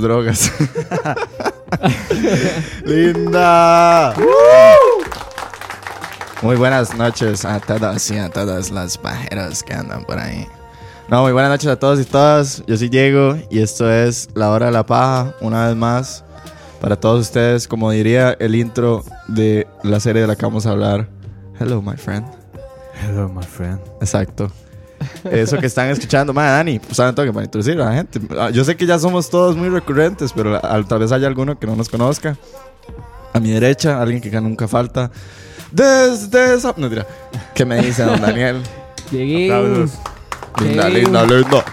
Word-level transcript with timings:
Las 0.00 0.02
drogas. 0.02 0.52
Linda. 2.84 4.14
Muy 6.42 6.56
buenas 6.56 6.94
noches 6.96 7.44
a 7.44 7.60
todas 7.60 8.10
y 8.10 8.18
a 8.18 8.30
todas 8.30 8.70
las 8.70 8.96
pajeras 8.96 9.62
que 9.62 9.74
andan 9.74 10.04
por 10.04 10.18
ahí. 10.18 10.46
No, 11.08 11.22
muy 11.22 11.32
buenas 11.32 11.50
noches 11.50 11.68
a 11.68 11.78
todos 11.78 12.00
y 12.00 12.04
todas. 12.04 12.62
Yo 12.66 12.76
soy 12.76 12.88
Diego 12.88 13.36
y 13.50 13.60
esto 13.60 13.90
es 13.90 14.28
La 14.34 14.50
Hora 14.50 14.66
de 14.66 14.72
la 14.72 14.86
Paja, 14.86 15.34
una 15.40 15.66
vez 15.66 15.76
más. 15.76 16.24
Para 16.80 16.96
todos 16.96 17.20
ustedes, 17.20 17.68
como 17.68 17.90
diría 17.90 18.32
el 18.40 18.54
intro 18.54 19.04
de 19.28 19.66
la 19.82 20.00
serie 20.00 20.22
de 20.22 20.28
la 20.28 20.36
que 20.36 20.46
vamos 20.46 20.64
a 20.66 20.70
hablar. 20.70 21.08
Hello, 21.58 21.82
my 21.82 21.96
friend. 21.96 22.26
Hello, 23.02 23.28
my 23.28 23.42
friend. 23.42 23.78
Exacto. 24.00 24.50
Eso 25.24 25.58
que 25.58 25.66
están 25.66 25.88
escuchando, 25.88 26.32
madre 26.32 26.52
Dani, 26.52 26.78
pues 26.78 26.96
saben 26.96 27.14
todo 27.14 27.26
que 27.26 27.32
para 27.32 27.44
introducir 27.44 27.80
a 27.80 27.86
la 27.86 27.92
gente. 27.94 28.20
Ah, 28.38 28.50
Yo 28.50 28.64
sé 28.64 28.76
que 28.76 28.86
ya 28.86 28.98
somos 28.98 29.28
todos 29.30 29.56
muy 29.56 29.68
recurrentes, 29.68 30.32
pero 30.32 30.60
tal 30.60 30.98
vez 31.00 31.12
haya 31.12 31.26
alguno 31.26 31.58
que 31.58 31.66
no 31.66 31.76
nos 31.76 31.88
conozca. 31.88 32.36
A 33.32 33.38
mi 33.40 33.50
derecha, 33.50 34.00
alguien 34.00 34.20
que 34.20 34.30
nunca 34.40 34.66
falta. 34.66 35.10
Desde 35.70 36.54
esa. 36.54 36.74
No, 36.76 36.88
tira. 36.88 37.06
¿Qué 37.54 37.64
me 37.64 37.80
dice 37.80 38.02
don 38.02 38.20
Daniel? 38.20 38.60
Aplausos. 39.06 39.92
Linda, 40.60 40.88
linda, 40.88 41.24
linda. 41.24 41.64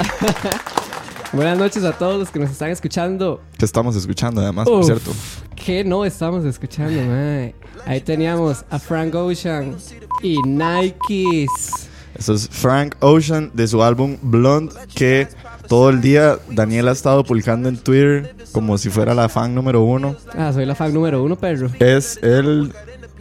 Buenas 1.33 1.57
noches 1.57 1.83
a 1.83 1.91
todos 1.91 2.19
los 2.19 2.29
que 2.29 2.39
nos 2.39 2.51
están 2.51 2.69
escuchando. 2.69 3.41
Que 3.57 3.65
estamos 3.65 3.95
escuchando, 3.95 4.41
además, 4.41 4.67
por 4.67 4.79
Uf, 4.79 4.85
cierto. 4.85 5.11
¿Qué 5.55 5.83
no 5.83 6.05
estamos 6.05 6.45
escuchando, 6.45 7.01
mae? 7.03 7.53
Ahí 7.85 8.01
teníamos 8.01 8.63
a 8.69 8.79
Frank 8.79 9.13
Ocean 9.15 9.75
y 10.21 10.37
Nikes. 10.43 11.86
Eso 12.17 12.33
es 12.33 12.47
Frank 12.49 12.95
Ocean 12.99 13.51
de 13.53 13.67
su 13.67 13.83
álbum 13.83 14.17
Blonde, 14.21 14.73
que 14.95 15.27
todo 15.67 15.89
el 15.89 16.01
día 16.01 16.37
Daniel 16.49 16.87
ha 16.87 16.91
estado 16.91 17.23
publicando 17.23 17.69
en 17.69 17.77
Twitter 17.77 18.35
como 18.51 18.77
si 18.77 18.89
fuera 18.89 19.13
la 19.13 19.29
fan 19.29 19.53
número 19.53 19.83
uno. 19.83 20.15
Ah, 20.35 20.51
soy 20.53 20.65
la 20.65 20.73
fan 20.75 20.93
número 20.93 21.21
uno, 21.23 21.35
perro. 21.35 21.69
Es 21.79 22.17
el 22.23 22.73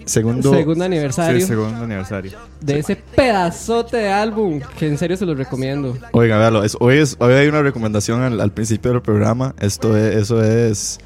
segundo. 0.07 0.51
Segundo 0.55 0.85
Sí, 0.85 0.87
aniversario 0.87 1.47
segundo 1.47 1.85
aniversario. 1.85 2.33
de 2.61 2.79
ese 2.79 2.97
pedazote 2.97 3.97
de 3.99 4.09
álbum 4.09 4.61
que 4.79 4.87
en 4.87 4.97
serio 4.97 5.17
se 5.17 5.27
los 5.27 5.37
recomiendo. 5.37 5.99
Oiga, 6.13 6.39
véalo, 6.39 6.63
es- 6.65 6.77
hoy, 6.81 6.99
es, 6.99 7.17
hoy 7.19 7.35
hay 7.35 7.49
una 7.49 7.61
recomendación 7.63 8.23
al, 8.23 8.41
al 8.41 8.53
principio 8.53 8.93
del 8.93 9.03
programa. 9.03 9.55
Esto 9.61 9.97
es, 9.97 10.15
eso 10.17 10.43
es 10.43 10.99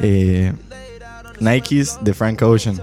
eh, 0.00 0.52
Nikes 1.40 1.98
de 2.02 2.12
Frank 2.14 2.42
Ocean. 2.42 2.80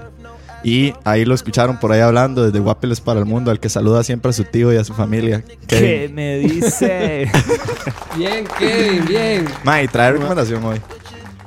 Y 0.63 0.93
ahí 1.03 1.25
lo 1.25 1.33
escucharon 1.33 1.79
por 1.79 1.91
ahí 1.91 2.01
hablando 2.01 2.45
desde 2.45 2.59
Guapiles 2.59 3.01
para 3.01 3.19
el 3.19 3.25
Mundo, 3.25 3.49
al 3.49 3.59
que 3.59 3.67
saluda 3.69 4.03
siempre 4.03 4.29
a 4.29 4.33
su 4.33 4.43
tío 4.43 4.71
y 4.71 4.77
a 4.77 4.83
su 4.83 4.93
familia. 4.93 5.43
¿Qué 5.67 5.77
Kevin. 5.79 6.15
me 6.15 6.37
dice? 6.37 7.31
Bien, 8.17 8.45
Kevin, 8.59 9.05
bien. 9.07 9.45
Mae, 9.63 9.87
trae 9.87 10.11
recomendación 10.11 10.63
hoy. 10.63 10.79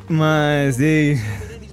Más, 0.08 0.76
sí. 0.76 1.14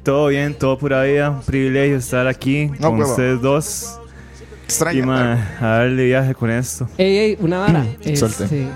Todo 0.03 0.27
bien, 0.27 0.53
todo 0.53 0.77
pura 0.77 1.03
vida. 1.03 1.29
Un 1.29 1.41
privilegio 1.41 1.97
estar 1.97 2.27
aquí 2.27 2.67
No, 2.79 2.89
con 2.89 2.99
huevo. 2.99 3.09
ustedes 3.11 3.41
dos. 3.41 3.97
Y 4.39 4.65
Extraño. 4.65 5.05
ma, 5.05 5.49
a 5.59 5.65
darle 5.79 6.05
viaje 6.05 6.33
con 6.35 6.49
esto. 6.51 6.87
Ey, 6.97 7.17
ey, 7.17 7.37
una 7.39 7.59
vara. 7.59 7.85
Suelte. 8.15 8.43
Este, 8.43 8.67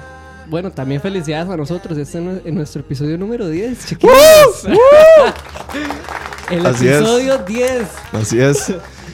bueno, 0.47 0.71
también 0.71 1.01
felicidades 1.01 1.49
a 1.49 1.57
nosotros. 1.57 1.97
Este 1.97 2.17
es 2.45 2.53
nuestro 2.53 2.81
episodio 2.81 3.17
número 3.17 3.47
10, 3.49 3.85
chiquitos. 3.85 4.15
El 6.49 6.65
Así 6.65 6.87
es. 6.87 6.97
episodio 6.97 7.37
10. 7.39 7.81
Así 8.13 8.39
es. 8.39 8.73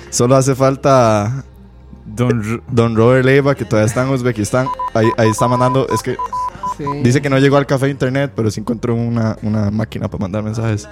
Solo 0.10 0.36
hace 0.36 0.56
falta 0.56 1.44
Don 2.06 2.62
Don 2.70 2.96
Robert 2.96 3.26
Leiva, 3.26 3.56
que 3.56 3.66
todavía 3.66 3.88
está 3.88 4.04
en 4.04 4.10
Uzbekistán. 4.10 4.68
Ahí, 4.94 5.08
ahí 5.18 5.30
está 5.30 5.48
mandando. 5.48 5.88
Es 5.90 6.02
que. 6.02 6.18
Sí. 6.78 6.84
Dice 7.04 7.22
que 7.22 7.30
no 7.30 7.38
llegó 7.38 7.58
al 7.58 7.66
café 7.66 7.90
internet, 7.90 8.32
pero 8.36 8.50
sí 8.50 8.60
encontró 8.62 8.96
una, 8.96 9.38
una 9.44 9.70
máquina 9.72 10.08
para 10.10 10.22
mandar 10.22 10.42
mensajes. 10.44 10.88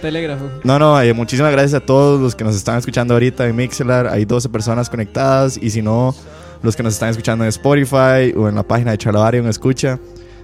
Telégrafo. 0.00 0.44
No, 0.62 0.78
no, 0.78 1.00
eh, 1.00 1.12
muchísimas 1.14 1.50
gracias 1.52 1.74
a 1.74 1.84
todos 1.84 2.20
los 2.20 2.34
que 2.34 2.44
nos 2.44 2.54
están 2.54 2.78
escuchando 2.78 3.14
ahorita 3.14 3.46
en 3.46 3.56
Mixelar. 3.56 4.06
Hay 4.06 4.24
12 4.24 4.48
personas 4.50 4.88
conectadas 4.88 5.56
y 5.60 5.70
si 5.70 5.82
no, 5.82 6.14
los 6.62 6.76
que 6.76 6.82
nos 6.82 6.94
están 6.94 7.08
escuchando 7.08 7.44
en 7.44 7.48
Spotify 7.48 8.32
o 8.36 8.48
en 8.48 8.54
la 8.54 8.62
página 8.62 8.92
de 8.92 8.98
Charlavario 8.98 9.40
en 9.40 9.48
Escucha. 9.48 9.98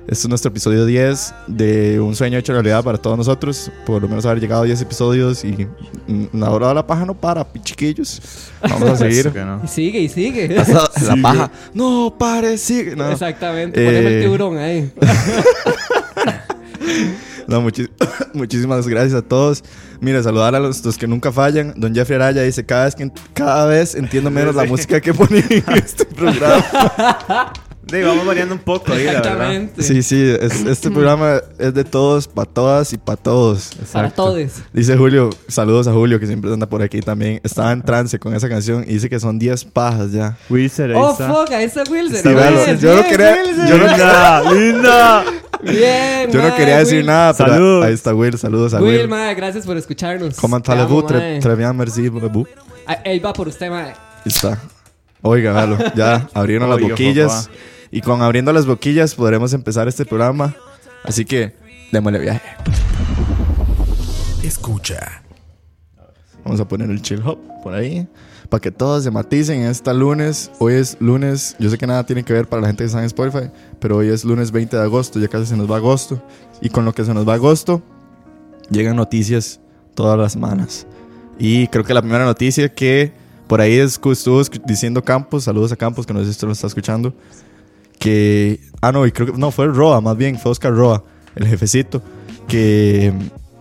Este 0.08 0.22
es 0.22 0.28
nuestro 0.30 0.48
episodio 0.48 0.86
10 0.86 1.34
de 1.48 2.00
Un 2.00 2.16
sueño 2.16 2.38
hecho 2.38 2.54
realidad 2.54 2.82
para 2.82 2.96
todos 2.96 3.18
nosotros. 3.18 3.70
Por 3.84 4.00
lo 4.00 4.08
menos 4.08 4.24
haber 4.24 4.40
llegado 4.40 4.62
a 4.62 4.64
10 4.64 4.80
episodios 4.80 5.44
y 5.44 5.68
mm, 6.06 6.28
la 6.32 6.50
hora 6.50 6.68
de 6.68 6.74
la 6.76 6.86
paja 6.86 7.04
no 7.04 7.12
para, 7.12 7.46
chiquillos. 7.62 8.22
Vamos 8.62 8.88
a 8.88 8.96
seguir. 8.96 9.30
No. 9.36 9.60
Y 9.62 9.68
sigue, 9.68 10.00
y 10.00 10.08
sigue. 10.08 10.58
Hasta 10.58 11.14
la 11.14 11.22
paja. 11.22 11.50
No, 11.74 12.14
pare, 12.18 12.56
sigue. 12.56 12.96
No. 12.96 13.10
Exactamente. 13.12 13.82
Eh, 13.82 13.84
Poneme 13.84 14.16
el 14.16 14.22
tiburón 14.22 14.56
ahí. 14.56 14.90
No, 17.46 17.62
muchísimas 18.34 18.86
gracias 18.86 19.14
a 19.14 19.22
todos. 19.22 19.64
Mira, 20.00 20.22
saludar 20.22 20.54
a 20.54 20.60
los, 20.60 20.84
los 20.84 20.98
que 20.98 21.06
nunca 21.06 21.32
fallan. 21.32 21.72
Don 21.76 21.94
Jeffrey 21.94 22.16
Araya 22.16 22.42
dice, 22.42 22.64
cada 22.66 22.84
vez, 22.84 22.94
que, 22.94 23.10
cada 23.32 23.64
vez 23.64 23.94
entiendo 23.94 24.30
menos 24.30 24.54
la 24.54 24.64
música 24.64 25.00
que 25.00 25.14
pone 25.14 25.42
en 25.48 25.64
este 25.74 26.04
programa. 26.14 27.52
Digo, 27.90 28.08
vamos 28.08 28.26
variando 28.26 28.54
un 28.54 28.60
poco 28.60 28.92
ahí, 28.92 29.04
la 29.04 29.12
verdad. 29.12 29.26
Exactamente. 29.32 29.82
Sí, 29.82 30.02
sí, 30.02 30.22
es- 30.40 30.64
este 30.66 30.90
programa 30.92 31.40
es 31.58 31.72
de 31.72 31.84
todos, 31.84 32.28
para 32.28 32.48
todas 32.50 32.92
y 32.92 32.98
para 32.98 33.16
todos. 33.16 33.70
Para 33.92 34.10
todos. 34.10 34.50
Dice 34.72 34.96
Julio, 34.96 35.30
saludos 35.48 35.88
a 35.88 35.92
Julio 35.92 36.20
que 36.20 36.26
siempre 36.26 36.52
anda 36.52 36.66
por 36.68 36.82
aquí 36.82 37.00
también. 37.00 37.40
Estaba 37.42 37.72
en 37.72 37.80
trance 37.82 38.18
con 38.18 38.34
esa 38.34 38.48
canción 38.48 38.84
y 38.86 38.94
dice 38.94 39.08
que 39.08 39.18
son 39.18 39.38
10 39.38 39.64
pajas 39.66 40.12
ya. 40.12 40.36
Ahí 40.50 40.70
Oh, 40.94 41.14
fuck, 41.14 41.50
ahí 41.52 41.64
está 41.64 41.82
Wilson. 41.90 42.22
Sí. 42.22 42.28
Bien, 42.28 42.78
Yo 42.78 42.94
no 42.96 43.04
quería- 43.04 43.36
Wilson. 43.42 43.66
yo 43.68 43.78
no- 43.78 43.86
¡Linda! 43.86 44.52
¡Linda! 44.52 45.24
Bien, 45.62 46.30
Yo 46.30 46.42
no 46.42 46.54
quería 46.54 46.78
decir 46.78 46.98
Will. 46.98 47.06
nada, 47.06 47.32
pero 47.34 47.52
Saludos. 47.54 47.84
ahí 47.86 47.94
está 47.94 48.14
Will. 48.14 48.38
Saludos 48.38 48.74
a 48.74 48.80
Will, 48.80 49.00
Will. 49.00 49.08
mae, 49.08 49.34
gracias 49.34 49.64
por 49.66 49.76
escucharnos. 49.76 50.36
Comment. 50.36 50.64
Très, 50.64 51.40
très 51.40 51.56
bien, 51.56 51.76
merci. 51.76 52.10
Ah, 52.86 52.98
Él 53.04 53.24
va 53.24 53.32
por 53.32 53.48
usted, 53.48 53.68
mae. 53.70 53.86
Ahí 53.90 53.94
está. 54.26 54.60
Oiga, 55.20 55.52
véalo. 55.52 55.78
Ya 55.96 56.28
abrieron 56.32 56.70
las 56.70 56.80
boquillas. 56.80 57.46
papá. 57.48 57.58
Y 57.90 58.00
con 58.00 58.22
abriendo 58.22 58.52
las 58.52 58.66
boquillas 58.66 59.14
podremos 59.14 59.52
empezar 59.52 59.88
este 59.88 60.04
programa. 60.04 60.54
Así 61.04 61.24
que, 61.24 61.54
démosle 61.90 62.18
viaje. 62.18 62.48
Escucha. 64.42 65.22
Vamos 66.44 66.60
a 66.60 66.68
poner 66.68 66.90
el 66.90 67.02
chill 67.02 67.22
hop 67.24 67.38
por 67.62 67.74
ahí. 67.74 68.06
Para 68.48 68.60
que 68.60 68.70
todos 68.70 69.04
se 69.04 69.10
maticen 69.10 69.62
en 69.62 69.68
esta 69.68 69.92
lunes. 69.92 70.50
Hoy 70.58 70.74
es 70.74 70.96
lunes. 71.00 71.56
Yo 71.58 71.68
sé 71.70 71.78
que 71.78 71.86
nada 71.86 72.04
tiene 72.04 72.22
que 72.22 72.32
ver 72.32 72.46
para 72.46 72.62
la 72.62 72.68
gente 72.68 72.84
que 72.84 72.86
está 72.86 72.98
en 72.98 73.04
Spotify. 73.06 73.50
Pero 73.78 73.96
hoy 73.98 74.08
es 74.08 74.24
lunes 74.24 74.50
20 74.50 74.76
de 74.76 74.82
agosto. 74.82 75.18
Ya 75.18 75.28
casi 75.28 75.46
se 75.46 75.56
nos 75.56 75.70
va 75.70 75.76
agosto. 75.76 76.22
Y 76.60 76.70
con 76.70 76.84
lo 76.84 76.94
que 76.94 77.04
se 77.04 77.12
nos 77.14 77.28
va 77.28 77.34
agosto, 77.34 77.82
llegan 78.70 78.96
noticias 78.96 79.60
todas 79.94 80.18
las 80.18 80.32
semanas. 80.32 80.86
Y 81.38 81.68
creo 81.68 81.84
que 81.84 81.94
la 81.94 82.02
primera 82.02 82.24
noticia 82.24 82.72
que 82.72 83.12
por 83.46 83.60
ahí 83.60 83.74
es, 83.74 83.98
estuvo 84.04 84.42
diciendo 84.66 85.02
Campos. 85.02 85.44
Saludos 85.44 85.72
a 85.72 85.76
Campos, 85.76 86.06
que 86.06 86.12
no 86.12 86.20
sé 86.20 86.26
si 86.26 86.30
usted 86.32 86.46
lo 86.46 86.52
está 86.52 86.66
escuchando. 86.66 87.14
Que. 87.98 88.60
Ah, 88.80 88.92
no, 88.92 89.06
y 89.06 89.12
creo 89.12 89.32
que. 89.32 89.38
No, 89.38 89.50
fue 89.50 89.66
Roa, 89.66 90.00
más 90.00 90.16
bien. 90.16 90.38
Fue 90.38 90.52
Oscar 90.52 90.72
Roa, 90.72 91.02
el 91.34 91.46
jefecito. 91.46 92.02
Que 92.46 93.12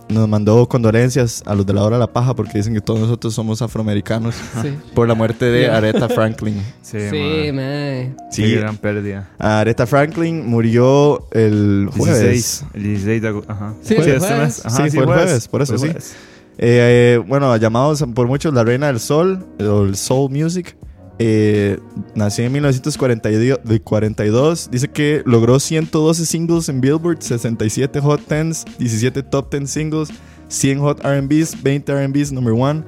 nos 0.08 0.26
mandó 0.26 0.66
condolencias 0.68 1.42
a 1.44 1.54
los 1.54 1.66
de 1.66 1.74
la 1.74 1.82
hora 1.84 1.96
de 1.96 2.00
la 2.00 2.10
paja 2.12 2.34
porque 2.34 2.56
dicen 2.56 2.72
que 2.72 2.80
todos 2.80 2.98
nosotros 2.98 3.34
somos 3.34 3.60
afroamericanos 3.60 4.34
Sí. 4.62 4.74
por 4.94 5.06
la 5.06 5.14
muerte 5.14 5.44
de. 5.46 5.68
Aretha 5.70 6.08
Franklin. 6.08 6.62
Sí, 6.82 6.98
Sí, 7.10 7.52
mae. 7.52 8.14
Sí, 8.30 8.42
Qué 8.44 8.56
gran 8.60 8.76
pérdida. 8.78 9.28
Aretha 9.38 9.86
Franklin 9.86 10.46
murió 10.48 11.28
el 11.32 11.90
jueves. 11.94 12.20
16. 12.30 12.64
El 12.74 12.82
16 12.82 13.22
de 13.22 13.28
agosto. 13.28 13.52
Ajá. 13.52 13.74
Sí, 13.82 13.94
este 13.94 14.18
jueves. 14.18 14.38
mes. 14.38 14.62
Sí, 14.74 14.90
fue 14.90 15.00
el 15.00 15.06
jueves, 15.06 15.48
por 15.48 15.62
eso 15.62 15.72
Fue 15.76 15.78
sí. 15.80 15.86
jueves. 15.92 16.16
Eh, 16.60 17.14
eh, 17.16 17.24
bueno, 17.28 17.54
llamados 17.58 18.02
por 18.14 18.26
muchos 18.26 18.52
la 18.54 18.64
reina 18.64 18.86
del 18.88 19.00
sol, 19.00 19.46
o 19.60 19.82
el 19.84 19.96
soul 19.96 20.30
music. 20.30 20.76
Eh, 21.18 21.78
nació 22.14 22.44
en 22.44 22.52
1942. 22.52 23.60
de 23.64 23.80
42. 23.80 24.68
Dice 24.70 24.88
que 24.88 25.22
logró 25.26 25.58
112 25.58 26.26
singles 26.26 26.68
en 26.68 26.80
Billboard, 26.80 27.22
67 27.22 28.00
Hot 28.00 28.20
10s, 28.28 28.64
17 28.78 29.22
Top 29.24 29.52
10 29.52 29.68
singles, 29.68 30.10
100 30.48 30.78
Hot 30.80 31.00
RBs, 31.04 31.62
20 31.62 32.06
RBs 32.06 32.32
number 32.32 32.54
one. 32.54 32.84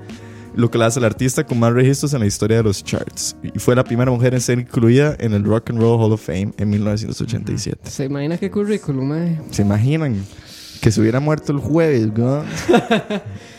Lo 0.55 0.69
que 0.71 0.79
la 0.79 0.87
hace 0.87 0.99
el 0.99 1.05
artista 1.05 1.47
con 1.47 1.61
más 1.61 1.73
registros 1.73 2.13
en 2.13 2.21
la 2.21 2.27
historia 2.27 2.57
de 2.57 2.65
los 2.65 2.83
charts. 2.83 3.37
Y 3.43 3.59
fue 3.61 3.77
la 3.77 3.85
primera 3.85 4.11
mujer 4.11 4.35
en 4.35 4.41
ser 4.41 4.59
incluida 4.59 5.17
en 5.21 5.33
el 5.33 5.45
Rock 5.45 5.71
and 5.71 5.81
Roll 5.81 6.01
Hall 6.01 6.13
of 6.13 6.27
Fame 6.27 6.53
en 6.57 6.71
1987. 6.71 7.89
Se 7.89 8.05
imagina 8.05 8.37
qué 8.37 8.51
currículum, 8.51 9.09
mae. 9.09 9.41
¿Se 9.51 9.63
imaginan 9.63 10.17
que 10.81 10.91
se 10.91 11.01
hubiera 11.01 11.21
muerto 11.21 11.53
el 11.53 11.59
jueves, 11.59 12.09
¿no? 12.17 12.43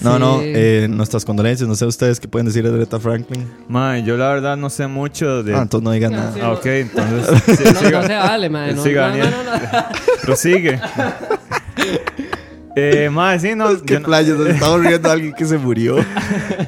No, 0.00 0.14
Sí. 0.14 0.18
no, 0.20 0.40
eh, 0.42 0.86
nuestras 0.88 1.24
condolencias. 1.24 1.68
No 1.68 1.74
sé 1.74 1.84
ustedes 1.86 2.20
qué 2.20 2.28
pueden 2.28 2.46
decir 2.46 2.62
de 2.68 2.72
Aretha 2.74 3.00
Franklin. 3.00 3.46
Man, 3.68 4.04
yo 4.04 4.16
la 4.16 4.28
verdad 4.28 4.56
no 4.56 4.70
sé 4.70 4.86
mucho 4.86 5.42
de. 5.42 5.54
Ah, 5.56 5.62
entonces 5.62 5.84
no 5.84 5.90
digan 5.90 6.12
No, 6.12 6.18
nada. 6.18 6.32
sí. 6.34 6.40
Ah, 6.42 6.52
ok, 6.52 6.66
entonces. 6.66 7.42
sí, 7.58 7.64
No, 7.72 7.80
siga. 7.80 8.00
no 8.02 8.06
se 8.06 8.14
vale, 8.14 8.48
mae. 8.50 8.74
No, 8.74 8.82
Siga, 8.84 9.08
no, 9.10 9.16
no, 9.16 9.24
no, 9.24 9.54
no. 9.54 9.60
Prosigue. 10.22 10.78
eh, 12.76 13.10
man, 13.10 13.40
sí, 13.40 13.54
no. 13.56 13.68
Qué 13.82 13.94
yo 13.94 14.00
no- 14.00 14.06
playas, 14.06 14.36
nos 14.38 14.48
estamos 14.48 14.80
riendo 14.80 15.08
de 15.08 15.12
alguien 15.14 15.32
que 15.32 15.44
se 15.44 15.58
murió. 15.58 15.96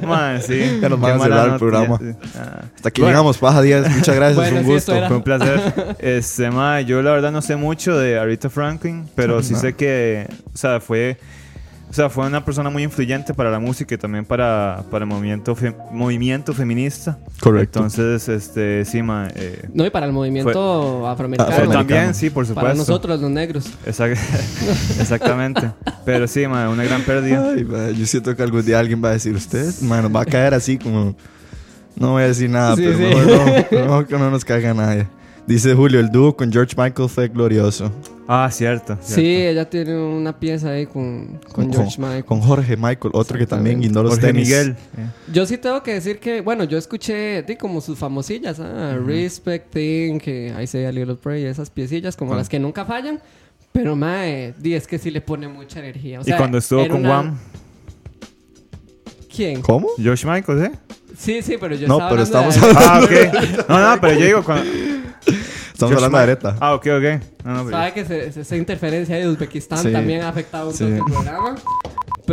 Man, 0.06 0.43
sí. 0.43 0.79
Ya 0.81 0.88
nos 0.88 1.00
van 1.00 1.21
a 1.21 1.23
cerrar 1.23 1.49
el 1.50 1.56
programa. 1.59 1.99
Ah. 2.37 2.62
Hasta 2.75 2.88
aquí 2.88 3.00
Bueno. 3.00 3.12
llegamos, 3.12 3.38
Paja 3.38 3.62
Díaz. 3.62 3.88
Muchas 3.94 4.17
gracias, 4.17 4.37
Bueno, 4.37 4.56
un 4.59 4.65
sí, 4.65 4.71
gusto. 4.73 5.06
Fue 5.06 5.17
un 5.17 5.23
placer. 5.23 5.61
Este, 6.00 6.50
ma, 6.50 6.81
yo 6.81 7.00
la 7.03 7.12
verdad 7.12 7.31
no 7.31 7.43
sé 7.43 7.55
mucho 7.56 7.97
de 7.97 8.19
Aretha 8.19 8.50
Franklin, 8.50 9.09
pero 9.15 9.41
sí 9.43 9.53
No. 9.53 9.61
sé 9.61 9.75
que, 9.75 10.26
o 10.53 10.56
sea, 10.56 10.81
fue, 10.81 11.19
o 11.91 11.93
sea, 11.93 12.09
fue 12.09 12.25
una 12.25 12.45
persona 12.45 12.71
muy 12.71 12.85
influyente 12.85 13.35
para 13.35 13.51
la 13.51 13.59
música 13.59 13.95
y 13.95 13.99
también 13.99 14.25
para, 14.25 14.85
para 14.93 15.05
el 15.05 15.09
movimiento, 15.11 15.57
fe- 15.57 15.75
movimiento 15.91 16.53
feminista. 16.55 17.19
Correcto. 17.41 17.81
Entonces, 17.81 18.29
este, 18.29 18.85
sí, 18.85 19.03
ma, 19.03 19.29
eh, 19.35 19.69
No, 19.75 19.85
y 19.85 19.91
para 19.91 20.07
el 20.07 20.13
movimiento 20.13 21.09
afroamericano. 21.09 21.51
Afroamericano. 21.51 21.87
también, 21.89 22.15
sí, 22.15 22.31
por 22.31 22.47
supuesto. 22.47 22.61
Para 22.65 22.75
nosotros, 22.75 23.21
los 23.21 23.31
negros. 23.31 23.67
Exact- 23.85 24.17
Exactamente. 25.01 25.71
Pero 26.05 26.27
sí, 26.29 26.47
ma, 26.47 26.69
una 26.71 26.85
gran 26.85 27.03
pérdida. 27.03 27.51
Ay, 27.55 27.65
ma, 27.65 27.91
yo 27.91 28.07
siento 28.07 28.35
que 28.37 28.43
algún 28.43 28.65
día 28.65 28.79
alguien 28.79 29.03
va 29.05 29.09
a 29.09 29.13
decir, 29.13 29.35
usted, 29.35 29.73
mano, 29.83 30.11
va 30.11 30.23
a 30.23 30.27
caer 30.27 30.55
así 30.55 30.79
como... 30.79 31.15
No 31.97 32.13
voy 32.13 32.23
a 32.23 32.27
decir 32.29 32.49
nada, 32.49 32.77
Sí, 32.77 32.83
pero 32.85 32.97
sí. 32.97 33.03
mejor 33.03 33.27
no, 33.27 33.45
mejor 33.83 34.07
que 34.07 34.17
no 34.19 34.31
nos 34.31 34.45
caiga 34.45 34.73
nadie. 34.73 35.07
Dice 35.47 35.75
Julio, 35.75 35.99
el 36.01 36.11
dúo 36.11 36.37
con 36.37 36.53
George 36.53 36.75
Michael 36.79 37.09
fue 37.09 37.29
glorioso. 37.29 37.91
Ah, 38.32 38.49
cierto. 38.53 38.97
Sí, 39.00 39.27
ella 39.27 39.69
tiene 39.69 39.97
una 39.99 40.38
pieza 40.38 40.71
ahí 40.71 40.87
con, 40.87 41.41
con 41.53 41.73
George 41.73 41.97
Michael. 42.00 42.25
Con 42.25 42.40
Jorge 42.40 42.76
Michael, 42.76 43.11
otro 43.12 43.37
que 43.37 43.45
también 43.45 43.81
guindó 43.81 44.05
los 44.05 44.12
Jorge 44.12 44.28
tenis. 44.28 44.47
Miguel. 44.49 44.76
Yo 45.33 45.47
sí 45.47 45.59
tengo 45.59 45.83
que 45.83 45.95
decir 45.95 46.21
que, 46.21 46.40
bueno, 46.40 46.62
yo 46.62 46.78
escuché 46.78 47.43
di, 47.43 47.57
como 47.57 47.81
sus 47.81 47.99
famosillas, 47.99 48.61
ah, 48.61 48.97
Respect 49.05 49.73
Thing, 49.75 50.19
que 50.21 50.52
ahí 50.57 50.69
se 50.69 50.87
a 50.87 50.93
Little 50.93 51.16
Pray, 51.16 51.45
esas 51.45 51.71
piecillas 51.71 52.16
como 52.16 52.37
las 52.37 52.49
que 52.49 52.61
nunca 52.61 52.85
fallan. 52.85 53.19
Pero, 53.73 53.97
mae, 53.97 54.55
di, 54.59 54.75
es 54.75 54.87
que 54.87 54.99
sí 54.99 55.11
le 55.11 55.21
pone 55.21 55.49
mucha 55.49 55.81
energía. 55.81 56.21
O 56.21 56.23
y 56.25 56.33
cuando 56.35 56.59
estuvo 56.59 56.87
con 56.87 57.00
una- 57.00 57.11
Wham, 57.11 57.38
¿Quién? 59.35 59.61
¿Cómo? 59.62 59.88
George 59.97 60.26
Michael, 60.26 60.64
¿eh? 60.66 60.73
Sí, 61.16 61.43
sí, 61.43 61.57
pero 61.59 61.75
yo 61.75 61.87
No, 61.88 61.95
estaba 61.95 62.11
pero 62.11 62.23
hablando 62.23 62.50
estamos 62.50 62.76
de- 62.76 62.85
Ah, 62.87 63.00
ok. 63.62 63.69
No, 63.69 63.90
no, 63.95 64.00
pero 64.00 64.19
yo 64.19 64.25
digo 64.26 64.45
cuando. 64.45 64.64
Estamos 65.87 65.97
hablando 65.97 66.19
de. 66.19 66.23
Areta. 66.25 66.57
Ah, 66.61 66.75
ok, 66.75 66.87
ok. 66.87 67.45
No, 67.45 67.55
no, 67.55 67.65
pero- 67.65 67.71
Sabe 67.71 67.93
que 67.93 68.05
se- 68.05 68.33
se- 68.33 68.41
esa 68.43 68.57
interferencia 68.57 69.17
de 69.17 69.29
Uzbekistán 69.29 69.79
Sí. 69.79 69.93
también 69.93 70.23
ha 70.23 70.29
afectado 70.29 70.69
un 70.69 70.75
Sí. 70.75 70.85
el 70.85 71.03
programa. 71.05 71.55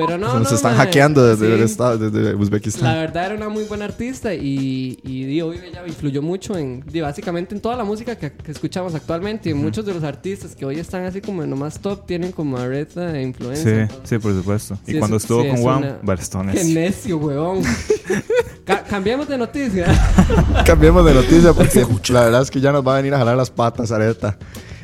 Pero 0.06 0.18
no, 0.18 0.32
Se 0.34 0.40
nos 0.40 0.50
no, 0.52 0.56
están 0.58 0.76
hackeando 0.78 1.26
desde, 1.26 1.52
el 1.54 1.60
sí. 1.60 1.66
estado, 1.66 1.98
desde 1.98 2.34
La 2.34 2.38
Uzbekistán. 2.38 2.94
verdad 2.96 3.26
era 3.28 3.36
una 3.36 3.50
muy 3.50 3.64
buena 3.66 3.86
artista 3.86 4.34
y, 4.34 5.00
y 5.04 5.42
hoy 5.42 5.60
ella 5.66 5.84
influyó 5.88 6.22
mucho 6.22 6.58
en, 6.58 6.84
básicamente 7.02 7.56
en 7.56 7.62
toda 7.62 7.76
la 7.76 7.84
música 7.84 8.16
que, 8.16 8.32
que 8.32 8.52
escuchamos 8.52 8.94
actualmente 8.96 9.50
y 9.50 9.54
muchos 9.54 9.86
de 9.86 9.94
los 9.94 10.04
artistas 10.04 10.56
que 10.56 10.66
hoy 10.66 10.80
están 10.80 11.06
así 11.06 11.22
como 11.22 11.44
en 11.44 11.50
lo 11.50 11.56
más 11.56 11.80
top 11.80 12.06
tienen 12.06 12.32
como 12.32 12.58
Aretha 12.58 13.02
de 13.08 13.22
influencia. 13.22 13.88
Sí, 13.88 13.96
sí, 14.04 14.18
por 14.20 14.34
supuesto. 14.34 14.78
Sí, 14.86 14.96
y 14.96 15.00
cuando 15.00 15.18
es- 15.18 15.24
estuvo 15.24 15.42
sí, 15.44 15.50
con 15.50 15.58
es 15.60 15.64
Wham, 15.66 15.78
una- 15.80 16.00
Bastones. 16.04 16.56
Qué 16.56 16.64
necio, 16.64 17.18
huevón. 17.18 17.62
Ca- 18.66 18.84
cambiemos 18.84 19.28
de 19.28 19.38
noticia. 19.38 19.86
Cambiemos 20.66 21.06
de 21.06 21.14
noticia 21.14 21.54
porque 21.54 21.86
la 22.12 22.26
verdad 22.26 22.42
es 22.42 22.52
que 22.52 22.60
ya 22.60 22.72
nos 22.72 22.86
va 22.86 22.94
a 22.94 22.98
venir 22.98 23.14
a 23.14 23.18
jalar 23.18 23.38
las 23.38 23.50
patas, 23.50 23.92
Areta. 23.92 24.38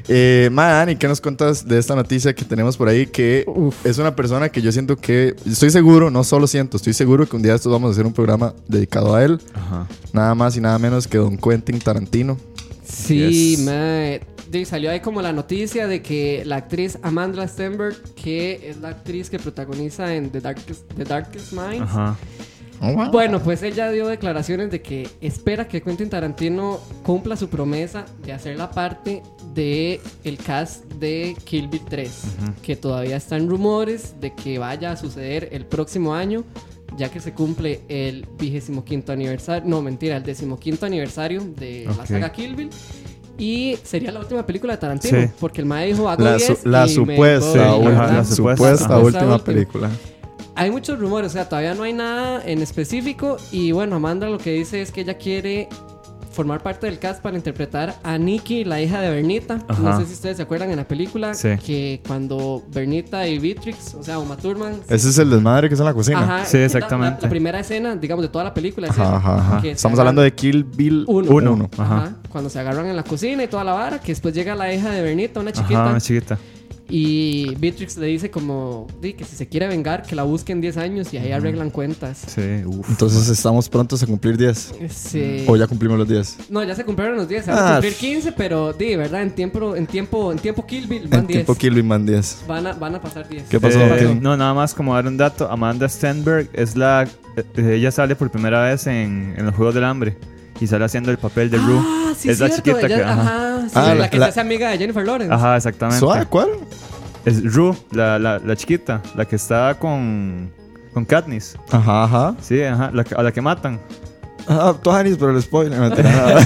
Eh, 0.07 0.49
ma, 0.51 0.67
Dani, 0.67 0.95
¿qué 0.95 1.07
nos 1.07 1.21
cuentas 1.21 1.67
de 1.67 1.77
esta 1.79 1.95
noticia 1.95 2.33
que 2.33 2.43
tenemos 2.45 2.75
por 2.77 2.87
ahí? 2.89 3.05
Que 3.05 3.45
Uf. 3.47 3.85
es 3.85 3.97
una 3.97 4.15
persona 4.15 4.49
que 4.49 4.61
yo 4.61 4.71
siento 4.71 4.97
que, 4.97 5.35
estoy 5.49 5.69
seguro, 5.69 6.09
no 6.11 6.23
solo 6.23 6.47
siento, 6.47 6.77
estoy 6.77 6.93
seguro 6.93 7.27
que 7.27 7.35
un 7.35 7.41
día 7.41 7.51
de 7.53 7.57
estos 7.57 7.71
vamos 7.71 7.89
a 7.89 7.91
hacer 7.93 8.05
un 8.05 8.13
programa 8.13 8.53
dedicado 8.67 9.15
a 9.15 9.23
él. 9.23 9.39
Ajá. 9.53 9.87
Nada 10.11 10.35
más 10.35 10.57
y 10.57 10.61
nada 10.61 10.77
menos 10.79 11.07
que 11.07 11.17
Don 11.17 11.37
Quentin 11.37 11.79
Tarantino. 11.79 12.37
Sí, 12.85 13.55
Yes. 13.55 13.59
mae. 13.65 14.21
Salió 14.65 14.91
ahí 14.91 14.99
como 14.99 15.19
la 15.23 15.33
noticia 15.33 15.87
de 15.87 16.03
que 16.03 16.43
la 16.45 16.57
actriz 16.57 16.99
Amanda 17.01 17.47
Stenberg, 17.47 17.95
que 18.13 18.69
es 18.69 18.77
la 18.77 18.89
actriz 18.89 19.31
que 19.31 19.39
protagoniza 19.39 20.13
en 20.13 20.29
The 20.29 20.41
Darkest, 20.41 20.93
The 20.95 21.05
Darkest 21.05 21.53
Minds, 21.53 21.81
Ajá. 21.81 22.15
Bueno, 23.11 23.41
pues 23.41 23.63
ella 23.63 23.89
dio 23.91 24.07
declaraciones 24.07 24.69
de 24.69 24.81
que 24.81 25.07
espera 25.21 25.67
que 25.67 25.81
Quentin 25.81 26.09
Tarantino 26.09 26.79
cumpla 27.01 27.37
su 27.37 27.47
promesa 27.47 28.05
de 28.25 28.33
hacer 28.33 28.57
la 28.57 28.69
parte 28.69 29.23
de 29.53 30.01
el 30.23 30.37
cast 30.37 30.85
de 30.93 31.35
Kill 31.43 31.67
Bill 31.67 31.81
3, 31.89 32.11
que 32.61 32.75
todavía 32.75 33.15
están 33.17 33.47
rumores 33.49 34.15
de 34.19 34.33
que 34.33 34.57
vaya 34.59 34.91
a 34.91 34.95
suceder 34.97 35.49
el 35.51 35.65
próximo 35.65 36.13
año, 36.15 36.43
ya 36.97 37.09
que 37.09 37.19
se 37.19 37.33
cumple 37.33 37.81
el 37.89 38.27
vigésimo 38.37 38.83
quinto 38.85 39.11
aniversario, 39.11 39.67
no 39.69 39.81
mentira, 39.81 40.17
el 40.17 40.23
decimoquinto 40.23 40.85
aniversario 40.85 41.41
de 41.57 41.85
la 41.85 41.91
Ok. 42.03 42.05
saga 42.07 42.31
Kill 42.31 42.55
Bill. 42.55 42.69
Y 43.37 43.77
sería 43.83 44.11
la 44.11 44.19
última 44.19 44.45
película 44.45 44.73
de 44.73 44.77
Tarantino, 44.79 45.21
Sí. 45.21 45.27
porque 45.39 45.61
el 45.61 45.65
mae 45.65 45.87
dijo 45.87 46.07
hago 46.07 46.23
La, 46.23 46.35
10 46.37 46.59
su- 46.59 46.69
la 46.69 46.85
y 46.85 46.89
supuesta, 46.89 47.47
voy", 47.49 47.59
Ajá, 47.59 47.75
ul- 47.77 47.85
¿verdad? 47.85 48.13
la 48.13 48.23
supuesta, 48.25 48.67
supuesta. 48.77 48.99
Última 48.99 49.21
última. 49.23 49.43
película. 49.43 49.89
Hay 50.55 50.69
muchos 50.69 50.99
rumores, 50.99 51.31
o 51.31 51.33
sea, 51.33 51.49
todavía 51.49 51.73
no 51.73 51.81
hay 51.81 51.93
nada 51.93 52.43
en 52.45 52.61
específico. 52.61 53.37
Y 53.51 53.71
bueno, 53.71 53.95
Amanda 53.95 54.29
lo 54.29 54.37
que 54.37 54.51
dice 54.51 54.83
es 54.83 54.91
que 54.91 55.01
ella 55.01 55.15
quiere 55.17 55.67
formar 56.33 56.61
parte 56.63 56.87
del 56.87 56.99
cast 56.99 57.21
para 57.21 57.37
interpretar 57.37 57.95
a 58.03 58.17
Nikki, 58.17 58.63
la 58.65 58.81
hija 58.81 58.99
de 59.01 59.09
Bernita. 59.11 59.59
Ajá. 59.67 59.81
No 59.81 59.99
sé 59.99 60.05
si 60.07 60.13
ustedes 60.13 60.37
se 60.37 60.43
acuerdan 60.43 60.69
en 60.71 60.77
la 60.77 60.87
película 60.87 61.33
Sí. 61.33 61.49
que 61.65 62.01
cuando 62.07 62.63
Bernita 62.73 63.27
y 63.27 63.39
Beatrix, 63.39 63.93
o 63.95 64.03
sea, 64.03 64.19
Uma 64.19 64.35
Thurman. 64.37 64.81
Ese 64.89 65.09
es 65.09 65.17
el 65.17 65.29
desmadre 65.29 65.67
que 65.69 65.75
es 65.75 65.79
en 65.79 65.85
la 65.85 65.93
cocina. 65.93 66.19
Ajá, 66.23 66.45
Sí, 66.45 66.57
exactamente. 66.57 67.17
La, 67.21 67.27
la 67.27 67.29
primera 67.29 67.59
escena, 67.59 67.95
digamos, 67.95 68.23
de 68.23 68.29
toda 68.29 68.43
la 68.43 68.53
película. 68.53 68.87
es 68.87 68.93
Ajá, 68.93 69.03
esa, 69.03 69.15
ajá, 69.17 69.35
ajá. 69.37 69.61
que 69.61 69.67
se 69.69 69.73
Estamos 69.73 69.99
hablando 69.99 70.21
de 70.21 70.33
Kill 70.33 70.63
Bill 70.63 71.05
Uno. 71.07 71.31
1. 71.31 71.51
Uno. 71.53 71.69
Ajá. 71.77 71.95
Ajá. 71.97 72.15
Cuando 72.29 72.49
se 72.49 72.59
agarran 72.59 72.87
en 72.87 72.95
la 72.95 73.03
cocina 73.03 73.43
y 73.43 73.47
toda 73.47 73.63
la 73.63 73.73
vara, 73.73 73.99
que 73.99 74.11
después 74.11 74.33
llega 74.33 74.55
la 74.55 74.73
hija 74.73 74.89
de 74.91 75.01
Bernita, 75.03 75.39
una 75.39 75.51
Ajá, 75.51 75.61
chiquita. 75.61 75.85
una 75.87 76.01
chiquita. 76.01 76.37
Y 76.89 77.55
Beatrix 77.55 77.97
le 77.97 78.07
dice 78.07 78.29
como 78.29 78.87
di, 79.01 79.13
que 79.13 79.23
si 79.23 79.35
se 79.35 79.47
quiere 79.47 79.67
vengar, 79.67 80.03
que 80.03 80.15
la 80.15 80.23
busquen 80.23 80.59
10 80.61 80.77
años 80.77 81.13
y 81.13 81.17
ahí 81.17 81.31
arreglan 81.31 81.69
cuentas. 81.69 82.21
Sí, 82.27 82.61
uff. 82.65 82.89
Entonces 82.89 83.29
estamos 83.29 83.69
prontos 83.69 84.03
a 84.03 84.05
cumplir 84.05 84.37
10. 84.37 84.73
Sí. 84.89 85.45
O 85.47 85.55
ya 85.55 85.65
cumplimos 85.65 85.97
los 85.97 86.07
10. 86.07 86.37
No, 86.49 86.61
ya 86.63 86.75
se 86.75 86.83
cumplieron 86.83 87.15
los 87.15 87.27
10, 87.27 87.45
se 87.45 87.51
van 87.51 87.59
a 87.59 87.69
Ah, 87.69 87.71
cumplir 87.75 87.93
15, 87.95 88.31
pero 88.33 88.73
di, 88.73 88.95
¿verdad? 88.97 89.21
En 89.23 89.31
tiempo, 89.33 89.75
en 89.75 89.87
tiempo, 89.87 90.31
en 90.31 90.39
tiempo 90.39 90.65
Kill 90.65 90.85
Bill 90.87 91.07
van 91.07 91.21
En 91.21 91.27
10. 91.27 91.37
tiempo 91.37 91.55
Kill 91.55 91.73
Bill 91.73 91.83
man 91.85 92.05
10. 92.05 92.43
Van 92.47 92.67
a, 92.67 92.73
van 92.73 92.95
a 92.95 93.01
pasar 93.01 93.27
10. 93.29 93.43
¿Qué 93.49 93.59
pasó? 93.59 93.79
Eh, 93.79 93.95
¿Qué? 93.99 94.15
no, 94.21 94.35
nada 94.35 94.53
más 94.53 94.73
como 94.73 94.93
dar 94.93 95.07
un 95.07 95.17
dato. 95.17 95.49
Amanda 95.49 95.87
Stenberg 95.87 96.49
es 96.53 96.75
la. 96.75 97.07
eh, 97.37 97.75
ella 97.75 97.91
sale 97.91 98.15
por 98.15 98.29
primera 98.29 98.61
vez 98.61 98.85
en, 98.87 99.33
en 99.37 99.45
los 99.45 99.55
Juegos 99.55 99.73
del 99.73 99.85
Hambre. 99.85 100.17
Y 100.59 100.67
sale 100.67 100.85
haciendo 100.85 101.11
el 101.11 101.17
papel 101.17 101.49
de 101.49 101.57
Rue. 101.57 101.79
Ah, 101.83 102.13
sí, 102.17 102.29
es 102.29 102.39
la 102.39 102.49
chiquita 102.49 102.79
ella- 102.81 102.87
que. 102.95 103.03
Ajá, 103.03 103.21
Ajá, 103.57 103.61
sí, 103.67 103.71
Ah, 103.75 103.81
la, 103.89 103.95
la- 103.95 104.09
que 104.09 104.17
la- 104.17 104.25
se 104.27 104.29
hace 104.31 104.39
amiga 104.41 104.69
de 104.69 104.77
Jennifer 104.77 105.05
Lawrence. 105.05 105.33
Ajá, 105.33 105.57
exactamente. 105.57 105.99
¿Suave? 105.99 106.25
¿Cuál? 106.27 106.49
Es 107.25 107.43
Rue, 107.53 107.75
la, 107.91 108.19
la, 108.19 108.39
la 108.39 108.55
chiquita. 108.55 109.01
La 109.15 109.25
que 109.25 109.35
está 109.35 109.75
con. 109.79 110.51
Con 110.93 111.05
Katniss. 111.05 111.57
Ajá, 111.71 112.03
ajá. 112.03 112.35
Sí, 112.41 112.61
ajá. 112.61 112.91
La, 112.93 113.03
que- 113.03 113.15
a 113.15 113.23
la 113.23 113.31
que 113.31 113.41
matan. 113.41 113.79
Ah, 114.47 114.75
Tuanis, 114.81 115.17
pero 115.17 115.31
el 115.35 115.41
spoiler. 115.41 115.77
no. 115.79 115.89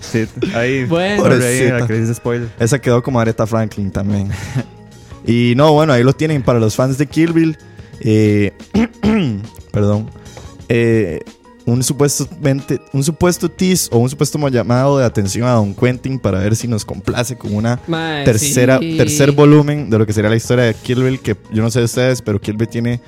Sí, 0.00 0.26
ahí. 0.54 0.84
Bueno. 0.84 1.22
por 1.24 1.32
ahí, 1.32 1.70
la 1.70 1.86
que 1.86 1.94
dice 1.94 2.14
spoiler. 2.14 2.48
Esa 2.58 2.78
quedó 2.78 3.02
como 3.02 3.18
Aretha 3.20 3.46
Franklin 3.46 3.90
también. 3.90 4.30
y 5.26 5.54
no, 5.56 5.72
bueno, 5.72 5.92
ahí 5.92 6.02
lo 6.04 6.12
tienen 6.12 6.42
para 6.42 6.60
los 6.60 6.76
fans 6.76 6.98
de 6.98 7.06
Kill 7.06 7.32
Bill. 7.32 7.58
Eh, 8.00 8.52
perdón. 9.72 10.08
Eh, 10.68 11.20
un, 11.66 11.82
supuestamente, 11.82 12.80
un 12.92 13.02
supuesto 13.02 13.50
tease 13.50 13.88
o 13.90 13.98
un 13.98 14.10
supuesto 14.10 14.38
llamado 14.48 14.98
de 14.98 15.04
atención 15.04 15.48
a 15.48 15.52
Don 15.52 15.74
Quentin 15.74 16.18
para 16.18 16.38
ver 16.38 16.56
si 16.56 16.68
nos 16.68 16.84
complace 16.84 17.36
con 17.36 17.54
una 17.54 17.80
tercera, 18.24 18.78
sí. 18.78 18.96
tercer 18.96 19.32
volumen 19.32 19.88
de 19.88 19.98
lo 19.98 20.06
que 20.06 20.12
sería 20.12 20.28
la 20.28 20.36
historia 20.36 20.64
de 20.64 20.74
Kill 20.74 21.02
Bill, 21.02 21.20
que 21.20 21.36
yo 21.52 21.62
no 21.62 21.70
sé 21.70 21.78
de 21.78 21.86
ustedes, 21.86 22.20
pero 22.20 22.40
Kill 22.40 22.56
Bill 22.56 22.68
tiene 22.68 23.00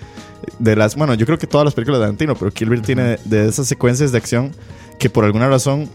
de 0.59 0.77
las, 0.77 0.97
bueno, 0.97 1.15
yo 1.15 1.27
creo 1.27 1.39
que 1.39 1.47
todas 1.47 1.65
las 1.65 1.75
películas 1.75 2.01
de 2.01 2.05
Tarantino, 2.05 2.35
pero 2.35 2.51
Kill 2.51 2.71
Bill 2.71 2.83
tiene 2.83 3.03
de, 3.03 3.19
de 3.25 3.49
esas 3.49 3.67
secuencias 3.67 4.13
de 4.13 4.19
acción 4.19 4.53
que 4.99 5.11
por 5.11 5.25
alguna 5.25 5.49
razón, 5.49 5.91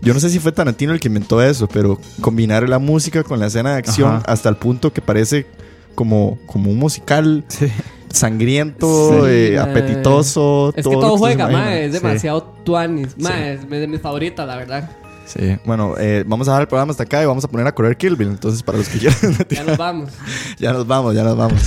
yo 0.00 0.14
no 0.14 0.20
sé 0.20 0.30
si 0.30 0.38
fue 0.38 0.52
Tarantino 0.52 0.92
el 0.92 1.00
que 1.00 1.08
inventó 1.08 1.42
eso, 1.42 1.68
pero 1.68 2.00
combinar 2.20 2.66
la 2.68 2.78
música 2.78 3.22
con 3.22 3.38
la 3.38 3.48
escena 3.48 3.72
de 3.72 3.78
acción 3.78 4.16
Ajá. 4.16 4.24
hasta 4.26 4.48
el 4.48 4.56
punto 4.56 4.92
que 4.92 5.02
parece 5.02 5.46
como, 5.94 6.38
como 6.46 6.70
un 6.70 6.78
musical 6.78 7.44
Sí. 7.48 7.70
Sangriento, 8.12 9.24
Sí, 9.24 9.30
eh, 9.30 9.58
apetitoso. 9.58 10.70
Es 10.70 10.74
que 10.76 10.82
todo 10.82 10.94
lo 10.94 11.00
todo 11.00 11.16
juega, 11.18 11.48
mae, 11.48 11.86
es 11.86 11.92
Sí. 11.94 12.00
demasiado 12.00 12.42
tuanis. 12.64 13.16
Mae, 13.18 13.54
es 13.54 13.68
de 13.68 13.86
mis 13.86 14.00
favoritas, 14.00 14.46
la 14.46 14.56
verdad. 14.56 14.90
Sí, 15.26 15.56
bueno, 15.66 15.94
eh, 15.98 16.24
vamos 16.26 16.48
a 16.48 16.52
dejar 16.52 16.62
el 16.62 16.68
programa 16.68 16.90
hasta 16.90 17.02
acá 17.02 17.22
y 17.22 17.26
vamos 17.26 17.44
a 17.44 17.48
poner 17.48 17.66
a 17.66 17.74
correr 17.74 17.96
Kill 17.98 18.16
Bill. 18.16 18.28
Entonces, 18.28 18.62
para 18.62 18.78
los 18.78 18.88
que 18.88 18.98
quieran, 18.98 19.18
Ya 19.50 19.62
nos 19.64 19.76
vamos. 19.76 20.10
ya 20.58 20.72
nos 20.72 20.86
vamos, 20.86 21.14
ya 21.14 21.22
nos 21.22 21.36
vamos. 21.36 21.60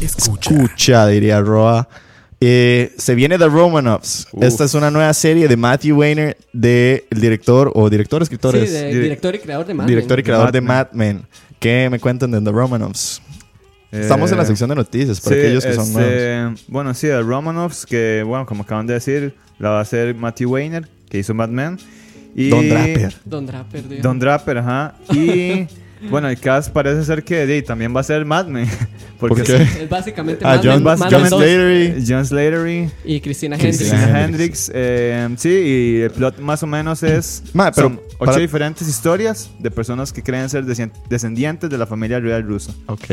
Escucha. 0.00 0.50
Escucha, 0.52 1.06
diría 1.06 1.40
Roa. 1.40 1.88
Eh, 2.40 2.92
se 2.98 3.14
viene 3.14 3.38
The 3.38 3.46
Romanovs. 3.46 4.26
Uf. 4.32 4.42
Esta 4.42 4.64
es 4.64 4.74
una 4.74 4.90
nueva 4.90 5.14
serie 5.14 5.46
de 5.46 5.56
Matthew 5.56 5.96
Weiner, 5.96 6.36
de 6.52 7.06
el 7.10 7.20
director 7.20 7.70
o 7.72 7.88
director, 7.88 8.20
escritor, 8.20 8.52
Sí, 8.54 8.66
de- 8.66 8.90
Direc- 8.90 9.02
director 9.02 9.34
y 9.36 9.38
creador 9.38 9.66
de 9.66 9.74
Mad 9.74 9.86
director 9.86 10.18
y 10.18 10.22
creador 10.24 10.50
de 10.50 10.60
Mad 10.60 10.86
Mad 10.88 10.92
Men. 10.92 11.26
¿Qué 11.60 11.88
me 11.88 12.00
cuentan 12.00 12.32
de 12.32 12.40
The 12.40 12.50
Romanovs? 12.50 13.22
Estamos 13.92 14.30
en 14.32 14.38
la 14.38 14.44
Eh, 14.44 14.46
sección 14.46 14.68
de 14.70 14.74
noticias 14.76 15.20
para 15.20 15.36
sí, 15.36 15.40
aquellos 15.42 15.64
que 15.66 15.74
son 15.74 15.84
este, 15.86 16.00
nuevos. 16.40 16.64
Bueno, 16.68 16.94
sí, 16.94 17.06
de 17.08 17.20
Romanovs, 17.22 17.84
que 17.86 18.22
bueno, 18.26 18.46
como 18.46 18.62
acaban 18.62 18.86
de 18.86 18.94
decir, 18.94 19.34
la 19.58 19.70
va 19.70 19.78
a 19.78 19.82
hacer 19.82 20.14
Matthew 20.14 20.50
Weiner, 20.50 20.88
que 21.10 21.18
hizo 21.18 21.34
Mad 21.34 21.50
Men. 21.50 21.78
Y 22.34 22.48
Don 22.48 22.66
Draper. 22.68 23.14
Don 23.26 23.46
Draper, 23.46 23.88
digo. 23.88 24.02
Don 24.02 24.18
Draper, 24.18 24.58
ajá. 24.58 24.94
Y 25.12 25.66
bueno, 26.10 26.28
el 26.30 26.38
cast 26.40 26.70
parece 26.72 27.04
ser 27.04 27.22
que 27.22 27.44
de, 27.46 27.60
también 27.60 27.94
va 27.94 28.00
a 28.00 28.04
ser 28.04 28.24
Mad 28.24 28.46
Men. 28.46 28.66
¿Por 29.20 29.28
Porque 29.28 29.42
qué? 29.44 29.62
Es 29.82 29.88
básicamente 29.90 30.42
Ah, 30.44 30.54
Mad 30.56 30.60
John, 30.64 30.74
Men- 30.82 30.98
Mad 30.98 30.98
John 31.10 31.28
2 31.28 31.28
Slatery. 31.28 32.04
John 32.08 32.26
Slatery, 32.26 32.90
y 33.04 33.20
Cristina 33.20 33.58
Cristina 33.58 33.90
Hendricks. 33.92 34.00
Christina 34.00 34.24
Hendricks. 34.24 34.70
Eh, 34.74 35.28
sí, 35.36 35.48
y 35.50 36.00
el 36.00 36.10
plot 36.10 36.38
más 36.38 36.62
o 36.62 36.66
menos 36.66 37.02
es. 37.02 37.42
Ma, 37.52 37.70
pero 37.70 37.88
son 37.88 38.00
ocho 38.18 38.24
para- 38.24 38.38
diferentes 38.38 38.88
historias 38.88 39.50
de 39.60 39.70
personas 39.70 40.12
que 40.12 40.22
creen 40.22 40.48
ser 40.48 40.64
descendientes 40.64 41.68
de 41.68 41.76
la 41.78 41.86
familia 41.86 42.18
real 42.18 42.42
rusa. 42.42 42.72
Ok. 42.86 43.04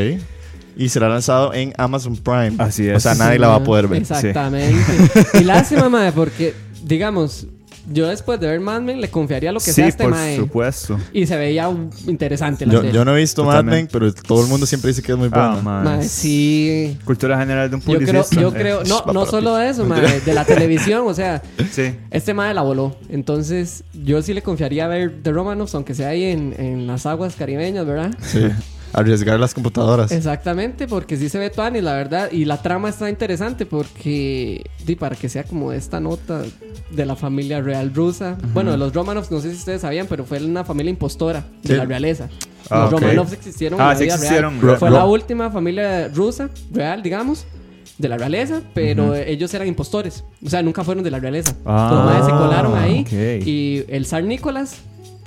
Y 0.79 0.89
será 0.89 1.09
lanzado 1.09 1.53
en 1.53 1.73
Amazon 1.77 2.15
Prime. 2.15 2.53
Así 2.57 2.87
es. 2.87 2.95
O 2.97 2.99
sea, 3.01 3.13
nadie 3.13 3.37
la 3.37 3.49
va 3.49 3.55
a 3.55 3.63
poder 3.63 3.87
ver. 3.87 4.01
Exactamente. 4.01 4.75
Y 5.39 5.43
lástima, 5.43 5.89
mae, 5.89 6.11
porque, 6.13 6.53
digamos, 6.83 7.45
yo 7.91 8.07
después 8.07 8.39
de 8.39 8.47
ver 8.47 8.59
Mad 8.59 8.81
Men 8.81 9.01
le 9.01 9.09
confiaría 9.09 9.51
lo 9.51 9.59
que 9.59 9.65
sí, 9.65 9.73
sea 9.73 9.85
a 9.85 9.87
este 9.89 10.03
por 10.03 10.11
mae. 10.13 10.37
supuesto. 10.37 10.97
Y 11.11 11.25
se 11.25 11.35
veía 11.37 11.69
interesante 12.07 12.65
la 12.65 12.73
Yo, 12.73 12.79
serie. 12.79 12.93
yo 12.93 13.03
no 13.03 13.15
he 13.17 13.19
visto 13.19 13.43
Mad 13.43 13.63
Men, 13.63 13.87
Totalmente. 13.87 13.91
pero 13.91 14.13
todo 14.13 14.41
el 14.43 14.47
mundo 14.47 14.65
siempre 14.65 14.89
dice 14.89 15.01
que 15.01 15.11
es 15.11 15.17
muy 15.17 15.29
Ah, 15.33 15.47
bueno. 15.55 15.61
man. 15.63 15.83
Mae, 15.83 16.03
sí. 16.07 16.97
Cultura 17.03 17.37
general 17.39 17.69
de 17.69 17.75
un 17.75 17.81
Yo 17.81 17.85
creo, 17.97 17.99
publicista. 17.99 18.41
yo 18.41 18.53
creo, 18.53 18.83
no, 18.85 19.03
no 19.11 19.25
solo 19.25 19.57
ti. 19.57 19.65
eso, 19.65 19.85
mae, 19.85 20.21
de 20.21 20.33
la 20.33 20.45
televisión, 20.45 21.03
o 21.07 21.13
sea, 21.13 21.41
Sí. 21.71 21.93
este 22.11 22.33
mae 22.33 22.53
la 22.53 22.61
voló. 22.61 22.95
Entonces, 23.09 23.83
yo 23.93 24.21
sí 24.21 24.33
le 24.33 24.43
confiaría 24.43 24.87
ver 24.87 25.13
The 25.23 25.31
Romanovs, 25.31 25.73
aunque 25.75 25.93
sea 25.95 26.09
ahí 26.09 26.23
en, 26.25 26.53
en 26.57 26.87
las 26.87 27.05
aguas 27.05 27.35
caribeñas, 27.35 27.85
¿verdad? 27.85 28.11
Sí. 28.21 28.47
Arriesgar 28.93 29.39
las 29.39 29.53
computadoras. 29.53 30.11
Exactamente, 30.11 30.87
porque 30.87 31.15
sí 31.17 31.29
se 31.29 31.37
ve 31.37 31.49
Tuani, 31.49 31.81
la 31.81 31.93
verdad. 31.93 32.31
Y 32.31 32.45
la 32.45 32.61
trama 32.61 32.89
está 32.89 33.09
interesante 33.09 33.65
porque, 33.65 34.63
di, 34.85 34.95
para 34.95 35.15
que 35.15 35.29
sea 35.29 35.43
como 35.43 35.71
esta 35.71 35.99
nota 35.99 36.41
de 36.91 37.05
la 37.05 37.15
familia 37.15 37.61
real 37.61 37.93
rusa. 37.93 38.37
Bueno, 38.53 38.71
de 38.71 38.77
los 38.77 38.93
Romanovs, 38.93 39.29
no 39.31 39.39
sé 39.41 39.51
si 39.51 39.57
ustedes 39.57 39.81
sabían, 39.81 40.07
pero 40.07 40.25
fue 40.25 40.43
una 40.43 40.63
familia 40.63 40.89
impostora 40.89 41.43
de 41.63 41.69
Sí. 41.69 41.75
la 41.75 41.85
realeza. 41.85 42.29
Ah, 42.69 42.85
los 42.85 42.93
ok. 42.93 43.01
Romanovs 43.01 43.33
existieron 43.33 43.79
Ah, 43.79 43.83
en 43.83 43.89
la 43.89 43.95
sí 43.95 44.03
vida 44.05 44.13
existieron. 44.15 44.61
real. 44.61 44.77
Fue 44.77 44.89
la 44.89 45.05
última 45.05 45.49
familia 45.51 46.07
rusa, 46.09 46.49
real, 46.71 47.01
digamos. 47.03 47.45
De 47.97 48.07
la 48.07 48.17
realeza, 48.17 48.61
pero 48.73 49.13
ellos 49.13 49.53
eran 49.53 49.67
impostores. 49.67 50.23
O 50.45 50.49
sea, 50.49 50.63
nunca 50.63 50.85
fueron 50.85 51.03
de 51.03 51.11
la 51.11 51.19
realeza. 51.19 51.53
Ah, 51.65 52.15
los 52.17 52.25
se 52.25 52.31
colaron 52.31 52.77
ahí. 52.77 53.01
ok. 53.01 53.45
Y 53.45 53.83
el 53.89 54.05
zar 54.05 54.23
Nicolás 54.23 54.75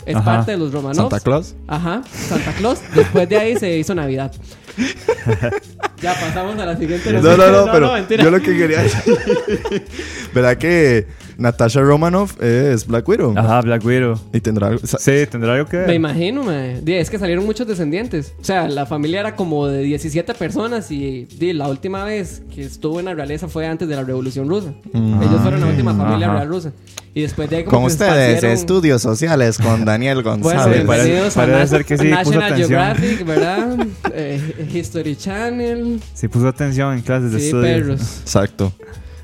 es 0.06 0.16
Ajá. 0.16 0.24
parte 0.24 0.52
de 0.52 0.58
los 0.58 0.72
Romanovs. 0.72 0.96
Santa 0.96 1.20
Claus. 1.20 1.54
Ajá, 1.68 2.02
Santa 2.28 2.52
Claus. 2.52 2.80
Después 2.94 3.28
de 3.28 3.36
ahí 3.38 3.56
se 3.56 3.76
hizo 3.78 3.94
Navidad. 3.94 4.32
ya 6.00 6.14
pasamos 6.14 6.58
a 6.58 6.64
la 6.66 6.76
siguiente 6.76 7.12
No, 7.12 7.20
noticia. 7.22 7.46
no, 7.50 7.66
no, 7.66 7.72
pero 7.72 7.92
mentira. 7.92 8.24
yo 8.24 8.30
lo 8.30 8.40
que 8.40 8.56
quería 8.56 8.82
¿Verdad 10.34 10.56
que 10.56 11.06
Natasha 11.42 11.80
Romanoff 11.80 12.40
es 12.40 12.86
Black 12.86 13.06
Widow? 13.08 13.34
Ajá, 13.36 13.60
Black 13.60 13.84
Widow. 13.84 14.18
Y 14.32 14.40
tendrá 14.40 14.68
algo. 14.68 14.80
Sí, 14.86 15.26
tendrá 15.30 15.54
algo 15.54 15.68
que 15.68 15.76
ver. 15.78 15.88
Me 15.88 15.94
imagino, 15.94 16.42
mae. 16.44 16.80
Di, 16.80 16.94
Es 16.94 17.10
que 17.10 17.18
salieron 17.18 17.44
muchos 17.44 17.66
descendientes. 17.66 18.32
O 18.40 18.44
sea, 18.44 18.68
la 18.68 18.86
familia 18.86 19.20
era 19.20 19.36
como 19.36 19.66
de 19.66 19.82
17 19.82 20.32
personas 20.34 20.90
y 20.90 21.24
di, 21.38 21.52
la 21.52 21.68
última 21.68 22.04
vez 22.04 22.42
que 22.54 22.62
estuvo 22.62 22.98
en 23.00 23.06
la 23.06 23.14
realeza 23.14 23.48
fue 23.48 23.66
antes 23.66 23.88
de 23.88 23.96
la 23.96 24.04
Revolución 24.04 24.48
Rusa. 24.48 24.72
Ellos 24.94 25.40
fueron 25.42 25.60
la 25.60 25.66
última 25.66 25.94
familia 25.94 26.26
Ajá. 26.28 26.36
real 26.36 26.48
rusa. 26.48 26.72
Y 27.14 27.20
después 27.20 27.50
de 27.50 27.56
ahí 27.56 27.64
como 27.64 27.76
Con 27.82 27.84
que 27.90 27.90
se 27.90 28.04
ustedes, 28.04 28.36
esparcieron- 28.42 28.52
estudios 28.54 29.02
sociales 29.02 29.58
con 29.58 29.84
Daniel 29.84 30.22
Bueno, 30.22 30.42
González. 30.42 30.80
Sí, 30.80 30.86
parece- 30.86 31.04
bienvenidos 31.08 31.36
a 31.36 31.40
parece 31.46 31.66
ser 31.66 31.84
que 31.84 31.98
sí, 31.98 32.04
puso 32.04 32.14
National 32.14 32.52
atención. 32.52 32.68
Geographic, 32.68 33.26
¿verdad? 33.26 33.86
Eh, 34.14 34.68
History 34.72 35.16
Channel. 35.16 36.00
Sí, 36.14 36.28
puso 36.28 36.48
atención 36.48 36.94
en 36.94 37.02
clases 37.02 37.32
de 37.32 37.38
Sí, 37.40 37.44
estudio. 37.46 37.62
perros. 37.64 38.00
Exacto. 38.22 38.72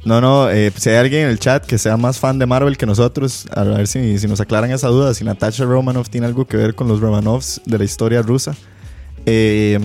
No, 0.09 0.23
no, 0.23 0.49
eh, 0.49 0.73
si 0.75 0.89
hay 0.89 0.97
alguien 0.97 1.25
en 1.25 1.29
el 1.29 1.39
chat 1.39 1.67
que 1.67 1.77
sea 1.77 1.99
más 1.99 2.19
fan 2.19 2.39
de 2.39 2.47
Marvel 2.47 2.79
que 2.79 2.87
nosotros, 2.87 3.47
a 3.55 3.63
ver 3.63 3.87
si, 3.87 4.19
si 4.19 4.27
nos 4.27 4.41
aclaran 4.41 4.71
esa 4.71 4.89
duda, 4.89 5.13
si 5.13 5.23
Natasha 5.23 5.67
Romanoff 5.67 6.09
tiene 6.09 6.27
algo 6.27 6.47
que 6.47 6.57
ver 6.57 6.75
con 6.75 6.89
los 6.89 7.01
Romanovs 7.01 7.61
de 7.67 7.77
la 7.77 7.85
historia 7.85 8.23
rusa. 8.23 8.57
Eh, 9.27 9.79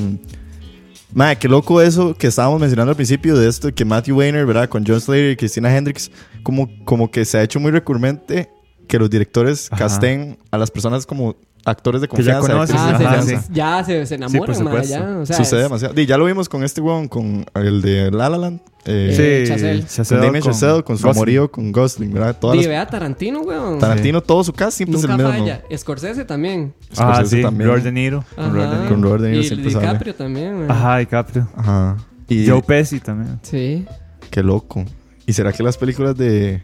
madre, 1.14 1.36
qué 1.40 1.50
loco 1.50 1.82
eso 1.82 2.16
que 2.16 2.28
estábamos 2.28 2.62
mencionando 2.62 2.92
al 2.92 2.96
principio 2.96 3.36
de 3.36 3.50
esto, 3.50 3.76
que 3.76 3.84
Matthew 3.84 4.18
Weiner, 4.18 4.46
¿verdad? 4.46 4.70
Con 4.70 4.86
John 4.88 5.02
Slater 5.02 5.32
y 5.32 5.36
Christina 5.36 5.76
Hendricks, 5.76 6.10
como, 6.42 6.70
como 6.86 7.12
que 7.12 7.26
se 7.26 7.40
ha 7.40 7.44
hecho 7.44 7.60
muy 7.60 7.72
recurrente 7.72 8.50
que 8.88 9.00
los 9.00 9.10
directores 9.10 9.68
Ajá. 9.74 9.90
casten 9.90 10.40
a 10.52 10.58
las 10.58 10.72
personas 10.72 11.06
como 11.06 11.36
actores 11.66 12.02
de 12.02 12.08
Que 12.08 12.22
ya 12.24 12.40
confianza. 12.40 12.74
conoces, 12.74 12.76
Ah, 12.78 12.98
se- 12.98 13.04
confianza. 13.04 13.42
sí. 13.48 13.50
ya 13.54 13.84
se, 13.84 14.06
se 14.06 14.16
enamoran, 14.16 14.40
por 14.46 14.50
ma, 14.50 14.56
supuesto. 14.72 14.90
ya. 14.98 15.18
O 15.20 15.26
sea, 15.26 15.38
Sucede 15.38 15.60
es- 15.62 15.64
demasiado. 15.66 16.00
Y 16.02 16.06
ya 16.06 16.18
lo 16.18 16.26
vimos 16.26 16.50
con 16.50 16.64
este 16.64 16.82
weón, 16.82 17.08
con 17.08 17.46
el 17.56 17.82
de 17.82 18.12
La 18.12 18.30
La 18.30 18.38
Land. 18.38 18.60
eh, 18.86 19.44
Sí. 19.46 19.50
Chazelle. 19.50 19.86
con 20.10 20.22
Damien 20.22 20.44
Chazelle, 20.44 20.84
con 20.84 20.98
su 20.98 21.04
Gosling. 21.08 21.18
amorío, 21.22 21.50
con 21.52 21.72
Gosling, 21.72 22.12
¿verdad? 22.14 22.38
Todas 22.38 22.58
las- 22.58 22.68
vea 22.68 22.86
Tarantino, 22.86 23.42
weón. 23.42 23.80
Tarantino, 23.80 24.22
todo 24.22 24.44
su 24.44 24.52
cast 24.52 24.76
siempre 24.78 24.98
es 24.98 25.04
Nunca 25.08 25.16
el 25.16 25.32
mismo. 25.32 25.40
falla. 25.48 25.62
Scorsese 25.78 26.26
también. 26.26 26.74
Ah, 26.98 27.14
Scorsese 27.16 27.36
sí, 27.38 27.42
también. 27.42 27.68
Robert 27.70 27.84
De 27.86 27.92
Niro. 27.94 28.26
con. 28.36 28.54
Robert 28.54 28.72
De 28.72 28.78
Niro. 28.80 28.90
Con 28.90 29.02
Robert 29.04 29.24
De 29.24 29.30
Niro 29.30 29.42
y 29.42 29.48
siempre 29.48 29.72
sale. 29.72 29.86
DiCaprio 29.88 30.16
también, 30.16 30.68
ma. 30.68 30.74
Ajá, 30.74 30.98
DiCaprio. 30.98 31.48
Ajá. 31.56 31.98
Y 32.28 32.48
Joe 32.48 32.62
Pesci 32.62 33.00
también. 33.00 33.40
Sí. 33.42 33.86
qué 34.30 34.42
loco. 34.44 34.84
¿Y 35.26 35.32
será 35.34 35.54
que 35.54 35.62
las 35.64 35.78
películas 35.78 36.18
de, 36.18 36.64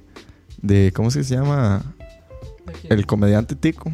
de 0.62 0.92
¿cómo 0.94 1.10
se 1.12 1.24
llama? 1.24 1.84
El 2.90 3.06
comediante 3.06 3.56
Tico. 3.56 3.92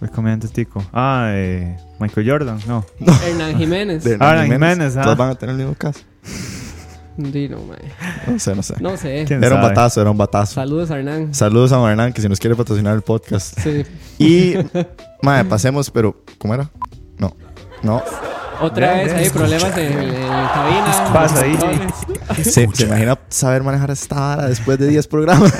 El 0.00 0.10
comediante 0.10 0.48
tico. 0.48 0.84
Ah, 0.92 1.30
eh, 1.32 1.76
Michael 1.98 2.28
Jordan. 2.30 2.58
No. 2.66 2.84
Hernán 3.26 3.56
Jiménez. 3.56 4.04
De 4.04 4.16
Ah, 4.20 4.32
Hernán 4.32 4.52
Jiménez, 4.52 4.96
ah. 4.96 5.14
van 5.14 5.30
a 5.30 5.34
tener 5.34 5.54
el 5.54 5.58
mismo 5.62 5.74
caso. 5.74 6.00
Dino, 7.16 7.58
ma. 7.62 7.76
No 8.26 8.38
sé, 8.38 8.54
no 8.54 8.62
sé. 8.62 8.74
No 8.78 8.96
sé. 8.98 9.24
¿Quién 9.26 9.42
Era 9.42 9.54
un 9.54 9.62
sabe? 9.62 9.74
batazo, 9.74 10.00
era 10.02 10.10
un 10.10 10.18
batazo. 10.18 10.52
Saludos 10.54 10.90
a 10.90 10.98
Hernán. 10.98 11.34
Saludos 11.34 11.72
a 11.72 11.90
Hernán, 11.90 12.12
que 12.12 12.20
si 12.20 12.28
nos 12.28 12.38
quiere 12.38 12.54
patrocinar 12.54 12.94
el 12.94 13.00
podcast. 13.02 13.58
Sí. 13.58 13.84
Y, 14.18 14.54
madre, 15.22 15.46
pasemos, 15.48 15.90
pero, 15.90 16.22
¿cómo 16.36 16.52
era? 16.52 16.70
No, 17.16 17.34
no. 17.82 18.02
Otra 18.60 18.94
vez 18.94 19.12
hay 19.12 19.30
problemas 19.30 19.76
en, 19.76 19.92
en 19.98 20.28
la 20.28 20.50
cabina. 20.54 21.12
Pasa 21.12 21.42
ahí. 21.42 21.58
¿Se, 22.42 22.68
se 22.72 22.84
imagina 22.84 23.18
saber 23.28 23.62
manejar 23.62 23.90
esta 23.90 24.14
vara 24.14 24.48
después 24.48 24.78
de 24.78 24.88
10 24.88 25.06
programas? 25.08 25.52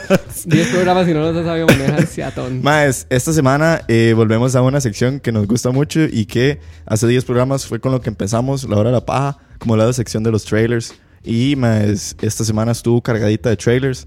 10 0.46 0.68
programas 0.68 1.08
y 1.08 1.14
no 1.14 1.20
los 1.20 1.36
has 1.36 1.44
sabido 1.44 1.66
manejar, 1.66 2.06
Seatón. 2.06 2.62
Más, 2.62 3.06
esta 3.10 3.32
semana 3.32 3.82
eh, 3.88 4.12
volvemos 4.14 4.54
a 4.56 4.62
una 4.62 4.80
sección 4.80 5.20
que 5.20 5.32
nos 5.32 5.46
gusta 5.46 5.70
mucho 5.70 6.00
y 6.04 6.26
que 6.26 6.60
hace 6.86 7.06
10 7.06 7.24
programas 7.24 7.66
fue 7.66 7.80
con 7.80 7.92
lo 7.92 8.00
que 8.00 8.08
empezamos, 8.10 8.68
la 8.68 8.76
hora 8.76 8.90
de 8.90 8.94
la 8.94 9.04
paja, 9.04 9.38
como 9.58 9.76
la 9.76 9.92
sección 9.92 10.22
de 10.22 10.30
los 10.30 10.44
trailers. 10.44 10.94
Y 11.24 11.56
más, 11.56 12.16
esta 12.20 12.44
semana 12.44 12.72
estuvo 12.72 13.00
cargadita 13.02 13.48
de 13.48 13.56
trailers. 13.56 14.06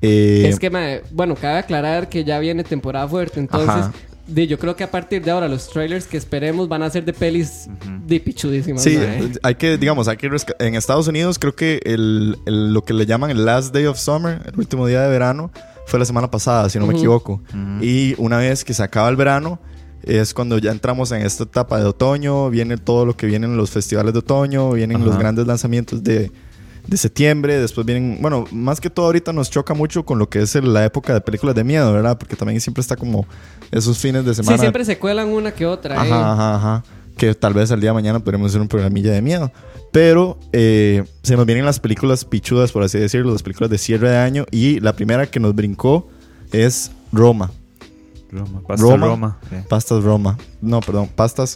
Eh, 0.00 0.46
Es 0.48 0.58
que, 0.58 1.02
bueno, 1.10 1.34
cabe 1.34 1.58
aclarar 1.58 2.08
que 2.08 2.24
ya 2.24 2.38
viene 2.38 2.64
temporada 2.64 3.08
fuerte, 3.08 3.40
entonces... 3.40 3.68
Ajá. 3.68 3.92
Yo 4.26 4.58
creo 4.58 4.74
que 4.76 4.84
a 4.84 4.90
partir 4.90 5.22
de 5.22 5.30
ahora 5.30 5.48
los 5.48 5.68
trailers 5.68 6.06
que 6.06 6.16
esperemos 6.16 6.68
van 6.68 6.82
a 6.82 6.90
ser 6.90 7.04
de 7.04 7.12
pelis 7.12 7.68
de 8.06 8.20
pichudísimas. 8.20 8.82
Sí, 8.82 8.96
eh. 8.98 9.32
hay 9.42 9.54
que, 9.56 9.76
digamos, 9.76 10.08
hay 10.08 10.16
que 10.16 10.30
en 10.60 10.74
Estados 10.74 11.08
Unidos 11.08 11.38
creo 11.38 11.54
que 11.54 11.80
el, 11.84 12.38
el- 12.46 12.72
lo 12.72 12.82
que 12.84 12.94
le 12.94 13.06
llaman 13.06 13.30
el 13.30 13.44
last 13.44 13.74
day 13.74 13.86
of 13.86 13.98
summer, 13.98 14.40
el 14.46 14.58
último 14.58 14.86
día 14.86 15.02
de 15.02 15.08
verano, 15.10 15.50
fue 15.86 15.98
la 15.98 16.04
semana 16.06 16.30
pasada, 16.30 16.68
si 16.70 16.78
no 16.78 16.86
me 16.86 16.94
equivoco. 16.94 17.42
Y 17.82 18.14
una 18.18 18.38
vez 18.38 18.64
que 18.64 18.72
se 18.72 18.82
acaba 18.82 19.08
el 19.10 19.16
verano, 19.16 19.58
es 20.02 20.34
cuando 20.34 20.58
ya 20.58 20.70
entramos 20.70 21.12
en 21.12 21.22
esta 21.22 21.44
etapa 21.44 21.78
de 21.78 21.84
otoño, 21.86 22.50
viene 22.50 22.76
todo 22.78 23.06
lo 23.06 23.16
que 23.16 23.26
vienen 23.26 23.56
los 23.56 23.70
festivales 23.70 24.12
de 24.12 24.18
otoño, 24.20 24.72
vienen 24.72 25.04
los 25.04 25.18
grandes 25.18 25.46
lanzamientos 25.46 26.02
de, 26.04 26.30
de 26.86 26.96
septiembre, 26.96 27.58
después 27.58 27.86
vienen, 27.86 28.18
bueno, 28.20 28.44
más 28.52 28.80
que 28.80 28.90
todo 28.90 29.06
ahorita 29.06 29.32
nos 29.32 29.50
choca 29.50 29.72
mucho 29.74 30.04
con 30.04 30.18
lo 30.18 30.28
que 30.28 30.42
es 30.42 30.54
la 30.56 30.84
época 30.84 31.14
de 31.14 31.20
películas 31.20 31.54
de 31.54 31.64
miedo, 31.64 31.92
¿verdad? 31.92 32.18
Porque 32.18 32.36
también 32.36 32.60
siempre 32.60 32.82
está 32.82 32.96
como 32.96 33.26
esos 33.70 33.98
fines 33.98 34.24
de 34.24 34.34
semana. 34.34 34.56
Sí, 34.58 34.60
siempre 34.60 34.84
se 34.84 34.98
cuelan 34.98 35.28
una 35.28 35.52
que 35.52 35.66
otra. 35.66 35.94
eh. 35.96 35.98
Ajá, 36.12 36.32
ajá, 36.32 36.54
ajá. 36.56 36.84
Que 37.16 37.34
tal 37.34 37.54
vez 37.54 37.70
al 37.70 37.80
día 37.80 37.90
de 37.90 37.94
mañana 37.94 38.18
podremos 38.20 38.50
hacer 38.50 38.60
un 38.60 38.68
programilla 38.68 39.12
de 39.12 39.22
miedo. 39.22 39.50
Pero 39.92 40.38
eh, 40.52 41.04
se 41.22 41.36
nos 41.36 41.46
vienen 41.46 41.64
las 41.64 41.78
películas 41.78 42.24
pichudas, 42.24 42.72
por 42.72 42.82
así 42.82 42.98
decirlo, 42.98 43.32
las 43.32 43.42
películas 43.44 43.70
de 43.70 43.78
cierre 43.78 44.10
de 44.10 44.16
año. 44.16 44.44
Y 44.50 44.80
la 44.80 44.94
primera 44.94 45.26
que 45.26 45.38
nos 45.38 45.54
brincó 45.54 46.08
es 46.52 46.90
Roma. 47.12 47.50
Roma. 48.32 48.60
Pastor 48.66 48.90
Roma. 48.98 49.06
Roma. 49.06 49.38
sí. 49.48 49.56
Pastas 49.68 50.02
Roma. 50.02 50.36
No, 50.60 50.80
perdón, 50.80 51.08
Pastas. 51.14 51.54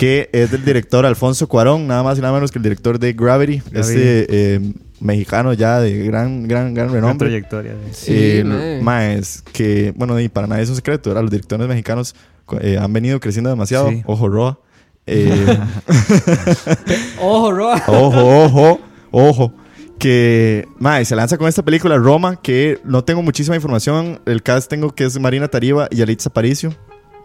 Que 0.00 0.30
es 0.32 0.50
del 0.50 0.64
director 0.64 1.04
Alfonso 1.04 1.46
Cuarón, 1.46 1.86
nada 1.86 2.02
más 2.02 2.16
y 2.16 2.22
nada 2.22 2.32
menos 2.32 2.50
que 2.50 2.58
el 2.58 2.62
director 2.62 2.98
de 2.98 3.12
Gravity. 3.12 3.58
Gravity. 3.70 3.78
Este 3.80 4.54
eh, 4.54 4.72
mexicano 5.00 5.52
ya 5.52 5.78
de 5.78 6.04
gran, 6.04 6.48
gran, 6.48 6.72
gran 6.72 6.88
Gran 6.88 6.92
renombre. 6.94 7.28
trayectoria. 7.28 7.72
sí. 7.92 8.06
Sí, 8.06 8.12
Eh, 8.44 8.80
maes, 8.82 9.42
que, 9.52 9.92
bueno, 9.96 10.18
y 10.18 10.30
para 10.30 10.46
nadie 10.46 10.62
es 10.62 10.70
un 10.70 10.76
secreto, 10.76 11.10
¿verdad? 11.10 11.22
Los 11.22 11.30
directores 11.30 11.68
mexicanos 11.68 12.14
eh, 12.62 12.78
han 12.80 12.92
venido 12.94 13.20
creciendo 13.20 13.50
demasiado. 13.50 13.90
Sí. 13.90 14.02
Ojo, 14.06 14.28
Roa. 14.28 14.58
Eh, 15.06 15.58
Ojo, 17.20 17.52
Roa. 17.52 17.82
ojo, 17.88 18.44
ojo, 18.44 18.80
ojo. 19.10 19.52
Que, 19.98 20.66
mae, 20.78 21.04
se 21.04 21.14
lanza 21.16 21.36
con 21.36 21.48
esta 21.48 21.62
película 21.64 21.96
Roma, 21.98 22.36
que 22.40 22.78
no 22.84 23.04
tengo 23.04 23.22
muchísima 23.22 23.56
información. 23.56 24.20
El 24.24 24.42
cast 24.42 24.70
tengo 24.70 24.94
que 24.94 25.04
es 25.04 25.18
Marina 25.18 25.48
Tariba 25.48 25.88
y 25.90 25.96
Yalitza 25.96 26.30
Aparicio. 26.30 26.74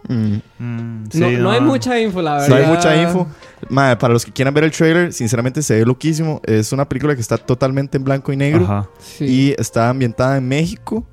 Mm, 0.08 0.36
Mm, 0.58 1.04
sí, 1.10 1.18
no, 1.20 1.30
no 1.30 1.50
hay 1.50 1.60
mucha 1.60 1.98
info, 2.00 2.22
la 2.22 2.34
verdad. 2.34 2.48
no 2.48 2.54
hay 2.56 2.66
mucha 2.66 3.02
info. 3.02 3.26
Para 3.68 4.08
los 4.12 4.24
que 4.24 4.32
quieran 4.32 4.54
ver 4.54 4.64
el 4.64 4.70
trailer, 4.70 5.12
sinceramente 5.12 5.62
se 5.62 5.74
ve 5.76 5.84
loquísimo. 5.84 6.40
Es 6.44 6.72
una 6.72 6.88
película 6.88 7.14
que 7.14 7.20
está 7.20 7.38
totalmente 7.38 7.96
en 7.96 8.04
blanco 8.04 8.32
y 8.32 8.36
negro. 8.36 8.64
Ajá. 8.64 8.88
Sí. 8.98 9.24
Y 9.24 9.54
está 9.58 9.88
ambientada 9.90 10.36
en 10.36 10.46
México. 10.48 11.04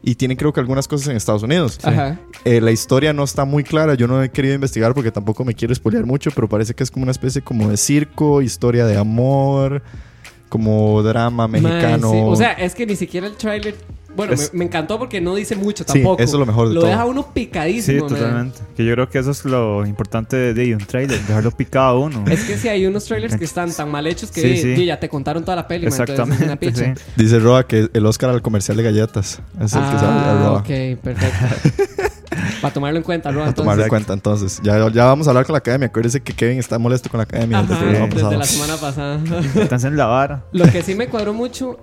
Y 0.00 0.14
tiene 0.14 0.36
creo 0.36 0.52
que 0.52 0.60
algunas 0.60 0.86
cosas 0.86 1.08
en 1.08 1.16
Estados 1.16 1.42
Unidos. 1.42 1.78
Ajá. 1.82 2.18
Eh, 2.44 2.60
la 2.60 2.70
historia 2.70 3.12
no 3.12 3.24
está 3.24 3.44
muy 3.44 3.64
clara, 3.64 3.94
yo 3.94 4.06
no 4.06 4.22
he 4.22 4.30
querido 4.30 4.54
investigar 4.54 4.94
porque 4.94 5.10
tampoco 5.10 5.44
me 5.44 5.54
quiero 5.54 5.74
spoilear 5.74 6.06
mucho, 6.06 6.30
pero 6.30 6.48
parece 6.48 6.72
que 6.72 6.84
es 6.84 6.90
como 6.90 7.02
una 7.02 7.10
especie 7.12 7.42
como 7.42 7.68
de 7.68 7.76
circo, 7.76 8.40
historia 8.40 8.86
de 8.86 8.96
amor, 8.96 9.82
como 10.48 11.02
drama 11.02 11.48
mexicano. 11.48 12.12
Sí. 12.12 12.18
O 12.22 12.36
sea, 12.36 12.52
es 12.52 12.74
que 12.76 12.86
ni 12.86 12.94
siquiera 12.94 13.26
el 13.26 13.36
trailer. 13.36 13.74
Bueno, 14.16 14.32
Es- 14.32 14.52
me, 14.52 14.60
me 14.60 14.64
encantó 14.64 14.98
porque 14.98 15.20
no 15.20 15.34
dice 15.34 15.54
mucho 15.54 15.84
Sí, 15.86 15.92
tampoco. 15.92 16.22
eso 16.22 16.36
es 16.36 16.40
lo 16.40 16.46
mejor 16.46 16.68
de 16.68 16.74
Lo 16.74 16.80
todo. 16.80 16.90
deja 16.90 17.04
uno 17.04 17.22
Sí, 17.22 17.28
picadísimo, 17.34 18.08
mae. 18.08 18.18
totalmente. 18.18 18.58
Que 18.76 18.84
yo 18.84 18.92
creo 18.94 19.08
que 19.08 19.18
eso 19.18 19.30
es 19.30 19.44
lo 19.44 19.86
importante 19.86 20.36
de, 20.36 20.54
de 20.54 20.74
un 20.74 20.80
trailer, 20.84 21.20
dejarlo 21.20 21.50
picado 21.50 21.86
a 21.86 21.98
uno. 21.98 22.24
Es 22.28 22.44
que 22.44 22.56
si 22.56 22.68
hay 22.68 22.86
unos 22.86 23.04
trailers 23.04 23.36
que 23.36 23.44
están 23.44 23.72
tan 23.72 23.90
mal 23.90 24.06
hechos 24.06 24.30
que 24.30 24.40
Sí, 24.40 24.56
sí. 24.76 24.84
ya 24.86 24.98
te 24.98 25.08
contaron 25.08 25.44
toda 25.44 25.56
la 25.56 25.68
peli, 25.68 25.86
mae, 25.88 25.98
entonces 25.98 26.18
es 26.18 26.24
una 26.42 26.54
Exactamente. 26.54 26.92
picha. 26.94 26.94
sí. 27.06 27.12
Dice 27.22 27.38
Roa 27.38 27.66
que 27.66 27.88
el 27.92 28.06
Oscar 28.06 28.30
al 28.30 28.42
comercial 28.42 28.76
de 28.76 28.82
galletas 28.82 29.40
es 29.60 29.72
el 29.74 29.80
que 29.82 29.98
sale 29.98 30.06
a 30.06 30.30
Ah, 30.32 30.38
Roa. 30.48 30.58
ok, 30.60 31.00
perfecto. 31.00 31.46
Para 32.60 32.74
tomarlo 32.74 32.98
en 32.98 33.04
cuenta, 33.04 33.30
Roa, 33.30 33.48
A 33.48 33.54
tomarlo 33.54 33.82
en 33.84 33.88
cuenta 33.88 34.12
entonces. 34.12 34.60
Ya, 34.62 34.88
ya 34.90 35.04
vamos 35.04 35.26
a 35.26 35.30
hablar 35.30 35.44
con 35.46 35.52
la 35.54 35.58
academia. 35.58 35.86
Acuérdense 35.88 36.20
que 36.20 36.32
Kevin 36.32 36.58
está 36.58 36.78
molesto 36.78 37.08
con 37.08 37.18
la 37.18 37.24
academia 37.24 37.62
desde 37.62 37.74
Ajá, 37.74 37.84
desde 37.86 38.08
pasado. 38.08 38.38
la 38.38 38.44
semana 38.44 38.76
pasada. 38.76 39.20
Están 39.62 39.84
en 39.86 39.96
la 39.96 40.06
vara. 40.06 40.44
Lo 40.52 40.64
que 40.66 40.82
sí 40.82 40.94
me 40.94 41.08
cuadró 41.08 41.32
mucho 41.34 41.78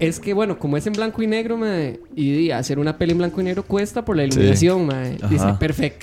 es 0.00 0.18
que, 0.18 0.32
bueno, 0.32 0.58
como 0.58 0.76
es 0.76 0.86
en 0.86 0.94
blanco 0.94 1.22
y 1.22 1.26
negro, 1.26 1.56
mae, 1.56 2.00
y 2.16 2.50
hacer 2.50 2.78
una 2.78 2.96
peli 2.96 3.12
en 3.12 3.18
blanco 3.18 3.40
y 3.40 3.44
negro 3.44 3.62
cuesta 3.62 4.04
por 4.04 4.16
la 4.16 4.24
iluminación, 4.24 4.86
mae. 4.86 5.18
Dice. 5.28 5.44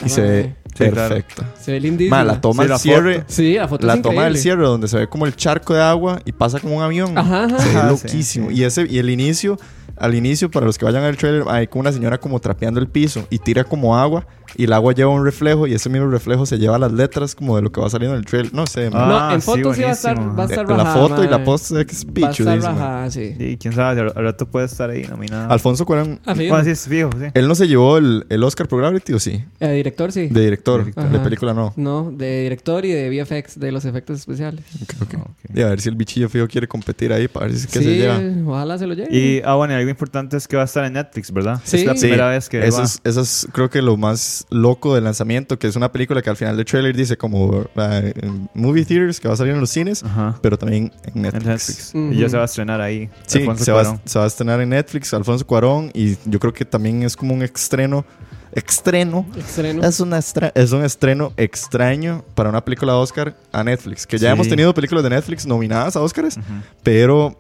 Y 0.06 0.10
se 0.10 0.54
Sí, 0.78 0.92
claro. 0.92 1.16
perfecta. 1.16 1.54
Se 1.60 1.72
ve 1.72 1.80
lindísima. 1.80 2.18
Ma, 2.18 2.24
la 2.24 2.42
toma 2.42 2.64
Sí, 2.64 2.68
del 2.68 2.70
la 2.70 2.80
cierre. 2.80 3.14
foto. 3.20 3.26
Sí, 3.30 3.54
la 3.56 3.68
foto 3.68 3.88
La 3.88 3.94
es 3.96 4.02
toma 4.02 4.24
del 4.26 4.38
cierre 4.38 4.64
donde 4.64 4.88
se 4.88 4.98
ve 4.98 5.08
como 5.08 5.26
el 5.26 5.36
charco 5.36 5.74
de 5.74 5.82
agua 5.82 6.20
y 6.26 6.32
pasa 6.32 6.60
como 6.60 6.78
un 6.78 6.84
avión. 6.84 7.18
Ajá, 7.18 7.46
ajá. 7.46 7.60
Se 7.60 7.70
ve 7.70 7.78
Ajá, 7.78 7.90
sí, 7.96 8.08
loquísimo. 8.08 8.50
sí. 8.50 8.56
Y 8.58 8.64
ese 8.64 8.86
y 8.90 9.00
el 9.00 9.10
inicio, 9.10 9.58
al 9.98 10.14
inicio, 10.16 10.52
para 10.52 10.66
los 10.66 10.78
que 10.78 10.86
vayan 10.86 11.04
al 11.04 11.18
trailer, 11.18 11.44
hay 11.48 11.68
como 11.68 11.82
una 11.82 11.92
señora 11.92 12.20
como 12.20 12.40
trapeando 12.40 12.80
el 12.80 12.88
piso 12.88 13.26
y 13.30 13.40
tira 13.40 13.64
como 13.64 13.98
agua 13.98 14.28
y 14.56 14.64
el 14.64 14.74
agua 14.74 14.94
lleva 14.94 15.12
un 15.12 15.26
reflejo 15.26 15.68
y 15.68 15.74
ese 15.74 15.90
mismo 15.90 16.08
reflejo 16.10 16.46
se 16.46 16.58
lleva 16.58 16.80
las 16.80 16.92
letras 16.92 17.36
como 17.36 17.58
de 17.58 17.62
lo 17.64 17.72
que 17.72 17.82
va 17.82 17.90
saliendo 17.90 18.16
en 18.16 18.20
el 18.20 18.26
trailer. 18.26 18.54
No 18.54 18.66
sé, 18.66 18.90
ma. 18.90 19.06
No, 19.08 19.18
Ah, 19.20 19.32
en 19.34 19.42
sí, 19.42 19.46
fotos 19.46 19.76
sí, 19.76 19.82
va 19.84 19.90
a 19.90 19.92
estar, 19.92 20.18
va 20.40 20.44
a 20.44 20.46
estar 20.46 20.70
la 20.70 20.76
bajada, 20.78 21.08
foto 21.08 21.24
y 21.24 21.28
la 21.28 21.44
post 21.44 21.72
es 21.72 22.06
Va 22.08 22.28
a 22.28 22.32
estar 22.32 22.60
bajada, 22.60 23.12
sí. 23.12 23.36
Y 23.38 23.58
quién 23.58 23.74
sabe, 23.74 24.00
al 24.02 24.14
al 24.16 24.24
rato 24.24 24.46
puede 24.48 24.66
estar 24.68 24.90
ahí 24.90 25.04
nominado. 25.04 25.52
Alfonso 25.52 25.86
Cuarón, 25.86 26.20
Ah, 26.26 26.34
fijo. 26.34 26.50
Bueno, 26.50 26.64
sí, 26.64 26.70
es 26.72 26.88
fijo, 26.88 27.10
sí. 27.20 27.26
¿él 27.34 27.48
no 27.48 27.56
se 27.56 27.68
llevó 27.68 27.98
el, 27.98 28.26
el 28.30 28.44
Oscar 28.44 28.68
por 28.68 28.80
Gravity 28.80 29.14
o 29.14 29.20
sí? 29.20 29.44
Eh, 29.60 29.72
director, 29.74 30.12
sí. 30.12 30.28
De 30.28 30.42
director, 30.42 30.67
Ajá. 30.96 31.08
de 31.10 31.20
película 31.20 31.54
no. 31.54 31.74
No, 31.76 32.12
de 32.12 32.44
director 32.44 32.86
y 32.86 32.92
de 32.92 33.10
VFX, 33.24 33.60
de 33.60 33.72
los 33.72 33.86
efectos 33.86 34.20
especiales. 34.20 34.64
Creo 34.88 35.08
que. 35.08 35.18
Ok. 35.18 35.28
Y 35.56 35.62
a 35.62 35.68
ver 35.70 35.80
si 35.82 35.90
el 35.90 35.96
bichillo 35.96 36.30
fijo 36.30 36.48
quiere 36.48 36.68
competir 36.68 37.12
ahí 37.14 37.28
para 37.28 37.48
ver 37.48 37.56
si 37.56 37.66
es 37.66 37.72
que 37.72 37.80
sí, 37.80 37.86
se 37.86 37.96
lleva. 37.98 38.20
ojalá 38.46 38.78
se 38.78 38.86
lo 38.88 38.94
lleve. 38.94 39.16
Y, 39.16 39.42
ah, 39.46 39.56
bueno, 39.56 39.74
y 39.74 39.78
algo 39.78 39.90
importante 39.90 40.38
es 40.38 40.48
que 40.48 40.56
va 40.58 40.64
a 40.64 40.66
estar 40.66 40.84
en 40.86 40.94
Netflix, 40.94 41.32
¿verdad? 41.32 41.60
Sí. 41.64 41.78
Es 41.78 41.86
la 41.86 41.94
Sí, 41.96 42.02
primera 42.02 42.30
vez 42.30 42.50
que 42.50 42.66
eso 42.66 42.78
va. 42.80 42.84
es, 42.84 43.00
eso 43.04 43.22
es 43.22 43.48
creo 43.52 43.70
que 43.70 43.82
lo 43.82 43.98
más 43.98 44.46
loco 44.50 44.94
del 44.96 45.04
lanzamiento, 45.06 45.58
que 45.58 45.68
es 45.68 45.76
una 45.76 45.92
película 45.92 46.22
que 46.22 46.30
al 46.30 46.38
final 46.38 46.56
del 46.58 46.66
trailer 46.66 46.96
dice 46.96 47.18
como 47.18 47.66
en 47.76 48.50
movie 48.54 48.86
theaters, 48.86 49.20
que 49.20 49.28
va 49.28 49.34
a 49.34 49.38
salir 49.38 49.54
en 49.54 49.60
los 49.60 49.70
cines, 49.70 50.04
Ajá. 50.04 50.38
pero 50.42 50.58
también 50.58 50.92
en 51.06 51.22
Netflix. 51.22 51.44
En 51.44 51.50
Netflix. 51.50 52.18
Y 52.18 52.22
ya 52.22 52.30
se 52.30 52.38
va 52.38 52.44
a 52.44 52.46
estrenar 52.46 52.82
ahí. 52.82 53.10
Sí, 53.26 53.40
Alfonso 53.40 53.64
se 53.64 53.72
va, 53.72 54.00
se 54.06 54.20
va 54.20 54.26
a 54.26 54.28
estrenar 54.28 54.62
en 54.62 54.70
Netflix, 54.70 55.14
Alfonso 55.14 55.46
Cuarón, 55.46 55.92
y 55.94 56.16
yo 56.26 56.40
creo 56.40 56.54
que 56.54 56.66
también 56.66 57.04
es 57.04 57.16
como 57.16 57.34
un 57.34 57.42
estreno, 57.44 58.06
estreno, 58.52 59.26
Estreno. 59.38 59.84
es, 59.84 60.00
una 60.00 60.18
estra- 60.18 60.52
es 60.56 60.72
un 60.72 60.84
estreno 60.84 61.34
extraño 61.38 62.24
para 62.36 62.50
una 62.50 62.64
película 62.64 62.94
de 62.94 63.00
Oscar 63.00 63.36
a 63.52 63.64
Netflix, 63.64 64.06
que 64.08 64.18
ya 64.18 64.30
Sí. 64.30 64.34
hemos 64.34 64.48
tenido 64.48 64.74
películas 64.74 65.04
de 65.04 65.10
Netflix 65.12 65.46
nominadas 65.46 65.96
a 65.96 66.02
Oscars, 66.02 66.38
Ujú. 66.38 66.46
pero 66.84 67.40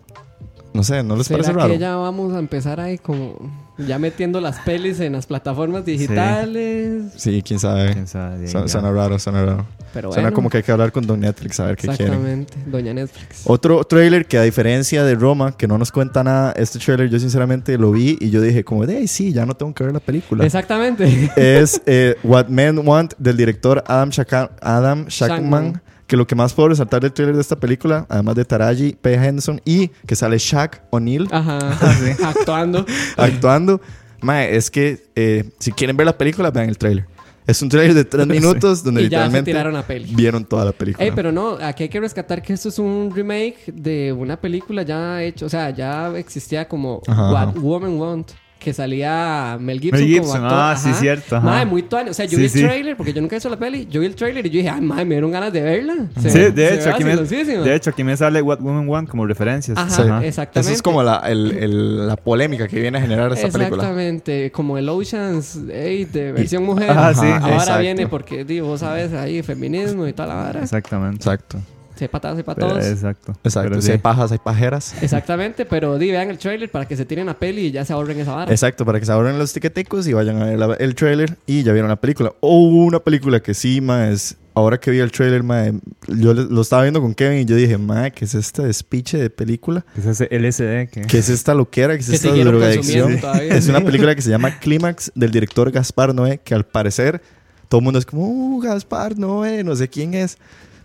no 0.73 0.83
sé, 0.83 1.01
¿no 1.03 1.15
les 1.15 1.27
¿Será 1.27 1.37
parece 1.37 1.53
que 1.53 1.59
raro? 1.59 1.73
ya 1.75 1.95
vamos 1.95 2.33
a 2.33 2.39
empezar 2.39 2.79
ahí 2.79 2.97
como 2.97 3.51
ya 3.79 3.97
metiendo 3.99 4.41
las 4.41 4.59
pelis 4.59 4.99
en 4.99 5.13
las 5.13 5.25
plataformas 5.25 5.85
digitales? 5.85 7.13
Sí, 7.15 7.41
quién 7.45 7.59
sabe. 7.59 7.93
Quién 7.93 8.07
sabe, 8.07 8.47
ya. 8.47 8.67
suena 8.67 8.91
raro, 8.91 9.17
suena 9.19 9.45
raro. 9.45 9.65
Pero 9.97 10.11
Suena 10.11 10.27
bueno. 10.27 10.35
como 10.35 10.49
que 10.51 10.57
hay 10.57 10.63
que 10.63 10.71
hablar 10.71 10.91
con 10.91 11.07
Don 11.07 11.19
Netflix 11.19 11.59
a 11.59 11.65
ver 11.65 11.75
qué 11.75 11.87
quieren. 11.87 12.05
Exactamente, 12.13 12.53
doña 12.67 12.93
Netflix. 12.93 13.41
Otro 13.45 13.83
trailer 13.83 14.27
que 14.27 14.37
a 14.37 14.43
diferencia 14.43 15.03
de 15.03 15.15
Roma, 15.15 15.57
que 15.57 15.67
no 15.67 15.79
nos 15.79 15.91
cuenta 15.91 16.23
nada, 16.23 16.51
este 16.51 16.77
trailer 16.77 17.09
yo 17.09 17.17
sinceramente 17.19 17.75
lo 17.79 17.91
vi 17.91 18.15
y 18.21 18.29
yo 18.29 18.39
dije 18.39 18.63
como, 18.63 18.85
de 18.85 18.97
"Ay, 18.97 19.07
sí, 19.07 19.33
ya 19.33 19.47
no 19.47 19.55
tengo 19.55 19.73
que 19.73 19.83
ver 19.85 19.93
la 19.93 19.99
película. 19.99 20.45
Exactamente. 20.45 21.31
es 21.35 21.81
eh, 21.87 22.15
What 22.23 22.49
Men 22.49 22.79
Want 22.87 23.15
del 23.17 23.37
director 23.37 23.83
Adam, 23.87 24.09
Shaka- 24.11 24.51
Adam 24.61 25.05
Shackman. 25.07 25.81
Que 26.05 26.15
lo 26.15 26.27
que 26.27 26.35
más 26.35 26.53
puedo 26.53 26.69
resaltar 26.69 27.01
del 27.01 27.11
trailer 27.11 27.33
de 27.35 27.41
esta 27.41 27.55
película, 27.57 28.05
además 28.07 28.35
de 28.35 28.45
Taraji 28.45 28.95
P. 29.01 29.15
Henderson 29.15 29.59
y 29.65 29.87
que 30.05 30.15
sale 30.15 30.37
Shaq 30.37 30.83
O'Neal 30.91 31.27
actuando. 32.23 32.85
actuando, 33.17 33.81
mae, 34.21 34.55
es 34.55 34.71
que 34.71 35.03
eh, 35.15 35.49
si 35.59 35.71
quieren 35.71 35.97
ver 35.97 36.05
la 36.05 36.17
película, 36.17 36.51
vean 36.51 36.69
el 36.69 36.77
trailer. 36.77 37.05
Es 37.47 37.61
un 37.61 37.69
trailer 37.69 37.93
de 37.95 38.03
tres 38.05 38.27
minutos 38.37 38.83
donde 38.83 39.01
Y 39.01 39.03
ya 39.05 39.09
se 39.09 39.13
literalmente 39.15 39.51
tiraron 39.51 39.75
a 39.77 39.83
peli. 39.87 40.13
vieron 40.13 40.43
toda 40.45 40.65
la 40.65 40.71
película. 40.73 41.03
Ey, 41.05 41.11
pero 41.15 41.31
no, 41.31 41.57
aquí 41.61 41.83
hay 41.83 41.89
que 41.89 41.99
rescatar 41.99 42.41
que 42.41 42.53
esto 42.53 42.69
es 42.69 42.77
un 42.77 43.11
remake 43.15 43.71
de 43.71 44.11
una 44.13 44.35
película 44.39 44.83
ya 44.83 45.23
hecha, 45.23 45.45
o 45.45 45.49
sea, 45.49 45.69
ya 45.71 46.15
existía 46.17 46.67
como 46.67 47.01
Ajá, 47.07 47.31
What 47.31 47.47
ajá. 47.49 47.59
Woman 47.59 47.97
Want, 47.97 48.31
que 48.59 48.73
salía 48.73 49.57
Mel 49.59 49.79
Gibson, 49.79 49.99
Mel 50.01 50.09
como 50.17 50.23
Gibson, 50.25 50.43
actor. 50.45 50.59
ah, 50.61 50.75
sí, 50.77 50.89
Ajá. 50.89 50.99
cierto, 50.99 51.35
ajá. 51.37 51.45
Madre, 51.45 51.65
muy 51.65 51.83
tuani. 51.83 52.09
O 52.09 52.13
sea, 52.13 52.25
yo 52.25 52.31
Sí, 52.31 52.37
vi 52.37 52.43
el 52.43 52.49
sí. 52.49 52.61
trailer, 52.63 52.97
porque 52.97 53.13
yo 53.13 53.21
nunca 53.21 53.35
he 53.35 53.37
visto 53.37 53.49
la 53.49 53.57
peli, 53.57 53.87
yo 53.89 53.99
vi 54.01 54.07
el 54.07 54.15
trailer 54.15 54.45
y 54.45 54.49
yo 54.49 54.57
dije, 54.57 54.69
ay, 54.69 54.81
madre, 54.81 55.05
me 55.05 55.15
dieron 55.15 55.31
ganas 55.31 55.53
de 55.53 55.61
verla. 55.61 55.95
Se 56.19 56.29
Sí, 56.29 56.39
de 56.51 56.73
hecho, 56.75 56.89
aquí 56.89 57.03
me, 57.03 57.15
de 57.15 57.75
hecho, 57.75 57.89
aquí 57.91 58.03
me 58.03 58.15
sale 58.17 58.41
What 58.41 58.59
Women 58.61 58.87
Want 58.89 59.09
como 59.09 59.25
referencias. 59.25 59.77
Ajá, 59.77 59.89
Sí. 59.89 60.25
exactamente. 60.25 60.59
Esa 60.59 60.71
es 60.73 60.81
como 60.81 61.03
la, 61.03 61.17
el- 61.27 61.51
el- 61.51 62.07
la 62.07 62.15
polémica 62.15 62.67
que 62.67 62.79
viene 62.79 62.97
a 62.97 63.01
generar 63.01 63.31
esta 63.33 63.47
película. 63.49 63.83
Exactamente, 63.83 64.51
como 64.51 64.77
el 64.77 64.89
Oceans 64.89 65.55
8 65.57 66.09
de 66.11 66.31
versión 66.33 66.63
mujer. 66.63 66.89
Ajá, 66.91 67.13
sí. 67.13 67.25
Ahora 67.25 67.53
exacto. 67.55 67.81
viene 67.81 68.07
porque, 68.07 68.43
digo, 68.45 68.67
vos 68.67 68.79
sabes, 68.79 69.13
ahí 69.13 69.41
feminismo 69.43 70.07
y 70.07 70.13
toda 70.13 70.27
la 70.29 70.35
vara. 70.35 70.61
Exactamente. 70.63 71.17
Exacto. 71.17 71.59
Se 71.97 72.09
patas, 72.09 72.37
se 72.37 72.43
Pero- 72.43 72.55
patos. 72.69 72.85
exacto. 72.85 73.33
Exacto. 73.43 73.69
Pero 73.69 73.81
si 73.81 73.87
sí. 73.87 73.91
hay 73.93 73.97
pajas, 73.97 74.31
hay 74.31 74.37
pajeras. 74.37 74.93
Exactamente, 75.01 75.65
pero 75.65 75.97
di, 75.97 76.11
vean 76.11 76.29
el 76.29 76.37
trailer 76.37 76.69
para 76.69 76.87
que 76.87 76.95
se 76.95 77.05
tiren 77.05 77.25
la 77.25 77.37
peli 77.37 77.67
y 77.67 77.71
ya 77.71 77.83
se 77.85 77.93
ahorren 77.93 78.19
esa 78.19 78.33
vara. 78.35 78.51
Exacto, 78.51 78.85
para 78.85 78.99
que 78.99 79.05
se 79.05 79.11
abran 79.11 79.37
los 79.39 79.51
tiquetecos 79.53 80.07
y 80.07 80.13
vayan 80.13 80.41
a 80.41 80.45
ver 80.45 80.59
la- 80.59 80.75
el 80.75 80.95
trailer 80.95 81.37
y 81.45 81.63
ya 81.63 81.71
vieron 81.73 81.89
la 81.89 81.95
película. 81.99 82.31
O 82.39 82.59
una 82.61 82.99
película 82.99 83.39
que 83.41 83.53
sí, 83.53 83.81
ma, 83.81 84.09
es... 84.09 84.37
Ahora 84.53 84.79
que 84.79 84.89
vi 84.89 84.97
el 84.97 85.11
trailer, 85.11 85.43
ma, 85.43 85.65
yo 86.07 86.33
lo 86.33 86.61
estaba 86.63 86.81
viendo 86.81 86.99
con 86.99 87.13
Kevin 87.13 87.37
y 87.41 87.45
yo 87.45 87.55
dije, 87.55 87.77
ma, 87.77 88.09
¿qué 88.09 88.25
es 88.25 88.33
este 88.33 88.63
despiche 88.63 89.19
de 89.19 89.29
película? 89.29 89.85
Es 89.95 90.07
ese 90.07 90.27
LSD 90.31 90.89
que... 90.91 91.01
¿Qué 91.07 91.19
es 91.19 91.29
esta 91.29 91.53
loquera? 91.53 91.93
¿Qué 91.93 92.01
es 92.01 92.09
esta 92.09 92.31
drogadicción? 92.31 93.19
Es 93.39 93.67
una 93.67 93.81
película 93.81 94.15
que 94.15 94.21
se 94.23 94.31
llama 94.31 94.57
Clímax 94.59 95.11
del 95.13 95.29
director 95.29 95.69
Gaspar 95.69 96.15
Noé, 96.15 96.39
que 96.43 96.55
al 96.55 96.65
parecer 96.65 97.21
todo 97.69 97.81
el 97.81 97.83
mundo 97.83 97.99
es 97.99 98.05
como, 98.07 98.23
uh, 98.27 98.59
Gaspar 98.59 99.15
Noé, 99.19 99.63
no 99.63 99.75
sé 99.75 99.89
quién 99.89 100.15
es. 100.15 100.39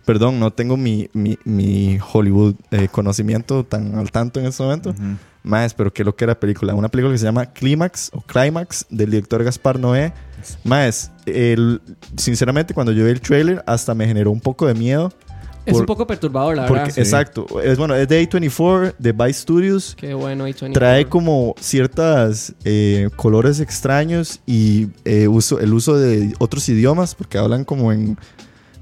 Perdón, 0.05 0.39
no 0.39 0.51
tengo 0.51 0.75
mi, 0.75 1.09
mi, 1.13 1.37
mi 1.45 1.97
Hollywood 2.13 2.55
eh, 2.71 2.87
conocimiento 2.91 3.63
tan 3.63 3.95
al 3.95 4.11
tanto 4.11 4.39
en 4.39 4.47
este 4.47 4.61
momento. 4.63 4.93
Más, 5.43 5.73
pero 5.73 5.91
qué 5.93 6.03
lo 6.03 6.15
que 6.15 6.23
era 6.23 6.39
película. 6.39 6.73
Una 6.73 6.89
película 6.89 7.13
que 7.13 7.17
se 7.17 7.25
llama 7.25 7.47
Clímax 7.47 8.11
o 8.13 8.21
Climax 8.21 8.85
del 8.89 9.11
director 9.11 9.43
Gaspar 9.43 9.79
Noé. 9.79 10.13
Más, 10.63 11.11
el, 11.25 11.81
sinceramente, 12.17 12.73
cuando 12.73 12.91
yo 12.91 13.03
vi 13.05 13.11
el 13.11 13.21
trailer, 13.21 13.63
hasta 13.65 13.93
me 13.93 14.05
generó 14.07 14.31
un 14.31 14.39
poco 14.41 14.67
de 14.67 14.73
miedo. 14.73 15.11
es 15.65 15.77
un 15.77 15.85
poco 15.85 16.05
perturbador, 16.05 16.55
la 16.57 16.65
Porque, 16.65 16.83
verdad. 16.83 16.99
exacto, 16.99 17.45
es 17.61 17.77
bueno, 17.77 17.95
es 17.95 18.07
de 18.09 18.29
A24, 18.29 18.95
de 18.97 19.11
Vice 19.13 19.33
Studios. 19.41 19.95
Qué 19.97 20.13
bueno, 20.13 20.47
H24. 20.47 20.73
Trae 20.73 21.05
como 21.05 21.55
ciertas 21.59 22.53
eh, 22.65 23.09
colores 23.15 23.59
extraños 23.61 24.41
y 24.45 24.87
eh, 25.05 25.27
uso, 25.29 25.59
el 25.59 25.73
uso 25.73 25.97
de 25.97 26.33
otros 26.39 26.67
idiomas, 26.67 27.15
porque 27.15 27.37
hablan 27.37 27.63
como 27.63 27.93
en 27.93 28.17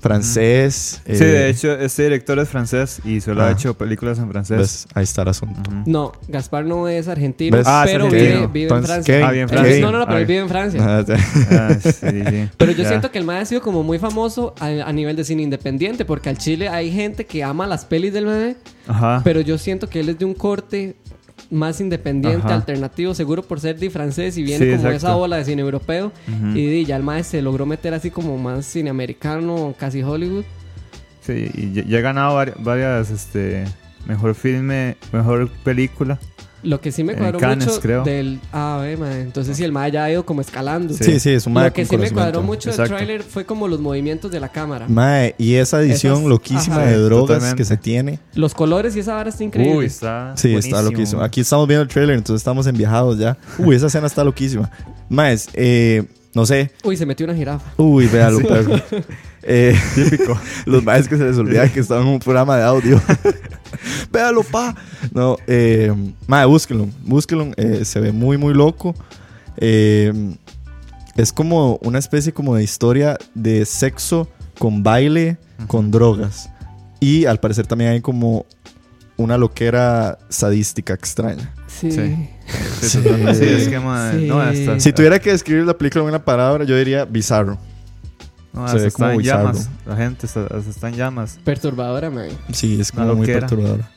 francés. 0.02 1.02
Sí, 1.06 1.12
eh, 1.24 1.26
de 1.26 1.50
hecho, 1.50 1.72
este 1.74 2.04
director 2.04 2.38
es 2.40 2.50
francés 2.50 3.00
y 3.06 3.22
solo 3.22 3.42
Ah. 3.44 3.48
ha 3.48 3.52
hecho 3.52 3.74
películas 3.78 4.18
en 4.20 4.30
francés. 4.30 4.58
¿ves? 4.58 4.88
Ahí 4.94 5.04
está 5.04 5.22
el 5.22 5.30
asunto. 5.30 5.70
No, 5.86 6.12
Gaspar 6.28 6.66
no 6.66 6.88
es 6.88 7.08
argentino, 7.08 7.56
¿Ves? 7.58 7.68
Ah, 7.68 7.84
es 7.86 7.92
pero 7.92 8.06
vive, 8.10 8.48
vive 8.48 8.76
en 8.76 8.84
Francia. 8.84 9.28
Ah, 9.28 9.32
bien, 9.32 9.48
Francia. 9.48 9.80
No, 9.80 9.92
no, 9.92 10.00
no, 10.00 10.06
pero 10.06 10.18
Ah, 10.18 10.22
él 10.22 10.26
vive 10.26 10.40
en 10.40 10.50
Francia. 10.50 10.82
Ah, 10.84 11.04
sí. 11.06 11.14
Ah, 11.52 11.78
sí, 11.82 11.92
sí. 11.92 12.50
Pero 12.58 12.72
yo 12.74 12.84
Ya. 12.84 12.90
siento 12.90 13.12
que 13.12 13.20
el 13.20 13.26
MAE 13.26 13.40
ha 13.42 13.46
sido 13.46 13.62
como 13.62 13.84
muy 13.84 14.00
famoso 14.00 14.54
a, 14.60 14.66
a 14.68 14.92
nivel 14.94 15.16
de 15.16 15.24
cine 15.24 15.44
independiente, 15.44 16.04
porque 16.06 16.30
al 16.30 16.38
Chile 16.38 16.68
hay 16.70 16.92
gente 16.92 17.26
que 17.26 17.44
ama 17.44 17.68
las 17.68 17.86
pelis 17.86 18.12
del 18.14 18.26
MAE, 18.26 18.56
Ajá. 18.88 19.22
pero 19.24 19.42
yo 19.42 19.58
siento 19.58 19.88
que 19.88 20.00
él 20.00 20.10
es 20.10 20.18
de 20.20 20.26
un 20.26 20.34
corte 20.34 20.96
más 21.52 21.80
independiente, 21.82 22.46
Ajá. 22.48 22.56
alternativo, 22.56 23.14
seguro 23.14 23.44
por 23.44 23.60
ser 23.60 23.78
de 23.78 23.90
francés 23.90 24.38
y 24.38 24.44
viene 24.44 24.66
Sí, 24.66 24.72
como 24.72 24.76
exacto. 24.88 24.98
esa 24.98 25.16
ola 25.18 25.36
de 25.38 25.46
cine 25.46 25.62
europeo. 25.62 26.12
Y 26.56 26.66
di, 26.66 26.86
ya 26.86 26.96
el 26.96 27.04
MAE 27.04 27.24
se 27.24 27.42
logró 27.42 27.66
meter 27.66 27.94
así 27.94 28.10
como 28.10 28.38
más 28.38 28.66
cine 28.66 28.90
americano, 28.90 29.76
casi 29.78 30.02
Hollywood. 30.02 30.46
Sí, 31.22 31.52
y 31.54 31.72
ya, 31.88 31.98
ha 32.00 32.02
ganado 32.02 32.36
vari- 32.38 32.56
varias, 32.58 33.12
este, 33.12 33.66
mejor 34.08 34.34
filme, 34.34 34.98
mejor 35.12 35.50
película. 35.64 36.20
Lo 36.63 36.80
que 36.80 36.91
sí 36.91 37.04
me 37.04 37.13
En 37.13 37.19
cuadró 37.19 37.39
Cannes, 37.39 37.67
mucho 37.67 37.82
creo. 37.82 38.04
del... 38.04 38.39
Ah, 38.54 38.84
mae. 39.00 39.21
Entonces 39.21 39.58
sí, 39.58 39.63
el 39.63 39.71
MAE 39.71 39.91
ya 39.91 40.04
ha 40.04 40.12
ido 40.12 40.26
como 40.26 40.41
escalando. 40.41 40.93
Sí, 40.93 41.19
sí, 41.19 41.32
es 41.32 41.47
un 41.47 41.54
mae 41.54 41.65
Lo 41.69 41.74
que 41.74 41.82
con 41.82 41.89
sí 41.89 41.91
me 41.93 41.97
conocimiento. 42.10 42.15
cuadró 42.15 42.41
mucho 42.43 42.69
del 42.69 42.80
Exacto. 42.80 42.95
tráiler 42.95 43.24
fue 43.24 43.45
como 43.45 43.67
los 43.67 43.80
movimientos 43.80 44.30
de 44.32 44.39
la 44.39 44.50
cámara. 44.50 44.86
Mae, 44.88 45.34
y 45.39 45.56
esa 45.56 45.82
edición 45.82 46.17
Esas- 46.17 46.26
loquísima 46.30 46.76
ajá. 46.78 46.86
de 46.86 46.97
drogas 46.97 47.28
Totalmente. 47.28 47.56
que 47.58 47.65
se 47.65 47.78
tiene. 47.78 48.19
Los 48.36 48.54
colores 48.54 48.95
y 48.95 49.00
esa 49.00 49.15
vara 49.15 49.30
está 49.30 49.43
increíble. 49.43 49.76
Uy, 49.78 49.86
está 49.86 50.34
Sí, 50.38 50.54
está 50.54 50.69
buenísimo. 50.69 50.82
loquísimo. 50.91 51.21
Aquí 51.24 51.41
estamos 51.41 51.67
viendo 51.67 51.82
el 51.84 51.88
trailer, 51.89 52.15
entonces 52.17 52.41
estamos 52.41 52.67
enviajados 52.67 53.17
ya. 53.17 53.38
Uy, 53.58 53.76
esa 53.76 53.88
escena 53.88 54.06
está 54.08 54.24
loquísima. 54.24 54.69
Más, 55.10 55.50
eh, 55.54 56.04
no 56.36 56.45
sé. 56.45 56.71
Uy, 56.84 56.95
se 56.95 57.06
metió 57.08 57.26
una 57.26 57.36
jirafa. 57.36 57.71
Uy, 57.78 58.06
véalo, 58.08 58.39
perro. 58.47 58.76
Eh, 59.44 59.76
Típico. 59.96 60.40
Los 60.66 60.84
maes 60.84 61.08
que 61.08 61.18
se 61.18 61.24
les 61.26 61.38
olvida 61.38 61.68
que 61.72 61.80
estaban 61.80 62.06
en 62.08 62.14
un 62.14 62.20
programa 62.20 62.58
de 62.58 62.64
audio. 62.64 63.02
véalo, 64.12 64.44
pa. 64.44 64.76
No, 65.14 65.38
eh, 65.48 65.92
mae, 66.28 66.46
búsquenlo. 66.46 66.88
Búsquenlo. 67.04 67.52
eh, 67.58 67.84
se 67.86 68.00
ve 68.00 68.12
muy, 68.12 68.38
muy 68.38 68.54
loco. 68.54 68.96
Eh, 69.58 70.14
es 71.18 71.34
como 71.34 71.78
una 71.82 72.00
especie 72.00 72.34
como 72.34 72.56
de 72.56 72.64
historia 72.64 73.18
de 73.34 73.66
sexo 73.66 74.28
con 74.58 74.84
baile, 74.84 75.38
con 75.68 75.92
drogas. 75.92 76.50
Y 77.00 77.26
al 77.26 77.40
parecer 77.40 77.66
también 77.68 77.92
hay 77.92 78.02
como 78.02 78.46
una 79.18 79.38
loquera 79.38 80.18
sadística 80.30 80.94
extraña. 80.94 81.54
Sí. 81.68 81.92
Sí. 81.92 82.30
Sí, 82.82 82.98
totalmente. 83.04 83.36
Sí, 83.36 83.62
es 83.64 83.68
que, 83.68 83.80
man, 83.80 84.20
Sí. 84.20 84.28
no, 84.28 84.40
hasta, 84.40 84.80
Si 84.80 84.94
tuviera 84.94 85.20
que 85.20 85.32
describir 85.32 85.66
la 85.66 85.78
película 85.78 86.04
en 86.04 86.10
una 86.10 86.24
palabra, 86.24 86.64
yo 86.64 86.78
diría 86.78 87.06
bizarro. 87.06 87.58
No, 88.54 88.68
se 88.68 88.78
ve 88.80 88.88
está 88.88 88.98
como 88.98 89.12
en 89.12 89.18
bizarro. 89.20 89.44
llamas. 89.48 89.70
La 89.86 89.96
gente 89.96 90.26
está, 90.26 90.42
hasta 90.44 90.70
está 90.70 90.90
en 90.90 90.96
llamas. 90.96 91.40
Perturbadora, 91.44 92.10
man. 92.10 92.28
Sí, 92.52 92.80
es 92.82 92.92
como 92.92 93.16
muy 93.16 93.28
perturbadora. 93.28 93.90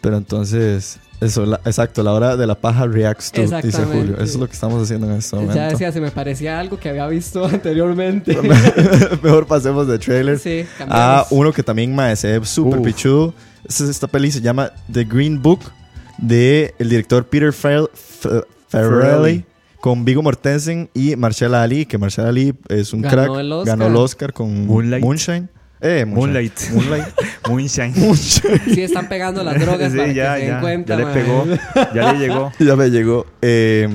Pero 0.00 0.16
entonces, 0.16 0.98
eso, 1.20 1.44
la- 1.44 1.60
exacto, 1.66 2.02
la 2.02 2.12
hora 2.12 2.36
de 2.36 2.46
la 2.46 2.54
paja 2.54 2.86
reacts 2.86 3.30
to, 3.30 3.42
dice. 3.42 3.84
Julio. 3.84 4.14
Eso 4.14 4.22
es 4.22 4.36
lo 4.36 4.46
que 4.46 4.54
estamos 4.54 4.82
haciendo 4.82 5.06
en 5.06 5.18
este 5.18 5.36
momento. 5.36 5.54
Ya 5.54 5.68
decía, 5.68 5.92
se 5.92 6.00
me 6.00 6.10
parecía 6.10 6.58
algo 6.58 6.78
que 6.78 6.88
había 6.88 7.06
visto 7.06 7.44
anteriormente. 7.52 8.36
Mejor 9.22 9.46
pasemos 9.46 9.86
de 9.86 9.98
trailer 9.98 10.38
sí, 10.38 10.64
a 10.88 11.26
uno 11.30 11.52
que 11.52 11.62
también 11.62 11.94
me 11.94 12.16
se 12.16 12.42
súper 12.44 12.80
pichudo. 12.80 13.34
Esta, 13.68 14.06
peli 14.08 14.32
se 14.32 14.40
llama 14.40 14.72
The 14.90 15.04
Green 15.04 15.42
Book 15.42 15.60
de 16.16 16.74
el 16.78 16.88
director 16.88 17.26
Peter 17.26 17.52
Farrelly. 17.52 19.44
Con 19.80 20.04
Vigo 20.04 20.22
Mortensen 20.22 20.90
y 20.94 21.16
Marcella 21.16 21.62
Ali, 21.62 21.86
que 21.86 21.98
Marcella 21.98 22.28
Ali 22.28 22.54
es 22.68 22.92
un 22.92 23.02
Ganó 23.02 23.14
crack. 23.24 23.40
el 23.40 23.52
Oscar. 23.52 23.78
Ganó 23.78 23.86
el 23.90 23.96
Oscar 23.96 24.32
con 24.32 24.66
Moonlight. 24.66 25.02
Moonshine. 25.02 25.48
Eh, 25.80 26.04
Moonlight. 26.06 26.70
Moonlight. 26.72 27.04
Moonshine. 27.48 27.92
Moonshine. 27.96 28.60
Sí, 28.74 28.82
están 28.82 29.08
pegando 29.08 29.42
las 29.42 29.58
drogas 29.58 29.90
Sí, 29.92 29.98
para 29.98 30.12
ya, 30.12 30.34
que 30.34 30.40
se 30.40 30.46
ya, 30.46 30.52
den 30.52 30.60
cuenta, 30.60 30.92
ya 30.94 30.98
le 30.98 31.04
man. 31.04 31.14
pegó. 31.14 31.44
Ya 31.94 32.12
le 32.12 32.18
llegó. 32.18 32.52
ya 32.58 32.76
me 32.76 32.90
llegó. 32.90 33.26
Eh, 33.40 33.88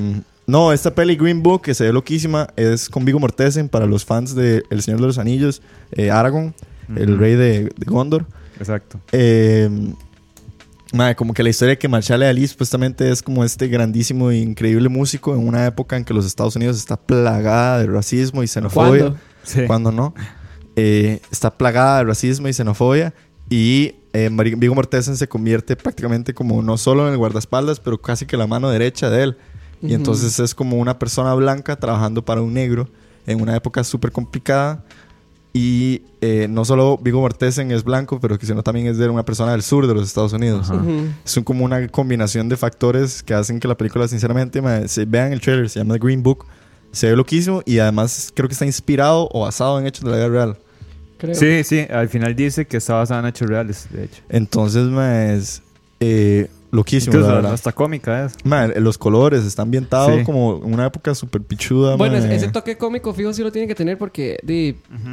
no, 0.48 0.72
esta 0.72 0.94
peli 0.94 1.16
Green 1.16 1.42
Book, 1.42 1.62
que 1.62 1.74
se 1.74 1.84
ve 1.84 1.92
loquísima, 1.92 2.48
es 2.56 2.88
con 2.88 3.04
Vigo 3.04 3.18
Mortensen 3.20 3.68
para 3.68 3.86
los 3.86 4.04
fans 4.04 4.34
de 4.34 4.62
El 4.70 4.82
Señor 4.82 5.00
de 5.00 5.06
los 5.06 5.18
Anillos, 5.18 5.62
eh, 5.92 6.10
Aragorn, 6.10 6.54
el 6.96 7.18
rey 7.18 7.34
de, 7.34 7.64
de 7.64 7.84
Gondor. 7.86 8.26
Exacto. 8.58 9.00
Eh, 9.12 9.68
madre, 10.92 11.16
como 11.16 11.34
que 11.34 11.42
la 11.42 11.48
historia 11.48 11.70
de 11.70 11.78
que 11.78 11.88
Marshall 11.88 12.22
Ali 12.22 12.46
supuestamente 12.46 13.10
es 13.10 13.22
como 13.22 13.44
este 13.44 13.68
grandísimo 13.68 14.30
e 14.30 14.38
increíble 14.38 14.88
músico 14.88 15.34
en 15.34 15.46
una 15.46 15.66
época 15.66 15.96
en 15.96 16.04
que 16.04 16.14
los 16.14 16.26
Estados 16.26 16.56
Unidos 16.56 16.76
está 16.76 16.96
plagada 16.96 17.78
de 17.80 17.86
racismo 17.86 18.42
y 18.42 18.46
xenofobia. 18.46 19.02
¿Cuándo? 19.02 19.18
Sí. 19.42 19.62
Cuando 19.66 19.92
no. 19.92 20.14
Eh, 20.76 21.20
está 21.30 21.56
plagada 21.56 21.98
de 21.98 22.04
racismo 22.04 22.48
y 22.48 22.52
xenofobia. 22.52 23.14
Y 23.48 23.94
eh, 24.12 24.30
Viggo 24.56 24.74
Mortensen 24.74 25.16
se 25.16 25.28
convierte 25.28 25.76
prácticamente 25.76 26.34
como 26.34 26.62
no 26.62 26.76
solo 26.78 27.06
en 27.06 27.12
el 27.12 27.18
guardaespaldas, 27.18 27.80
pero 27.80 28.00
casi 28.00 28.26
que 28.26 28.36
la 28.36 28.46
mano 28.46 28.70
derecha 28.70 29.10
de 29.10 29.22
él. 29.24 29.36
Y 29.82 29.86
Ujú. 29.86 29.94
entonces 29.94 30.38
es 30.38 30.54
como 30.54 30.76
una 30.76 30.98
persona 30.98 31.34
blanca 31.34 31.76
trabajando 31.76 32.24
para 32.24 32.40
un 32.40 32.54
negro 32.54 32.88
en 33.26 33.40
una 33.40 33.56
época 33.56 33.84
súper 33.84 34.12
complicada. 34.12 34.84
Y 35.58 36.02
eh, 36.20 36.48
no 36.50 36.66
solo 36.66 36.98
Viggo 36.98 37.20
Mortensen 37.22 37.70
es 37.70 37.82
blanco, 37.82 38.20
pero 38.20 38.38
que 38.38 38.44
sino 38.44 38.62
también 38.62 38.88
es 38.88 38.98
de 38.98 39.08
una 39.08 39.24
persona 39.24 39.52
del 39.52 39.62
sur 39.62 39.86
de 39.86 39.94
los 39.94 40.06
Estados 40.06 40.34
Unidos. 40.34 40.68
Ajá. 40.70 40.82
Ujú. 40.82 41.06
Es 41.24 41.34
un- 41.38 41.44
como 41.44 41.64
una 41.64 41.88
combinación 41.88 42.50
de 42.50 42.58
factores 42.58 43.22
que 43.22 43.32
hacen 43.32 43.58
que 43.58 43.66
la 43.66 43.74
película, 43.74 44.06
sinceramente, 44.06 44.60
ma, 44.60 44.86
se, 44.86 45.06
vean 45.06 45.32
el 45.32 45.40
trailer, 45.40 45.70
se 45.70 45.78
llama 45.78 45.94
The 45.94 46.00
Green 46.00 46.22
Book. 46.22 46.44
Se 46.92 47.08
ve 47.08 47.16
loquísimo 47.16 47.62
y 47.64 47.78
además 47.78 48.30
creo 48.34 48.48
que 48.48 48.52
está 48.52 48.66
inspirado 48.66 49.28
o 49.32 49.40
basado 49.44 49.78
en 49.80 49.86
hechos 49.86 50.04
de 50.04 50.10
la 50.10 50.16
vida 50.18 50.28
real. 50.28 50.58
creo. 51.16 51.34
Sí, 51.34 51.64
sí, 51.64 51.86
al 51.90 52.10
final 52.10 52.36
dice 52.36 52.66
que 52.66 52.76
está 52.76 52.94
basada 52.94 53.20
en 53.20 53.26
hechos 53.28 53.48
reales, 53.48 53.86
de 53.90 54.04
hecho. 54.04 54.22
Entonces, 54.28 54.86
es 55.32 55.62
eh, 56.00 56.50
loquísimo, 56.76 57.12
Incluso 57.14 57.28
la 57.30 57.36
verdad. 57.36 57.52
hasta 57.54 57.72
cómica 57.72 58.26
es. 58.26 58.34
Los 58.80 58.98
colores, 58.98 59.44
está 59.44 59.62
ambientado 59.62 60.16
Sí. 60.18 60.24
como 60.24 60.60
en 60.64 60.74
una 60.74 60.86
época 60.86 61.14
súper 61.14 61.42
pichuda, 61.42 61.96
Bueno, 61.96 62.16
ese 62.16 62.48
toque 62.48 62.76
cómico 62.78 63.12
fijo 63.14 63.32
sí 63.32 63.42
lo 63.42 63.50
tiene 63.50 63.66
que 63.66 63.74
tener 63.74 63.98
porque 63.98 64.38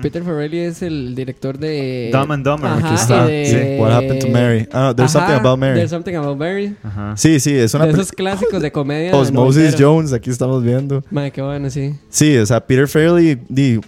Peter 0.02 0.24
Farrelly 0.24 0.60
es 0.60 0.82
el 0.82 1.16
director 1.16 1.58
de... 1.58 2.10
Dumb 2.12 2.32
and 2.32 2.46
Dumber. 2.46 2.72
Ajá, 2.72 2.86
Aquí 2.86 2.96
está. 2.96 3.26
y 3.30 3.32
de- 3.32 3.46
Sí. 3.76 3.82
What 3.82 3.92
Happened 3.94 4.20
to 4.22 4.28
Mary. 4.30 4.68
Ah, 4.72 4.94
There's 4.96 5.16
Ajá, 5.16 5.28
Something 5.28 5.40
About 5.46 5.60
Mary. 5.60 5.76
There's 5.76 5.90
Something 5.92 6.16
About 6.16 6.38
Mary. 6.38 6.76
Ajá. 6.84 7.14
Sí, 7.18 7.40
sí, 7.40 7.56
es 7.56 7.74
una 7.74 7.86
de 7.86 7.94
esos 7.94 8.12
clásicos 8.12 8.62
de 8.62 8.72
comedia. 8.72 9.16
Osmosis. 9.16 9.76
Jones, 9.78 10.14
aquí 10.14 10.30
estamos 10.30 10.64
viendo. 10.64 11.04
Madre, 11.10 11.32
qué 11.32 11.42
bueno, 11.42 11.70
sí. 11.70 11.96
Sí, 12.10 12.38
o 12.38 12.46
sea, 12.46 12.66
Peter 12.66 12.88
Farrelly 12.88 13.40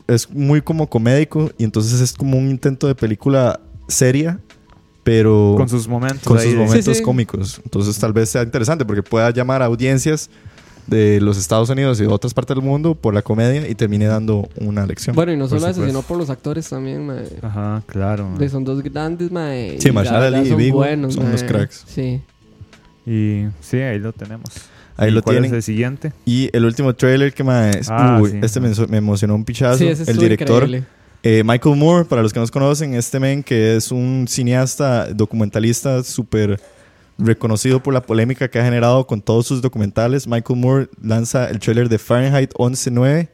es 0.07 0.29
muy 0.31 0.61
como 0.61 0.88
comédico 0.89 1.51
y 1.57 1.63
entonces 1.63 1.99
es 2.01 2.13
como 2.13 2.38
un 2.38 2.49
intento 2.49 2.88
de 2.88 2.95
película 2.95 3.59
seria, 3.88 4.39
pero 5.06 5.54
Con 5.56 5.70
sus 5.70 5.88
momentos. 5.88 6.24
con 6.24 6.38
ahí 6.38 6.48
sus 6.48 6.56
momentos 6.56 6.84
Sí, 6.86 6.96
sí. 6.96 7.02
cómicos. 7.04 7.62
Entonces 7.63 7.98
tal 7.98 8.12
vez 8.12 8.28
sea 8.28 8.44
interesante 8.44 8.84
porque 8.84 9.04
pueda 9.04 9.30
llamar 9.30 9.62
a 9.62 9.65
audiencias 9.65 10.30
de 10.88 11.20
los 11.22 11.38
Estados 11.38 11.70
Unidos 11.70 12.00
y 12.00 12.04
de 12.04 12.08
otras 12.10 12.34
partes 12.34 12.56
del 12.56 12.63
mundo 12.65 12.94
por 12.96 13.13
la 13.13 13.22
comedia 13.22 13.68
y 13.70 13.74
termine 13.76 14.06
dando 14.06 14.50
una 14.58 14.86
lección. 14.86 15.15
Bueno, 15.15 15.32
y 15.32 15.38
no 15.38 15.48
solo 15.48 15.68
eso, 15.68 15.86
sino 15.86 16.02
por 16.02 16.18
los 16.18 16.30
actores 16.30 16.68
también. 16.70 17.10
Ajá, 17.41 17.82
claro. 17.86 18.28
man. 18.30 18.38
De- 18.39 18.50
son 18.50 18.63
dos 18.63 18.82
grandes, 18.84 19.32
madre. 19.32 19.78
Sí, 19.80 19.91
Marshall 19.91 20.24
Ali 20.36 20.50
y 20.50 20.54
Vigo 20.56 20.78
buenos, 20.78 21.13
son 21.13 21.28
unos 21.28 21.41
mae. 21.44 21.50
cracks. 21.52 21.86
Sí. 21.88 22.22
Y 23.06 23.46
sí, 23.62 23.78
ahí 23.78 24.00
lo 24.00 24.12
tenemos. 24.12 24.50
Ahí 24.98 25.10
¿Y 25.10 25.12
lo 25.12 25.22
cuál 25.22 25.36
tienen. 25.36 25.52
es 25.52 25.56
el 25.58 25.63
siguiente? 25.63 26.13
Y 26.26 26.50
el 26.54 26.65
último 26.65 26.94
trailer 26.96 27.34
que 27.34 27.44
más... 27.44 27.89
Ah, 27.89 28.18
uy, 28.22 28.32
sí. 28.32 28.39
este 28.41 28.60
me, 28.60 28.70
me 28.89 28.98
emocionó 28.98 29.36
un 29.36 29.44
pichazo. 29.46 29.78
Sí, 29.78 29.88
ese 29.88 30.10
el 30.10 30.18
director 30.18 30.63
increíble. 30.63 30.88
Eh, 31.27 31.41
Michael 31.43 31.75
Moore, 31.75 32.05
para 32.05 32.21
los 32.21 32.31
que 32.31 32.39
nos 32.39 32.51
conocen, 32.51 32.93
este 32.93 33.19
men 33.19 33.41
que 33.41 33.75
es 33.75 33.91
un 33.91 34.27
cineasta 34.29 35.11
documentalista 35.11 36.03
súper 36.03 36.61
reconocido 37.17 37.81
por 37.81 37.95
la 37.95 38.03
polémica 38.03 38.47
que 38.47 38.59
ha 38.59 38.63
generado 38.63 39.07
con 39.07 39.23
todos 39.23 39.47
sus 39.47 39.59
documentales. 39.59 40.27
Michael 40.27 40.59
Moore 40.59 40.89
lanza 41.01 41.49
el 41.49 41.57
trailer 41.57 41.89
de 41.89 41.97
Fahrenheit 41.97 42.53
11.9 42.53 43.29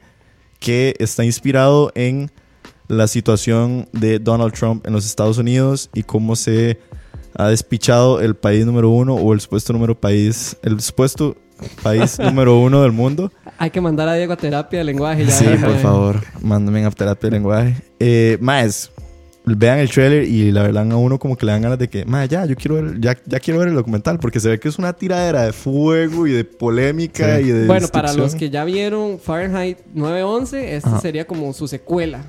que 0.58 0.94
está 1.00 1.22
inspirado 1.22 1.92
en 1.94 2.30
la 2.88 3.06
situación 3.08 3.86
de 3.92 4.18
Donald 4.18 4.54
Trump 4.54 4.86
en 4.86 4.94
los 4.94 5.04
Estados 5.04 5.36
Unidos 5.36 5.90
y 5.92 6.02
cómo 6.02 6.34
se 6.34 6.78
ha 7.34 7.48
despichado 7.48 8.22
el 8.22 8.36
país 8.36 8.64
número 8.64 8.88
uno 8.88 9.16
o 9.16 9.34
el 9.34 9.40
supuesto 9.42 9.74
número 9.74 10.00
país, 10.00 10.56
el 10.62 10.80
supuesto 10.80 11.36
país 11.82 12.18
número 12.18 12.58
uno 12.58 12.82
del 12.82 12.92
mundo. 12.92 13.30
Hay 13.58 13.70
que 13.70 13.80
mandar 13.80 14.08
a 14.08 14.14
Diego 14.14 14.32
a 14.32 14.36
terapia 14.36 14.78
de 14.80 14.84
lenguaje. 14.84 15.24
Ya 15.26 15.30
Sí, 15.32 15.44
por 15.60 15.76
favor, 15.78 16.20
mándame 16.40 16.84
a 16.84 16.90
terapia 16.90 17.28
de 17.30 17.36
lenguaje. 17.36 17.74
Eh, 18.00 18.38
más, 18.40 18.90
vean 19.44 19.78
el 19.78 19.90
trailer 19.90 20.24
y 20.24 20.52
la 20.52 20.62
verdad 20.62 20.90
a 20.90 20.96
uno 20.96 21.18
como 21.18 21.36
que 21.36 21.46
le 21.46 21.52
dan 21.52 21.62
ganas 21.62 21.78
de 21.78 21.88
que, 21.88 22.04
más 22.04 22.28
ya, 22.28 22.44
yo 22.46 22.54
quiero 22.56 22.76
ver, 22.76 23.00
ya, 23.00 23.16
ya 23.26 23.40
quiero 23.40 23.58
ver 23.60 23.68
el 23.68 23.74
documental 23.74 24.18
porque 24.18 24.40
se 24.40 24.48
ve 24.48 24.60
que 24.60 24.68
es 24.68 24.78
una 24.78 24.92
tiradera 24.92 25.42
de 25.42 25.52
fuego 25.52 26.26
y 26.26 26.32
de 26.32 26.44
polémica 26.44 27.38
Sí. 27.38 27.44
y 27.44 27.48
de 27.50 27.66
Bueno, 27.66 27.88
para 27.88 28.12
los 28.14 28.34
que 28.34 28.50
ya 28.50 28.64
vieron 28.64 29.18
Fahrenheit 29.18 29.78
911, 29.94 30.76
esta 30.76 30.88
Ajá. 30.90 31.00
sería 31.00 31.26
como 31.26 31.52
su 31.52 31.66
secuela, 31.68 32.20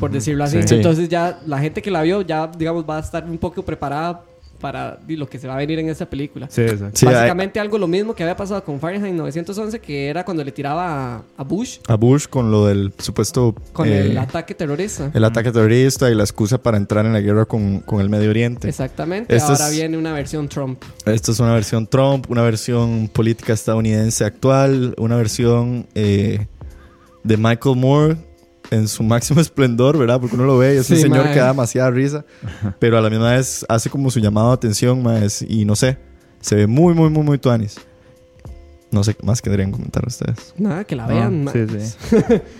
por 0.00 0.10
decirlo 0.10 0.44
así. 0.44 0.60
Sí. 0.62 0.68
Sí. 0.68 0.74
Entonces 0.76 1.08
ya 1.08 1.40
la 1.46 1.58
gente 1.58 1.82
que 1.82 1.90
la 1.90 2.02
vio 2.02 2.22
ya, 2.22 2.46
digamos, 2.46 2.84
va 2.88 2.96
a 2.96 3.00
estar 3.00 3.24
un 3.24 3.38
poco 3.38 3.62
preparada 3.62 4.22
para 4.62 4.96
di, 5.06 5.16
lo 5.16 5.28
que 5.28 5.38
se 5.38 5.46
va 5.46 5.54
a 5.54 5.56
venir 5.58 5.78
en 5.80 5.90
esta 5.90 6.08
película. 6.08 6.46
Sí, 6.50 6.62
exacto. 6.62 6.96
Sí, 6.96 7.06
hay- 7.06 7.12
Básicamente 7.14 7.60
algo 7.60 7.76
lo 7.76 7.86
mismo 7.86 8.14
que 8.14 8.22
había 8.22 8.36
pasado 8.36 8.64
con 8.64 8.80
Fahrenheit 8.80 9.12
911, 9.14 9.78
que 9.80 10.06
era 10.08 10.24
cuando 10.24 10.42
le 10.42 10.52
tiraba 10.52 11.16
a, 11.16 11.22
a 11.36 11.44
Bush 11.44 11.78
a 11.88 11.96
Bush 11.96 12.26
con 12.28 12.50
lo 12.50 12.66
del 12.66 12.92
supuesto 12.98 13.54
con 13.74 13.86
eh, 13.88 14.06
el 14.06 14.16
ataque 14.16 14.54
terrorista. 14.54 15.10
el 15.12 15.24
ataque 15.24 15.52
terrorista 15.52 16.08
y 16.10 16.14
la 16.14 16.22
excusa 16.22 16.56
para 16.62 16.78
entrar 16.78 17.04
en 17.04 17.12
la 17.12 17.20
guerra 17.20 17.44
con, 17.44 17.80
con 17.80 18.00
el 18.00 18.08
Medio 18.08 18.30
Oriente. 18.30 18.68
Exactamente. 18.68 19.36
Esto 19.36 19.52
Ahora 19.52 19.68
es- 19.68 19.74
viene 19.76 19.98
una 19.98 20.14
versión 20.14 20.48
Trump. 20.48 20.82
Esto 21.04 21.32
es 21.32 21.40
una 21.40 21.52
versión 21.52 21.86
Trump, 21.86 22.30
una 22.30 22.42
versión 22.42 23.08
política 23.12 23.52
estadounidense 23.52 24.24
actual, 24.24 24.94
una 24.96 25.16
versión 25.16 25.86
eh, 25.94 26.46
de 27.24 27.36
Michael 27.36 27.76
Moore 27.76 28.16
en 28.72 28.88
su 28.88 29.02
máximo 29.02 29.40
esplendor, 29.42 29.98
¿verdad? 29.98 30.20
Porque 30.20 30.34
uno 30.34 30.44
lo 30.44 30.58
ve 30.58 30.74
y 30.74 30.78
es 30.78 30.90
un 30.90 30.96
señor 30.96 31.24
mae. 31.24 31.34
que 31.34 31.40
da 31.40 31.48
demasiada 31.48 31.90
risa, 31.90 32.24
pero 32.78 32.98
a 32.98 33.00
la 33.00 33.10
misma 33.10 33.32
vez 33.32 33.64
hace 33.68 33.90
como 33.90 34.10
su 34.10 34.18
llamado 34.20 34.48
de 34.48 34.54
atención, 34.54 35.02
más 35.02 35.42
y 35.42 35.64
no 35.64 35.76
sé, 35.76 35.98
se 36.40 36.56
ve 36.56 36.66
muy, 36.66 36.94
muy, 36.94 37.10
muy, 37.10 37.22
muy 37.22 37.38
tuanis. 37.38 37.76
No 38.92 39.02
sé 39.02 39.14
qué 39.14 39.24
más 39.26 39.40
querrían 39.42 39.72
comentar 39.72 40.06
ustedes. 40.06 40.52
Nada, 40.58 40.84
que 40.84 40.94
la 40.94 41.06
vean. 41.06 41.44
ma- 41.44 41.52
sí, 41.52 41.66
sí. 41.66 41.76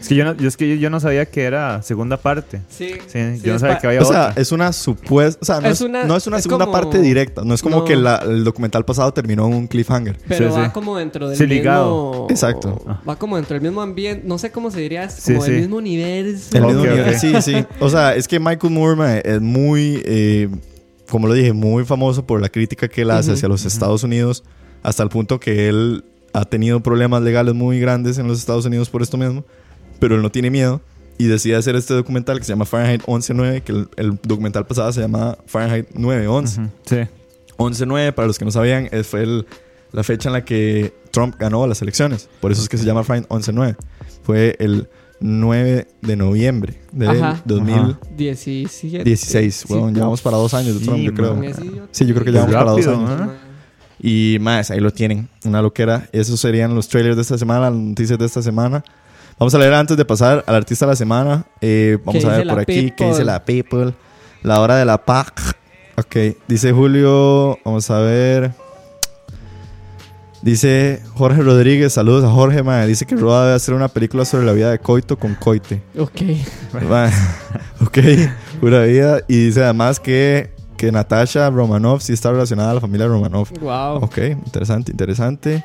es 0.01 0.09
que, 0.09 0.15
yo 0.17 0.25
no, 0.25 0.35
yo, 0.35 0.49
es 0.49 0.57
que 0.57 0.79
yo, 0.79 0.89
no 0.91 0.99
sabía 0.99 1.27
que 1.27 1.43
era 1.45 1.83
segunda 1.83 2.17
parte. 2.17 2.63
Sí, 2.71 2.95
Sí, 3.07 3.19
sí, 3.37 3.43
yo 3.45 3.53
no 3.53 3.59
sabía 3.59 3.79
que 3.79 3.87
había 3.87 4.01
O 4.01 4.05
sea, 4.07 4.29
otra. 4.31 4.41
es 4.43 4.51
una 4.51 4.73
supuesta, 4.73 5.39
o 5.43 5.45
sea, 5.45 5.61
no 5.61 5.69
Es 5.69 5.75
es, 5.75 5.81
una- 5.83 6.05
no 6.05 6.17
es 6.17 6.27
una 6.27 6.39
es 6.39 6.43
segunda 6.45 6.65
como- 6.65 6.79
parte 6.79 7.01
directa, 7.03 7.43
no 7.45 7.53
es 7.55 7.61
como 7.63 7.81
No. 7.81 7.85
que 7.85 7.97
la- 7.97 8.17
el 8.25 8.45
documental 8.45 8.85
pasado 8.87 9.13
terminó 9.13 9.47
en 9.47 9.53
un 9.55 9.67
cliffhanger. 9.67 10.17
Pero 10.27 10.51
Sí, 10.51 10.59
va 10.59 10.65
sí. 10.67 10.71
como 10.73 10.97
dentro 10.97 11.29
del 11.29 11.37
Sí, 11.37 11.43
mismo... 11.45 11.55
ligado. 11.55 12.27
Exacto. 12.31 12.83
Va 13.07 13.17
como 13.17 13.37
dentro 13.37 13.55
del 13.55 13.63
mismo 13.63 13.83
ambiente. 13.83 14.27
No 14.27 14.39
sé 14.39 14.51
cómo 14.51 14.71
se 14.71 14.81
diría. 14.81 15.05
Es 15.05 15.23
como 15.27 15.43
sí. 15.45 15.51
el 15.51 15.61
mismo 15.61 15.77
universo. 15.77 16.57
El 16.57 16.65
mismo 16.65 16.81
nivel. 16.83 17.09
ok. 17.11 17.15
Sí, 17.21 17.43
sí. 17.43 17.67
O 17.79 17.91
sea, 17.91 18.15
es 18.15 18.27
que 18.27 18.41
Michael 18.41 18.73
Moore 18.73 19.21
es 19.23 19.41
muy, 19.43 20.01
eh, 20.07 20.49
como 21.11 21.27
lo 21.29 21.35
dije, 21.35 21.53
muy 21.53 21.85
famoso 21.85 22.27
por 22.27 22.41
la 22.41 22.49
crítica 22.49 22.89
que 22.89 23.03
él 23.03 23.11
hace 23.11 23.33
hacia 23.33 23.49
los 23.49 23.67
Estados 23.67 24.03
Unidos, 24.03 24.45
hasta 24.83 25.03
el 25.03 25.11
punto 25.11 25.39
que 25.39 25.69
él 25.69 26.05
ha 26.33 26.45
tenido 26.45 26.81
problemas 26.81 27.23
legales 27.23 27.55
muy 27.55 27.79
grandes 27.81 28.19
en 28.19 28.27
los 28.29 28.39
Estados 28.39 28.65
Unidos 28.65 28.89
por 28.91 29.03
esto 29.03 29.17
mismo, 29.17 29.45
pero 29.99 30.15
él 30.17 30.23
no 30.23 30.31
tiene 30.31 30.51
miedo 30.51 30.81
y 31.19 31.27
decide 31.27 31.57
hacer 31.57 31.77
este 31.77 31.95
documental 31.95 32.39
que 32.39 32.45
se 32.45 32.53
llama 32.53 32.65
Fahrenheit 32.65 33.03
11.9, 33.03 33.63
que 33.63 33.73
el, 33.73 33.89
el 33.97 34.19
documental 34.23 34.67
pasado 34.67 34.93
se 34.93 35.01
llama 35.03 35.37
Fahrenheit 35.47 35.91
9.11. 35.95 36.59
Ujú, 36.59 36.71
Sí. 36.85 36.97
11.9, 37.59 38.13
para 38.15 38.27
los 38.27 38.39
que 38.39 38.45
no 38.45 38.51
sabían, 38.51 38.89
es- 38.93 39.07
fue 39.07 39.23
el- 39.23 39.47
la 39.93 40.03
fecha 40.03 40.31
en 40.31 40.33
la 40.33 40.45
que 40.45 40.95
Trump 41.11 41.37
ganó 41.39 41.67
las 41.67 41.83
elecciones. 41.83 42.29
Por 42.41 42.51
eso 42.51 42.63
es 42.63 42.69
que 42.69 42.79
se 42.79 42.85
llama 42.87 43.05
Fahrenheit 43.05 43.31
11.9. 43.31 43.77
Fue 44.23 44.57
el 44.59 44.89
9 45.21 45.87
de 46.01 46.17
noviembre 46.17 46.81
Ajá. 47.07 47.43
2016. 47.45 49.05
17. 49.05 49.51
Sí. 49.51 49.65
Bueno, 49.69 49.91
llevamos 49.91 50.21
para 50.23 50.37
dos 50.39 50.55
años 50.55 50.75
de 50.75 50.81
Sí, 50.81 50.87
Trump, 50.87 51.03
yo 51.03 51.15
creo. 51.15 51.37
man. 51.37 51.89
Sí, 51.93 52.07
yo 52.07 52.15
creo 52.15 52.25
que 52.25 52.33
llevamos 52.33 52.55
para 52.55 52.71
dos 52.73 52.85
Rápido, 52.85 53.07
años. 53.07 53.31
¿eh? 53.31 53.52
Y 54.03 54.39
más, 54.41 54.71
ahí 54.73 54.81
lo 54.81 54.91
tienen. 54.91 55.29
Una 55.45 55.63
loquera. 55.63 56.09
Esos 56.13 56.41
serían 56.41 56.75
los 56.75 56.89
trailers 56.89 57.15
de 57.17 57.23
esta 57.23 57.39
semana, 57.39 57.71
las 57.71 57.79
noticias 57.79 58.19
de 58.19 58.27
esta 58.27 58.43
semana. 58.43 58.83
Vamos 59.39 59.55
a 59.55 59.59
leer 59.59 59.73
antes 59.75 59.97
de 59.97 60.05
pasar 60.05 60.43
al 60.47 60.55
artista 60.57 60.85
de 60.87 60.93
la 60.93 60.97
semana. 60.97 61.45
Eh, 61.61 61.99
vamos 62.05 62.23
¿Qué 62.23 62.29
a 62.29 62.37
ver 62.39 62.49
por 62.49 62.59
aquí 62.59 62.75
qué 62.75 62.83
people? 62.89 63.07
dice 63.09 63.25
la 63.25 63.45
people. 63.45 63.95
La 64.43 64.61
hora 64.61 64.77
de 64.77 64.85
la 64.85 64.99
PAC. 65.05 65.41
Ok, 65.97 66.17
dice 66.49 66.73
Julio. 66.73 67.59
Vamos 67.65 67.89
a 67.91 68.01
ver. 68.01 68.53
Dice 70.43 71.01
Jorge 71.15 71.41
Rodríguez, 71.41 71.93
saludos 71.93 72.25
a 72.25 72.29
Jorge, 72.29 72.65
mae. 72.65 72.89
Dice 72.89 73.07
que 73.07 73.15
Roda 73.15 73.45
debe 73.45 73.55
hacer 73.55 73.75
una 73.75 73.87
película 73.87 74.25
sobre 74.25 74.45
la 74.45 74.53
vida 74.53 74.73
de 74.73 74.81
Coito 74.81 75.17
con 75.17 75.37
Coite. 75.37 75.81
Ok. 75.97 76.23
Mae, 76.89 77.13
ok, 77.81 77.99
pura 78.61 78.83
vida. 78.83 79.21
Y 79.29 79.45
dice 79.47 79.63
además 79.63 80.01
que, 80.01 80.51
que 80.83 80.91
Natasha 80.91 81.49
Romanov 81.49 82.01
sí 82.01 82.13
está 82.13 82.33
relacionada 82.33 82.73
a 82.73 82.75
la 82.75 82.81
familia 82.81 83.07
Romanov. 83.07 83.47
Wow. 83.61 84.03
Ok, 84.03 84.19
interesante, 84.45 84.91
interesante. 84.91 85.65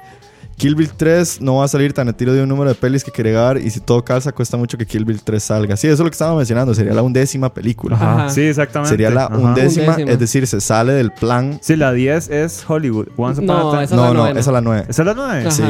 Kill 0.57 0.75
Bill 0.75 0.91
3 0.95 1.41
no 1.41 1.55
va 1.55 1.65
a 1.65 1.67
salir 1.67 1.91
tan 1.91 2.07
a 2.07 2.13
tiro 2.13 2.33
de 2.33 2.43
un 2.43 2.49
número 2.49 2.69
de 2.69 2.75
pelis 2.75 3.03
que 3.03 3.09
quiere 3.09 3.31
grabar 3.31 3.57
y 3.57 3.71
si 3.71 3.79
todo 3.79 4.03
calza 4.05 4.31
cuesta 4.31 4.57
mucho 4.57 4.77
que 4.77 4.85
Kill 4.85 5.05
Bill 5.05 5.23
3 5.23 5.41
salga. 5.41 5.75
Sí, 5.75 5.87
eso 5.87 5.93
es 5.95 5.99
lo 6.01 6.05
que 6.05 6.11
estaba 6.11 6.35
mencionando, 6.35 6.75
sería 6.75 6.93
la 6.93 7.01
undécima 7.01 7.51
película. 7.51 7.95
Ajá. 7.95 8.29
Sí, 8.29 8.41
exactamente. 8.41 8.91
Sería 8.91 9.09
la 9.09 9.25
undécima, 9.27 9.93
Undécima. 9.93 10.11
es 10.11 10.19
decir, 10.19 10.45
se 10.45 10.61
sale 10.61 10.93
del 10.93 11.11
plan. 11.11 11.57
Sí, 11.63 11.75
la 11.75 11.91
10 11.93 12.29
es 12.29 12.63
Hollywood. 12.69 13.07
Once 13.17 13.41
upon 13.41 13.47
No, 13.47 13.69
a 13.69 13.71
time. 13.71 13.83
esa 13.85 13.95
es 13.95 13.99
la 14.01 14.07
No, 14.07 14.13
no, 14.13 14.27
esa 14.27 14.39
es 14.39 14.47
la 14.47 14.61
9. 14.61 14.85
¿Esa 14.87 15.01
es 15.01 15.05
la 15.07 15.13
9? 15.15 15.41
Ajá. 15.41 15.51
Sí. 15.51 15.63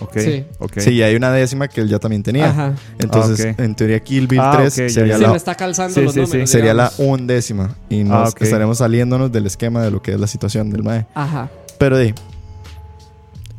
Ok. 0.00 0.18
Sí. 0.18 0.44
ok. 0.58 0.78
Sí, 0.78 0.90
y 0.94 1.02
hay 1.02 1.14
una 1.14 1.30
décima 1.32 1.68
que 1.68 1.80
él 1.82 1.88
ya 1.88 1.98
también 1.98 2.22
tenía. 2.22 2.50
Ajá. 2.50 2.74
Entonces, 2.98 3.54
Ah, 3.58 3.62
en 3.62 3.74
teoría, 3.74 4.00
Kill 4.00 4.26
Bill 4.26 4.40
Ah, 4.40 4.52
3 4.56 4.72
ok, 4.72 4.78
ya, 4.80 4.88
sería. 4.88 5.16
Sí, 5.16 5.22
la, 5.22 5.30
me 5.30 5.36
está 5.36 5.54
calzando 5.54 5.94
Sí, 5.94 6.00
los 6.02 6.14
sí, 6.14 6.20
números. 6.20 6.50
sería 6.50 6.74
la 6.74 6.92
undécima. 6.98 7.74
Y 7.88 8.04
nos 8.04 8.34
Ah, 8.34 8.36
estaremos 8.40 8.78
saliéndonos 8.78 9.30
del 9.32 9.46
esquema 9.46 9.82
de 9.82 9.90
lo 9.90 10.02
que 10.02 10.12
es 10.12 10.20
la 10.20 10.26
situación 10.26 10.70
del 10.70 10.82
MAE. 10.82 11.06
Ajá. 11.14 11.50
Pero 11.78 11.96
de 11.96 12.14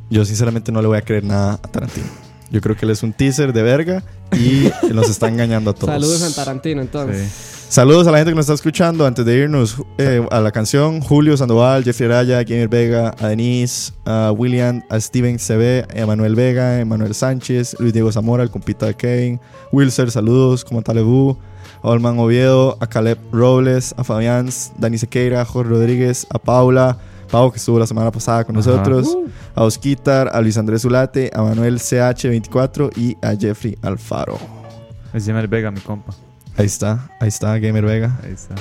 yo 0.10 0.26
sinceramente 0.26 0.72
no 0.72 0.82
le 0.82 0.88
voy 0.88 0.98
a 0.98 1.02
creer 1.02 1.24
nada 1.24 1.54
a 1.54 1.58
Tarantino. 1.68 2.08
Yo 2.50 2.60
creo 2.60 2.76
que 2.76 2.86
él 2.86 2.92
es 2.92 3.02
un 3.02 3.14
teaser 3.14 3.54
de 3.54 3.62
verga 3.64 4.04
y 4.34 4.70
nos 4.94 5.10
está 5.10 5.30
engañando 5.30 5.72
a 5.72 5.74
todos. 5.74 5.88
Saludos 5.94 6.22
a 6.24 6.36
Tarantino, 6.36 6.82
entonces. 6.82 7.30
Saludos 7.72 8.06
a 8.06 8.12
la 8.12 8.18
gente 8.18 8.32
que 8.32 8.36
nos 8.36 8.44
está 8.44 8.54
escuchando. 8.54 9.06
Antes 9.06 9.24
de 9.24 9.34
irnos 9.34 9.82
eh, 9.98 10.28
a 10.30 10.42
la 10.42 10.52
canción, 10.52 11.00
Julio 11.00 11.38
Sandoval, 11.38 11.86
Jeffrey 11.86 12.10
Araya, 12.10 12.44
Gamer 12.44 12.68
Vega, 12.68 13.16
a 13.18 13.30
Denise, 13.30 13.94
a 14.04 14.34
William, 14.34 14.84
a 14.90 15.00
Steven 15.00 15.38
CB, 15.38 15.86
a 15.90 16.02
Emanuel 16.02 16.36
Vega, 16.36 16.82
Emanuel 16.82 17.16
Sánchez, 17.16 17.78
Luis 17.80 17.94
Diego 17.94 18.12
Zamora, 18.12 18.44
el 18.44 18.50
compita 18.50 18.88
de 18.88 18.96
Kevin, 18.96 19.40
Wilser, 19.72 20.12
saludos, 20.12 20.66
como 20.66 20.82
Talebu, 20.82 21.38
a 21.82 21.88
Olman 21.88 22.20
Oviedo, 22.20 22.78
a 22.82 22.88
Caleb 22.88 23.18
Robles, 23.32 23.96
a 23.96 24.04
Fabián, 24.04 24.50
Dani 24.78 24.98
Sequeira, 24.98 25.40
a 25.40 25.46
Jorge 25.46 25.70
Rodríguez, 25.70 26.28
a 26.30 26.40
Paula, 26.40 26.98
Pau 27.30 27.54
que 27.54 27.58
estuvo 27.58 27.80
la 27.80 27.88
semana 27.88 28.12
pasada 28.12 28.44
con 28.44 28.58
Ajá. 28.58 28.70
nosotros, 28.70 29.18
a 29.56 29.64
Osquitar, 29.64 30.30
a 30.34 30.42
Luis 30.42 30.58
Andrés 30.58 30.82
Zulate, 30.82 31.32
a 31.34 31.42
Manuel 31.42 31.80
CH24 31.80 32.98
y 32.98 33.16
a 33.26 33.34
Jeffrey 33.34 33.78
Alfaro. 33.82 34.38
Es 35.14 35.24
Jimmer 35.24 35.48
Vega, 35.48 35.72
mi 35.72 35.80
compa. 35.80 36.14
Ahí 36.58 36.66
está, 36.66 37.10
ahí 37.20 37.30
está 37.30 37.58
Gamer 37.60 37.86
Vega. 37.86 38.20
Ahí 38.24 38.34
está. 38.34 38.56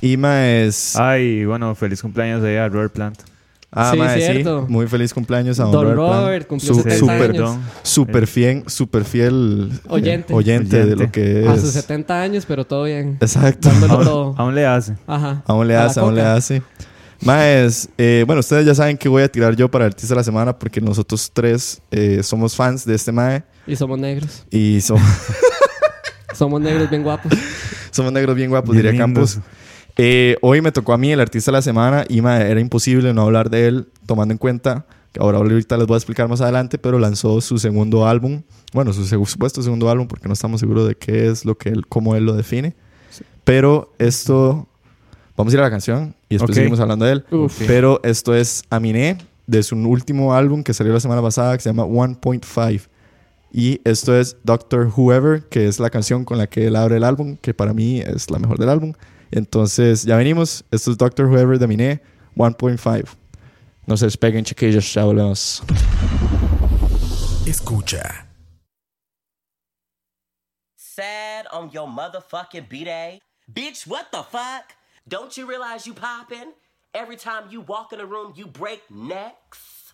Y 0.00 0.16
más. 0.16 0.96
Ay, 0.96 1.44
bueno, 1.44 1.74
feliz 1.74 2.02
cumpleaños 2.02 2.42
ahí 2.42 2.56
a 2.56 2.68
Robert 2.68 2.92
Plant. 2.92 3.18
Ah, 3.74 3.90
Sí, 3.92 3.98
mae, 3.98 4.20
sí. 4.20 4.26
cierto. 4.32 4.66
Muy 4.68 4.86
feliz 4.86 5.14
cumpleaños 5.14 5.58
a 5.58 5.62
don, 5.64 5.72
Don 5.72 5.96
Robert 5.96 6.46
Plant. 6.46 6.50
Robert 6.50 6.60
Su- 6.60 6.74
70 6.82 6.98
super, 6.98 7.30
años. 7.30 7.56
super 7.82 8.26
fiel, 8.26 8.64
super 8.66 9.04
fiel 9.04 9.70
eh, 9.72 9.78
Oyente. 9.88 10.34
oyente 10.34 10.76
de 10.76 10.82
Oyente. 10.94 11.04
lo 11.04 11.12
que 11.12 11.48
A 11.48 11.54
es. 11.54 11.60
sus 11.62 11.70
70 11.70 12.20
años, 12.20 12.44
pero 12.46 12.66
todo 12.66 12.84
bien. 12.84 13.16
Exacto. 13.20 13.70
Aún, 13.70 14.04
todo. 14.04 14.34
aún 14.36 14.54
le 14.54 14.66
hace. 14.66 14.94
Ajá. 15.06 15.42
Aún 15.46 15.68
le 15.68 15.76
A 15.76 15.86
hace, 15.86 16.00
aún 16.00 16.14
le 16.14 16.22
hace. 16.22 16.62
Más, 17.24 17.88
eh, 17.96 18.24
bueno, 18.26 18.40
ustedes 18.40 18.66
ya 18.66 18.74
saben 18.74 18.98
que 18.98 19.08
voy 19.08 19.22
a 19.22 19.28
tirar 19.30 19.54
yo 19.56 19.70
para 19.70 19.86
Artista 19.86 20.14
de 20.14 20.18
la 20.18 20.24
Semana 20.24 20.58
porque 20.58 20.80
nosotros 20.80 21.30
tres 21.32 21.80
eh, 21.92 22.20
somos 22.22 22.54
fans 22.56 22.84
de 22.84 22.94
este 22.96 23.12
Mae 23.12 23.44
Y 23.66 23.76
somos 23.76 23.98
negros. 23.98 24.44
y 24.50 24.80
somos, 24.80 25.02
Somos 26.34 26.60
negros 26.60 26.88
bien 26.90 27.02
guapos. 27.02 27.32
somos 27.90 28.12
negros 28.12 28.36
bien 28.36 28.50
guapos, 28.50 28.72
Bien 28.74 28.86
diría 28.86 29.04
lindos. 29.04 29.34
Campos. 29.36 29.50
Eh, 29.96 30.36
hoy 30.40 30.60
me 30.62 30.72
tocó 30.72 30.92
a 30.94 30.98
mí 30.98 31.12
el 31.12 31.20
Artista 31.20 31.50
de 31.50 31.58
la 31.58 31.62
Semana 31.62 32.04
y 32.08 32.22
mae, 32.22 32.50
era 32.50 32.60
imposible 32.60 33.12
no 33.12 33.22
hablar 33.22 33.50
de 33.50 33.66
él, 33.66 33.88
tomando 34.06 34.32
en 34.32 34.38
cuenta 34.38 34.86
que 35.12 35.20
ahora 35.20 35.36
ahorita 35.38 35.76
les 35.76 35.86
voy 35.86 35.94
a 35.94 35.98
explicar 35.98 36.26
más 36.28 36.40
adelante, 36.40 36.78
pero 36.78 36.98
lanzó 36.98 37.40
su 37.42 37.58
segundo 37.58 38.06
álbum, 38.06 38.42
bueno, 38.72 38.94
su 38.94 39.04
supuesto 39.04 39.60
segundo 39.62 39.90
álbum 39.90 40.06
porque 40.08 40.26
no 40.26 40.32
estamos 40.32 40.60
seguros 40.60 40.88
de 40.88 40.94
qué 40.94 41.28
es 41.28 41.44
lo 41.44 41.58
que 41.58 41.68
él, 41.68 41.86
cómo 41.86 42.16
él 42.16 42.24
lo 42.24 42.32
define. 42.34 42.74
Pero 43.44 43.92
esto, 43.98 44.66
vamos 45.36 45.52
a 45.52 45.56
ir 45.56 45.60
a 45.60 45.64
la 45.64 45.70
canción 45.70 46.14
y 46.30 46.36
después 46.36 46.52
Ok. 46.52 46.54
seguimos 46.56 46.80
hablando 46.80 47.04
de 47.04 47.12
él. 47.12 47.24
Uf. 47.30 47.60
Pero 47.66 48.00
esto 48.04 48.34
es 48.34 48.62
Aminé, 48.70 49.18
de 49.46 49.62
su 49.62 49.76
último 49.76 50.32
álbum 50.32 50.62
que 50.62 50.72
salió 50.72 50.94
la 50.94 51.00
semana 51.00 51.20
pasada, 51.20 51.54
que 51.56 51.62
se 51.62 51.68
llama 51.68 51.84
1.5. 51.84 52.88
Y 53.54 53.82
esto 53.84 54.18
es 54.18 54.38
Doctor 54.44 54.90
Whoever, 54.96 55.46
que 55.50 55.68
es 55.68 55.78
la 55.78 55.90
canción 55.90 56.24
con 56.24 56.38
la 56.38 56.46
que 56.46 56.66
él 56.68 56.74
abre 56.74 56.96
el 56.96 57.04
álbum, 57.04 57.36
que 57.36 57.52
para 57.52 57.74
mí 57.74 58.00
es 58.00 58.30
la 58.30 58.38
mejor 58.38 58.58
del 58.58 58.70
álbum. 58.70 58.94
Entonces, 59.30 60.04
ya 60.04 60.16
venimos. 60.16 60.64
Esto 60.70 60.90
es 60.90 60.96
Doctor 60.96 61.26
Whoever 61.26 61.58
de 61.58 61.66
Aminé, 61.66 62.02
1.5. 62.34 63.08
No 63.86 63.96
se 63.98 64.06
despeguen, 64.06 64.44
chiquillos, 64.44 64.94
ya 64.94 65.04
volvemos. 65.04 65.62
Escucha. 67.46 68.26
Sad 70.76 71.46
on 71.52 71.70
your 71.70 71.88
motherfucking 71.88 72.68
B-Day? 72.70 73.20
Bitch, 73.52 73.86
what 73.86 74.10
the 74.12 74.22
fuck? 74.22 74.72
Don't 75.06 75.36
you 75.36 75.46
realize 75.46 75.86
you 75.86 75.92
poppin'? 75.92 76.54
Every 76.94 77.16
time 77.16 77.50
you 77.50 77.60
walk 77.60 77.92
in 77.92 78.00
a 78.00 78.06
room, 78.06 78.32
you 78.34 78.46
break 78.46 78.82
necks? 78.90 79.92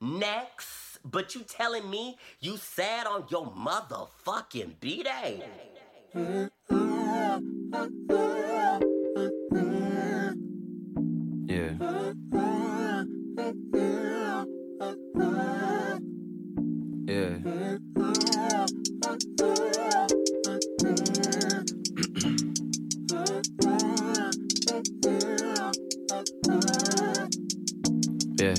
Necks? 0.00 0.85
But 1.10 1.34
you 1.34 1.42
telling 1.42 1.88
me 1.88 2.18
you 2.40 2.56
sad 2.56 3.06
on 3.06 3.26
your 3.30 3.46
motherfucking 3.52 4.80
B-Day? 4.80 5.44
Yeah. 11.46 11.74
Yeah. 17.06 17.38
Yeah. 28.46 28.54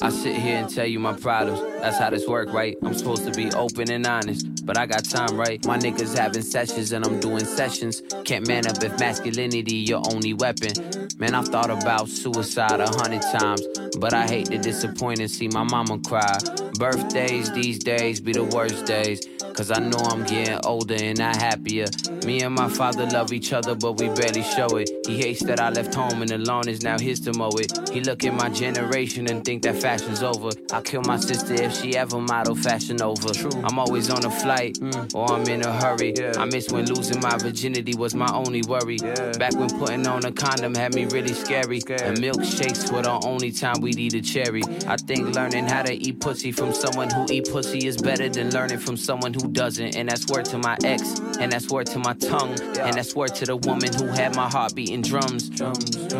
I 0.00 0.10
sit 0.10 0.36
here 0.36 0.58
and 0.58 0.70
tell 0.72 0.86
you 0.86 1.00
my 1.00 1.12
problems. 1.12 1.60
That's 1.80 1.98
how 1.98 2.10
this 2.10 2.28
work, 2.28 2.52
right? 2.52 2.76
I'm 2.84 2.94
supposed 2.94 3.24
to 3.24 3.32
be 3.32 3.50
open 3.50 3.90
and 3.90 4.06
honest, 4.06 4.64
but 4.64 4.78
I 4.78 4.86
got 4.86 5.04
time, 5.04 5.36
right? 5.36 5.64
My 5.66 5.76
niggas 5.76 6.16
having 6.16 6.42
sessions 6.42 6.92
and 6.92 7.04
I'm 7.04 7.18
doing 7.18 7.44
sessions. 7.44 8.00
Can't 8.24 8.46
man 8.46 8.68
up 8.68 8.80
if 8.80 8.96
masculinity 9.00 9.74
your 9.74 10.02
only 10.12 10.34
weapon. 10.34 10.70
Man, 11.18 11.34
I've 11.34 11.48
thought 11.48 11.70
about 11.70 12.08
suicide 12.08 12.78
a 12.78 12.88
hundred 12.88 13.22
times, 13.22 13.62
but 13.98 14.14
I 14.14 14.28
hate 14.28 14.46
to 14.52 14.58
disappoint 14.58 15.18
and 15.18 15.28
see 15.28 15.48
my 15.48 15.64
mama 15.64 15.98
cry. 15.98 16.38
Birthdays 16.78 17.52
these 17.52 17.80
days 17.80 18.20
be 18.20 18.32
the 18.32 18.44
worst 18.44 18.86
days. 18.86 19.20
Cause 19.58 19.72
I 19.72 19.80
know 19.80 19.98
I'm 19.98 20.22
getting 20.22 20.60
older 20.64 20.94
and 20.94 21.18
not 21.18 21.34
happier. 21.34 21.86
Me 22.24 22.42
and 22.42 22.54
my 22.54 22.68
father 22.68 23.06
love 23.06 23.32
each 23.32 23.52
other, 23.52 23.74
but 23.74 23.98
we 23.98 24.08
barely 24.10 24.44
show 24.44 24.68
it. 24.76 24.88
He 25.04 25.18
hates 25.18 25.42
that 25.42 25.58
I 25.58 25.70
left 25.70 25.92
home 25.92 26.22
and 26.22 26.28
the 26.28 26.38
lawn 26.38 26.68
is 26.68 26.84
now 26.84 26.96
his 26.96 27.18
to 27.20 27.32
mow 27.36 27.50
it. 27.54 27.90
He 27.90 28.00
look 28.00 28.22
at 28.24 28.34
my 28.34 28.50
generation 28.50 29.07
and 29.16 29.44
think 29.44 29.62
that 29.62 29.76
fashion's 29.76 30.22
over. 30.22 30.50
I'll 30.72 30.82
kill 30.82 31.02
my 31.02 31.16
sister 31.16 31.54
if 31.54 31.74
she 31.74 31.96
ever 31.96 32.20
model 32.20 32.54
fashion 32.54 33.00
over. 33.00 33.32
True. 33.32 33.62
I'm 33.64 33.78
always 33.78 34.10
on 34.10 34.24
a 34.24 34.30
flight 34.30 34.78
or 35.14 35.32
I'm 35.32 35.46
in 35.48 35.64
a 35.64 35.72
hurry. 35.72 36.14
I 36.36 36.44
miss 36.44 36.70
when 36.70 36.86
losing 36.86 37.20
my 37.20 37.36
virginity 37.38 37.94
was 37.96 38.14
my 38.14 38.30
only 38.32 38.62
worry. 38.62 38.98
Back 38.98 39.54
when 39.54 39.70
putting 39.78 40.06
on 40.06 40.24
a 40.24 40.32
condom 40.32 40.74
had 40.74 40.94
me 40.94 41.06
really 41.06 41.32
scary. 41.32 41.80
And 42.02 42.18
milkshakes 42.18 42.92
were 42.92 43.02
the 43.02 43.18
only 43.24 43.50
time 43.50 43.80
we'd 43.80 43.98
eat 43.98 44.14
a 44.14 44.20
cherry. 44.20 44.62
I 44.86 44.96
think 44.96 45.34
learning 45.34 45.66
how 45.66 45.82
to 45.82 45.94
eat 45.94 46.20
pussy 46.20 46.52
from 46.52 46.72
someone 46.74 47.10
who 47.10 47.26
eat 47.30 47.50
pussy 47.50 47.86
is 47.86 47.96
better 47.96 48.28
than 48.28 48.50
learning 48.50 48.78
from 48.78 48.96
someone 48.96 49.32
who 49.32 49.48
doesn't. 49.48 49.96
And 49.96 50.08
that's 50.08 50.26
word 50.26 50.44
to 50.46 50.58
my 50.58 50.76
ex, 50.84 51.18
and 51.40 51.50
that's 51.50 51.70
word 51.70 51.86
to 51.88 51.98
my 51.98 52.14
tongue, 52.14 52.58
and 52.78 52.94
that's 52.94 53.14
word 53.14 53.34
to 53.36 53.46
the 53.46 53.56
woman 53.56 53.92
who 53.92 54.06
had 54.06 54.36
my 54.36 54.48
heart 54.48 54.74
beating 54.74 55.02
drums. 55.02 55.50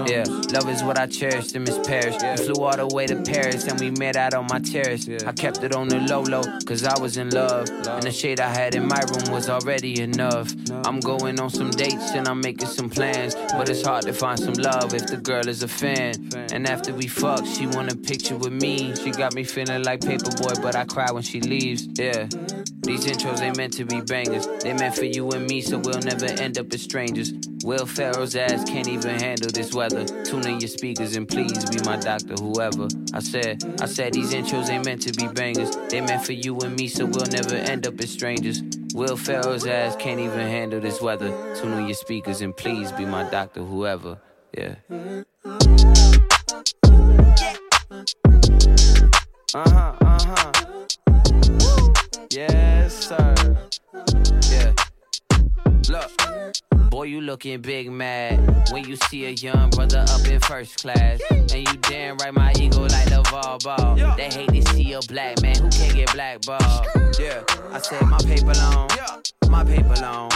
Yeah, 0.09 0.25
love 0.53 0.69
is 0.69 0.83
what 0.83 0.99
I 0.99 1.07
cherished 1.07 1.55
in 1.55 1.65
Miss 1.65 1.79
Paris. 1.87 2.17
We 2.23 2.47
flew 2.47 2.65
all 2.69 2.77
the 2.77 2.95
way 2.95 3.07
to 3.07 3.17
Paris 3.23 3.67
and 3.67 3.81
we 3.81 3.91
met 3.91 4.15
out 4.17 4.35
on 4.35 4.47
my 4.47 4.59
terrace. 4.59 5.09
I 5.27 5.33
kept 5.33 5.63
it 5.65 5.75
on 5.75 5.89
the 5.89 6.01
low 6.01 6.21
low, 6.21 6.43
cause 6.67 6.85
I 6.85 6.99
was 7.01 7.17
in 7.17 7.31
love. 7.31 7.69
And 7.71 8.03
the 8.03 8.13
shade 8.13 8.41
I 8.41 8.49
had 8.49 8.75
in 8.75 8.87
my 8.87 9.01
room 9.11 9.33
was 9.33 9.49
already 9.49 10.03
enough. 10.03 10.53
I'm 10.85 11.01
going 11.01 11.41
on 11.41 11.49
some 11.49 11.71
dates 11.71 12.13
and 12.13 12.29
I'm 12.29 12.41
making 12.41 12.69
some 12.69 12.91
plans. 12.91 13.35
But 13.53 13.71
it's 13.71 13.83
hard 13.83 14.05
to 14.05 14.13
find 14.13 14.39
some 14.39 14.55
love 14.55 14.93
if 14.93 15.07
the 15.07 15.17
girl 15.17 15.49
is 15.49 15.63
a 15.63 15.69
fan. 15.69 16.15
And 16.53 16.69
after 16.69 16.93
we 16.93 17.07
fuck, 17.07 17.47
she 17.47 17.67
want 17.67 17.91
a 17.91 17.97
picture 17.97 18.37
with 18.37 18.53
me. 18.53 18.95
She 18.97 19.13
got 19.13 19.35
me 19.35 19.45
feeling 19.45 19.83
like 19.85 20.01
Paperboy, 20.01 20.61
but 20.63 20.77
I 20.77 20.85
cry 20.85 21.11
when 21.11 21.23
she 21.23 21.41
leaves. 21.41 21.89
Yeah. 21.99 22.29
These 22.83 23.07
intros 23.07 23.41
ain't 23.41 23.57
meant 23.57 23.75
to 23.75 23.85
be 23.85 24.01
bangers. 24.01 24.47
They 24.63 24.73
meant 24.73 24.95
for 24.95 25.05
you 25.05 25.31
and 25.31 25.47
me, 25.47 25.61
so 25.61 25.79
we'll 25.79 26.01
never 26.01 26.27
end 26.27 26.59
up 26.59 26.73
as 26.73 26.83
strangers. 26.83 27.33
Will 27.65 27.87
Ferrell's 27.87 28.37
ass 28.37 28.65
can't 28.65 28.89
even 28.89 29.19
handle 29.19 29.51
this 29.51 29.75
weather. 29.75 30.05
Tune 30.25 30.47
in 30.47 30.61
your 30.61 30.69
speakers 30.69 31.17
and 31.17 31.29
please 31.29 31.69
be 31.69 31.83
my 31.85 31.97
doctor, 31.97 32.35
whoever. 32.35 32.58
I 32.61 33.21
said, 33.21 33.63
I 33.81 33.87
said 33.87 34.15
these 34.15 34.35
intros 34.35 34.69
ain't 34.69 34.85
meant 34.85 35.03
to 35.03 35.13
be 35.13 35.29
bangers. 35.29 35.77
They 35.91 36.01
meant 36.01 36.25
for 36.27 36.33
you 36.33 36.59
and 36.59 36.75
me, 36.75 36.89
so 36.89 37.07
we'll 37.07 37.25
never 37.31 37.55
end 37.55 37.87
up 37.87 38.01
as 38.01 38.11
strangers. 38.11 38.63
Will 38.95 39.17
Ferrell's 39.17 39.65
ass 39.65 39.95
can't 39.95 40.19
even 40.19 40.41
handle 40.41 40.81
this 40.81 41.01
weather. 41.01 41.29
Tune 41.55 41.75
in 41.75 41.87
your 41.87 41.95
speakers 41.95 42.41
and 42.41 42.57
please 42.57 42.91
be 42.91 43.05
my 43.05 43.23
doctor, 43.31 43.63
whoever. 43.63 44.19
Yeah. 44.57 44.75
Uh 49.55 49.71
huh, 49.71 49.95
uh 50.01 50.19
huh. 50.25 50.53
Yes, 52.31 53.07
sir. 53.07 53.57
Yeah. 54.51 54.75
Look. 55.89 56.11
Boy, 56.91 57.03
you 57.05 57.21
looking 57.21 57.61
big 57.61 57.91
mad 57.91 58.67
when 58.73 58.85
you 58.89 58.97
see 58.97 59.27
a 59.27 59.31
young 59.31 59.69
brother 59.71 60.05
up 60.09 60.27
in 60.27 60.41
first 60.41 60.81
class. 60.81 61.21
And 61.31 61.53
you 61.53 61.77
damn 61.83 62.17
right, 62.17 62.33
my 62.33 62.53
ego 62.59 62.81
like 62.81 63.09
LeVar 63.09 63.63
Ball. 63.63 64.17
They 64.17 64.31
hate 64.31 64.49
to 64.49 64.73
see 64.73 64.95
a 64.95 65.01
black 65.01 65.43
man 65.43 65.57
who 65.57 65.69
can't 65.69 65.95
get 65.95 66.13
blackballed. 66.15 66.87
Yeah, 67.19 67.43
I 67.71 67.79
said 67.81 68.03
my 68.07 68.19
paper 68.19 68.55
long, 68.55 68.89
my 69.51 69.65
paper 69.65 69.95
long. 70.01 70.31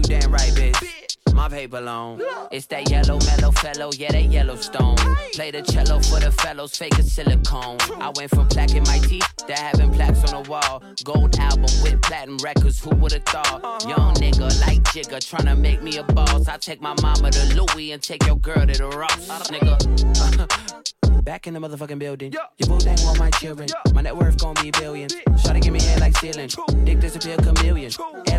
You 0.00 0.18
damn 0.18 0.32
right, 0.32 0.50
bitch. 0.52 1.34
My 1.34 1.48
paper 1.48 1.80
long. 1.80 2.22
It's 2.50 2.64
that 2.66 2.88
yellow 2.88 3.18
mellow 3.26 3.50
fellow, 3.52 3.90
yeah, 3.92 4.10
that 4.12 4.24
Yellowstone. 4.24 4.96
Play 5.34 5.50
the 5.50 5.60
cello 5.60 6.00
for 6.00 6.20
the 6.20 6.32
fellows, 6.32 6.74
fake 6.74 6.98
a 6.98 7.02
silicone. 7.02 7.76
I 8.00 8.10
went 8.16 8.30
from 8.30 8.48
plaque 8.48 8.74
in 8.74 8.82
my 8.84 8.98
teeth 8.98 9.28
to 9.46 9.52
having 9.52 9.92
plaques 9.92 10.32
on 10.32 10.42
the 10.42 10.50
wall. 10.50 10.82
Gold 11.04 11.38
album 11.38 11.68
with 11.82 12.00
platinum 12.00 12.38
records, 12.38 12.82
who 12.82 12.90
would've 12.96 13.24
thought? 13.24 13.84
Young 13.86 14.14
nigga 14.14 14.58
like 14.62 14.82
Jigga 14.84 15.18
tryna 15.18 15.58
make 15.58 15.82
me 15.82 15.98
a 15.98 16.02
boss. 16.02 16.48
I 16.48 16.56
take 16.56 16.80
my 16.80 16.94
mama 17.02 17.30
to 17.30 17.62
Louis 17.62 17.92
and 17.92 18.02
take 18.02 18.24
your 18.26 18.36
girl 18.36 18.66
to 18.66 18.72
the 18.72 18.88
Ross, 18.88 19.50
nigga. 19.50 20.90
Back 21.24 21.46
in 21.46 21.52
the 21.52 21.60
motherfucking 21.60 21.98
building. 21.98 22.32
Your 22.32 22.68
boo 22.68 22.78
dang 22.78 22.96
want 23.04 23.18
my 23.18 23.30
children. 23.30 23.68
My 23.92 24.00
net 24.00 24.16
worth 24.16 24.38
gon' 24.38 24.54
be 24.62 24.70
billions. 24.70 25.14
Shawty 25.14 25.60
give 25.60 25.72
me 25.72 25.82
head 25.82 26.00
like 26.00 26.16
ceiling. 26.16 26.48
Dick 26.84 27.00
disappear 27.00 27.36
chameleon. 27.36 27.92
Head 27.92 27.98
like 27.98 27.98
a 28.00 28.26
motherfucking 28.26 28.29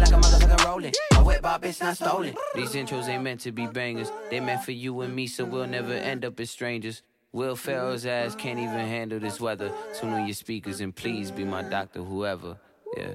rolling. 0.65 0.93
A 1.15 1.23
wet 1.23 1.41
bar 1.41 1.59
bitch 1.59 1.81
not 1.81 1.95
stolen. 1.95 2.35
These 2.55 2.73
intros 2.73 3.07
ain't 3.07 3.23
meant 3.23 3.41
to 3.41 3.51
be 3.51 3.67
bangers. 3.67 4.11
They 4.29 4.39
meant 4.39 4.63
for 4.63 4.71
you 4.71 5.01
and 5.01 5.15
me, 5.15 5.27
so 5.27 5.45
we'll 5.45 5.67
never 5.67 5.93
end 5.93 6.25
up 6.25 6.39
as 6.39 6.49
strangers. 6.49 7.03
Will 7.33 7.55
Ferrell's 7.55 8.05
ass 8.05 8.35
can't 8.35 8.59
even 8.59 8.79
handle 8.79 9.19
this 9.19 9.39
weather. 9.39 9.71
Tune 9.97 10.11
on 10.11 10.27
your 10.27 10.33
speakers 10.33 10.81
and 10.81 10.93
please 10.93 11.31
be 11.31 11.45
my 11.45 11.61
doctor, 11.61 12.01
whoever. 12.03 12.57
Yeah. 12.97 13.13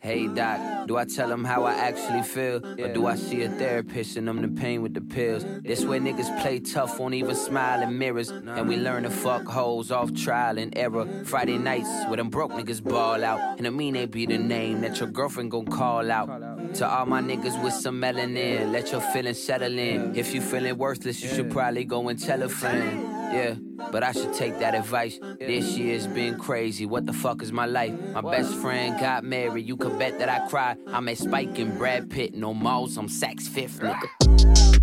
Hey 0.00 0.28
doc, 0.28 0.86
do 0.86 0.98
I 0.98 1.06
tell 1.06 1.32
him 1.32 1.44
how 1.44 1.64
I 1.64 1.72
actually 1.72 2.22
feel? 2.22 2.56
Or 2.78 2.92
do 2.92 3.06
I 3.06 3.14
see 3.14 3.42
a 3.42 3.48
therapist 3.48 4.18
and 4.18 4.28
I'm 4.28 4.42
the 4.42 4.48
pain 4.48 4.82
with 4.82 4.92
the 4.92 5.00
pills? 5.00 5.46
This 5.62 5.82
way 5.82 5.98
niggas 5.98 6.42
play 6.42 6.60
tough, 6.60 6.98
won't 6.98 7.14
even 7.14 7.34
smile 7.34 7.80
in 7.82 7.96
mirrors. 7.96 8.28
And 8.28 8.68
we 8.68 8.76
learn 8.76 9.04
to 9.04 9.10
fuck 9.10 9.46
hoes 9.46 9.90
off 9.90 10.12
trial 10.12 10.58
and 10.58 10.76
error. 10.76 11.06
Friday 11.24 11.56
nights 11.56 11.88
where 12.08 12.18
them 12.18 12.28
broke 12.28 12.52
niggas 12.52 12.84
ball 12.84 13.24
out. 13.24 13.56
And 13.56 13.66
I 13.66 13.70
mean 13.70 13.94
they 13.94 14.04
be 14.04 14.26
the 14.26 14.36
name 14.36 14.82
that 14.82 15.00
your 15.00 15.08
girlfriend 15.08 15.52
gon' 15.52 15.64
call 15.64 16.10
out. 16.10 16.28
To 16.74 16.88
all 16.88 17.06
my 17.06 17.22
niggas 17.22 17.62
with 17.62 17.72
some 17.72 18.00
melanin, 18.00 18.72
let 18.72 18.90
your 18.90 19.00
feelings 19.00 19.40
settle 19.40 19.78
in. 19.78 20.16
If 20.16 20.34
you 20.34 20.40
feeling 20.40 20.76
worthless, 20.76 21.22
you 21.22 21.28
should 21.28 21.52
probably 21.52 21.84
go 21.84 22.08
and 22.08 22.18
tell 22.18 22.42
a 22.42 22.48
friend. 22.48 23.00
Yeah, 23.32 23.54
but 23.92 24.02
I 24.02 24.10
should 24.10 24.34
take 24.34 24.58
that 24.58 24.74
advice. 24.74 25.20
This 25.38 25.76
year's 25.76 26.08
been 26.08 26.36
crazy. 26.36 26.84
What 26.84 27.06
the 27.06 27.12
fuck 27.12 27.42
is 27.42 27.52
my 27.52 27.66
life? 27.66 27.94
My 28.12 28.22
best 28.22 28.54
friend 28.56 28.98
got 28.98 29.22
married. 29.22 29.66
You 29.66 29.76
can 29.76 29.96
bet 29.98 30.18
that 30.18 30.28
I 30.28 30.48
cried. 30.48 30.78
I'm 30.88 31.08
at 31.08 31.18
Spike 31.18 31.58
and 31.60 31.78
Brad 31.78 32.10
Pitt. 32.10 32.34
No 32.34 32.52
malls, 32.52 32.96
I'm 32.96 33.08
Saks 33.08 33.48
Fifth, 33.48 33.78
nigga. 33.80 34.74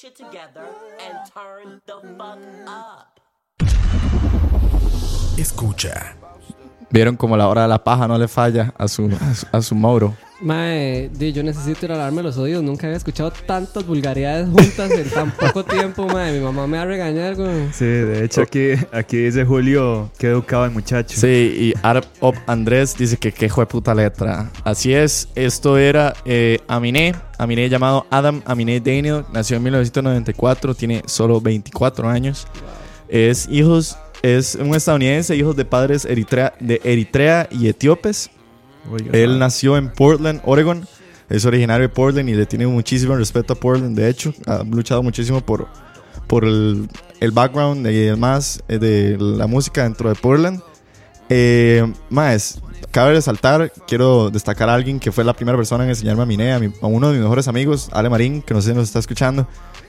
Shit 0.00 0.14
together 0.14 0.68
and 1.00 1.18
turn 1.32 1.80
the 1.86 2.00
fuck 2.16 2.38
up. 2.68 3.20
Escucha. 5.36 6.14
Vieron 6.90 7.16
como 7.16 7.36
la 7.36 7.48
hora 7.48 7.62
de 7.62 7.68
la 7.68 7.82
paja 7.82 8.08
no 8.08 8.18
le 8.18 8.28
falla 8.28 8.72
a 8.78 8.88
su, 8.88 9.06
a 9.20 9.34
su, 9.34 9.46
a 9.52 9.62
su 9.62 9.74
Mauro. 9.74 10.14
Mae, 10.40 11.10
di, 11.12 11.32
yo 11.32 11.42
necesito 11.42 11.86
ir 11.86 11.92
a 11.92 11.96
lavarme 11.96 12.22
los 12.22 12.38
oídos. 12.38 12.62
Nunca 12.62 12.86
había 12.86 12.96
escuchado 12.96 13.32
tantas 13.32 13.84
vulgaridades 13.84 14.46
juntas 14.48 14.90
en 14.92 15.10
tan 15.10 15.32
poco 15.32 15.64
tiempo, 15.64 16.06
mae. 16.06 16.32
Mi 16.32 16.38
mamá 16.38 16.66
me 16.68 16.76
va 16.76 16.84
a 16.84 16.86
regañar, 16.86 17.34
güey. 17.34 17.72
Sí, 17.72 17.84
de 17.84 18.24
hecho 18.24 18.42
aquí, 18.42 18.70
aquí 18.92 19.16
dice 19.16 19.44
Julio, 19.44 20.10
qué 20.16 20.28
educado 20.28 20.64
el 20.64 20.70
muchacho. 20.70 21.18
Sí, 21.18 21.72
y 21.74 21.74
Art 21.82 22.06
Up 22.20 22.36
Andrés 22.46 22.96
dice 22.96 23.16
que 23.16 23.32
qué 23.32 23.48
de 23.48 23.66
puta 23.66 23.92
letra. 23.94 24.50
Así 24.62 24.94
es, 24.94 25.28
esto 25.34 25.76
era 25.76 26.14
eh, 26.24 26.60
Aminé, 26.68 27.16
Aminé 27.36 27.68
llamado 27.68 28.06
Adam 28.08 28.40
Aminé 28.46 28.78
Daniel, 28.78 29.24
nació 29.32 29.56
en 29.56 29.64
1994, 29.64 30.74
tiene 30.74 31.02
solo 31.06 31.40
24 31.40 32.08
años. 32.08 32.46
Es 33.08 33.48
hijos, 33.50 33.98
es 34.22 34.54
un 34.56 34.74
estadounidense, 34.74 35.36
hijos 35.36 35.56
de 35.56 35.64
padres 35.64 36.04
eritrea, 36.04 36.54
de 36.60 36.80
Eritrea 36.84 37.48
y 37.50 37.68
etíopes. 37.68 38.30
Oiga, 38.90 39.10
Él 39.12 39.38
nació 39.38 39.76
en 39.76 39.90
Portland, 39.92 40.40
Oregon. 40.44 40.86
Es 41.28 41.44
originario 41.44 41.86
de 41.88 41.94
Portland 41.94 42.28
y 42.30 42.34
le 42.34 42.46
tiene 42.46 42.66
muchísimo 42.66 43.14
respeto 43.14 43.52
a 43.52 43.56
Portland. 43.56 43.96
De 43.96 44.08
hecho, 44.08 44.32
ha 44.46 44.62
luchado 44.64 45.02
muchísimo 45.02 45.40
por, 45.42 45.68
por 46.26 46.44
el, 46.44 46.88
el 47.20 47.30
background 47.32 47.86
y 47.86 48.06
demás 48.06 48.62
eh, 48.68 48.78
de 48.78 49.16
la 49.18 49.46
música 49.46 49.82
dentro 49.82 50.08
de 50.08 50.14
Portland. 50.14 50.62
Eh, 51.28 51.84
más, 52.08 52.58
cabe 52.90 53.12
resaltar, 53.12 53.70
quiero 53.86 54.30
destacar 54.30 54.70
a 54.70 54.74
alguien 54.74 54.98
que 54.98 55.12
fue 55.12 55.22
la 55.22 55.34
primera 55.34 55.58
persona 55.58 55.84
en 55.84 55.90
enseñarme 55.90 56.22
a 56.22 56.26
Miné, 56.26 56.52
a, 56.54 56.58
mi- 56.58 56.72
a 56.80 56.86
uno 56.86 57.08
de 57.08 57.14
mis 57.14 57.22
mejores 57.22 57.46
amigos, 57.46 57.90
Ale 57.92 58.08
Marín, 58.08 58.40
que 58.40 58.54
no 58.54 58.62
sé 58.62 58.70
si 58.70 58.74
nos 58.74 58.84
está 58.84 58.98
escuchando, 58.98 59.46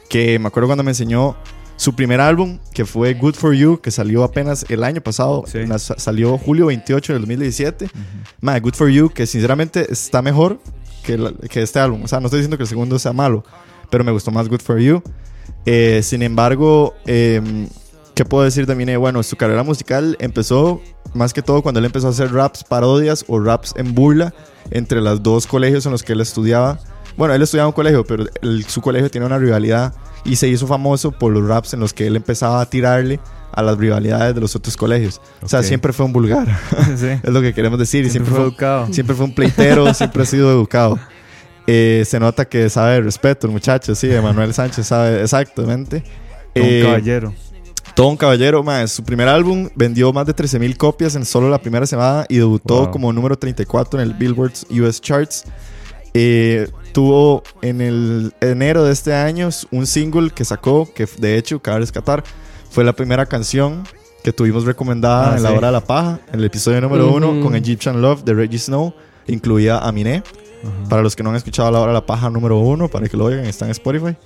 que 0.09 0.37
me 0.39 0.47
acuerdo 0.47 0.67
cuando 0.67 0.83
me 0.83 0.91
enseñó 0.91 1.37
su 1.79 1.95
primer 1.95 2.19
álbum, 2.19 2.59
que 2.73 2.83
fue 2.85 3.13
Good 3.13 3.35
For 3.35 3.53
You, 3.53 3.79
que 3.79 3.89
salió 3.89 4.25
apenas 4.25 4.65
el 4.67 4.83
año 4.83 4.99
pasado, 4.99 5.45
Sí. 5.47 5.59
salió 5.97 6.37
julio 6.37 6.65
28 6.65 7.13
del 7.13 7.21
2017. 7.21 7.89
Mae, 8.41 8.59
Good 8.59 8.73
For 8.73 8.89
You, 8.89 9.09
que 9.09 9.25
sinceramente 9.25 9.89
está 9.89 10.21
mejor 10.21 10.59
que, 11.03 11.17
la- 11.17 11.31
que 11.31 11.61
este 11.61 11.79
álbum. 11.79 12.03
O 12.03 12.07
sea, 12.09 12.19
no 12.19 12.25
estoy 12.25 12.39
diciendo 12.41 12.57
que 12.57 12.63
el 12.63 12.69
segundo 12.69 12.99
sea 12.99 13.13
malo, 13.13 13.45
pero 13.89 14.03
me 14.03 14.11
gustó 14.11 14.29
más 14.29 14.49
Good 14.49 14.59
For 14.61 14.77
You. 14.79 15.01
Eh, 15.65 16.01
sin 16.03 16.21
embargo, 16.21 16.95
eh, 17.05 17.41
¿qué 18.13 18.25
puedo 18.25 18.43
decir 18.43 18.65
de 18.65 18.75
Mine? 18.75 18.97
Bueno, 18.97 19.23
su 19.23 19.37
carrera 19.37 19.63
musical 19.63 20.17
empezó 20.19 20.81
más 21.13 21.31
que 21.33 21.41
todo 21.41 21.61
cuando 21.61 21.79
él 21.79 21.85
empezó 21.85 22.07
a 22.07 22.09
hacer 22.09 22.33
raps 22.33 22.65
parodias 22.65 23.23
o 23.29 23.39
raps 23.39 23.73
en 23.77 23.95
burla 23.95 24.33
entre 24.69 24.99
los 24.99 25.23
dos 25.23 25.47
colegios 25.47 25.85
en 25.85 25.93
los 25.93 26.03
que 26.03 26.11
él 26.11 26.19
estudiaba. 26.19 26.77
Bueno, 27.19 27.35
él 27.35 27.41
estudiaba 27.43 27.65
en 27.67 27.69
un 27.69 27.73
colegio, 27.75 28.03
pero 28.05 28.25
el- 28.41 28.63
su 28.65 28.81
colegio 28.81 29.11
tiene 29.11 29.27
una 29.27 29.37
rivalidad 29.37 29.93
y 30.25 30.35
se 30.37 30.47
hizo 30.47 30.65
famoso 30.65 31.11
por 31.11 31.31
los 31.31 31.47
raps 31.47 31.73
en 31.75 31.81
los 31.81 31.93
que 31.93 32.07
él 32.07 32.15
empezaba 32.15 32.61
a 32.61 32.65
tirarle 32.67 33.19
a 33.51 33.61
las 33.61 33.77
rivalidades 33.77 34.33
de 34.33 34.41
los 34.41 34.55
otros 34.55 34.75
colegios. 34.77 35.19
O 35.41 35.47
sea, 35.49 35.61
siempre 35.61 35.91
fue 35.93 36.05
un 36.05 36.13
vulgar. 36.13 36.47
sí. 36.97 37.07
es 37.23 37.29
lo 37.29 37.41
que 37.41 37.53
queremos 37.53 37.77
decir. 37.77 38.09
Siempre 38.09 38.31
siempre 38.31 38.33
fue 38.33 38.43
educado. 38.43 38.87
siempre 38.93 39.15
fue 39.15 39.25
un 39.25 39.35
pleitero, 39.35 39.93
siempre 39.93 40.23
ha 40.23 40.25
sido 40.25 40.49
educado. 40.49 40.97
Eh, 41.67 42.03
se 42.07 42.19
nota 42.19 42.45
que 42.45 42.67
sabe 42.69 42.93
de 42.95 43.01
respeto 43.01 43.45
el 43.45 43.53
muchacho, 43.53 43.93
sí, 43.93 44.09
Emanuel 44.09 44.53
Sánchez 44.53 44.87
sabe 44.87 45.21
exactamente. 45.21 45.97
Un 46.55 46.63
Eh, 46.63 46.81
caballero. 46.83 47.33
todo 47.95 48.07
un 48.07 48.17
caballero, 48.17 48.63
más. 48.63 48.91
Su 48.91 49.03
primer 49.03 49.27
álbum 49.27 49.69
vendió 49.75 50.11
más 50.13 50.25
de 50.25 50.33
13.000 50.33 50.77
copias 50.77 51.15
en 51.15 51.25
solo 51.25 51.49
la 51.49 51.59
primera 51.61 51.85
semana 51.85 52.25
y 52.29 52.37
debutó 52.37 52.75
Wow. 52.83 52.91
como 52.91 53.13
número 53.13 53.37
34 53.37 54.01
en 54.01 54.07
el 54.07 54.13
Billboard 54.15 54.53
US 54.71 55.01
Charts. 55.01 55.43
Eh, 56.13 56.69
tuvo 56.93 57.43
en 57.61 57.81
el 57.81 58.33
enero 58.41 58.83
de 58.83 58.91
este 58.93 59.13
año 59.13 59.49
un 59.71 59.85
single 59.85 60.31
que 60.31 60.43
sacó, 60.45 60.87
que 60.93 61.07
de 61.19 61.37
hecho, 61.37 61.61
cabe 61.61 61.79
rescatar, 61.79 62.23
fue 62.71 62.83
la 62.83 62.93
primera 62.93 63.25
canción 63.25 63.83
que 64.23 64.33
tuvimos 64.33 64.65
recomendada 64.65 65.33
Ah, 65.33 65.37
en 65.37 65.43
la 65.43 65.49
sí. 65.51 65.55
hora 65.57 65.67
de 65.67 65.73
la 65.73 65.81
paja, 65.83 66.19
en 66.33 66.39
el 66.39 66.45
episodio 66.45 66.81
número 66.81 67.11
uno 67.11 67.39
con 67.41 67.55
Egyptian 67.55 68.01
Love 68.01 68.23
de 68.23 68.33
Reggie 68.33 68.59
Snow, 68.59 68.93
incluía 69.27 69.77
a 69.79 69.91
Miné. 69.91 70.23
Para 70.89 71.01
los 71.01 71.15
que 71.15 71.23
no 71.23 71.29
han 71.29 71.37
escuchado 71.37 71.71
la 71.71 71.79
hora 71.79 71.91
de 71.93 71.99
la 71.99 72.05
paja 72.05 72.29
número 72.29 72.57
uno, 72.59 72.89
para 72.89 73.07
que 73.07 73.15
lo 73.15 73.25
oigan, 73.25 73.45
está 73.45 73.63
en 73.65 73.71
Spotify. 73.71 74.17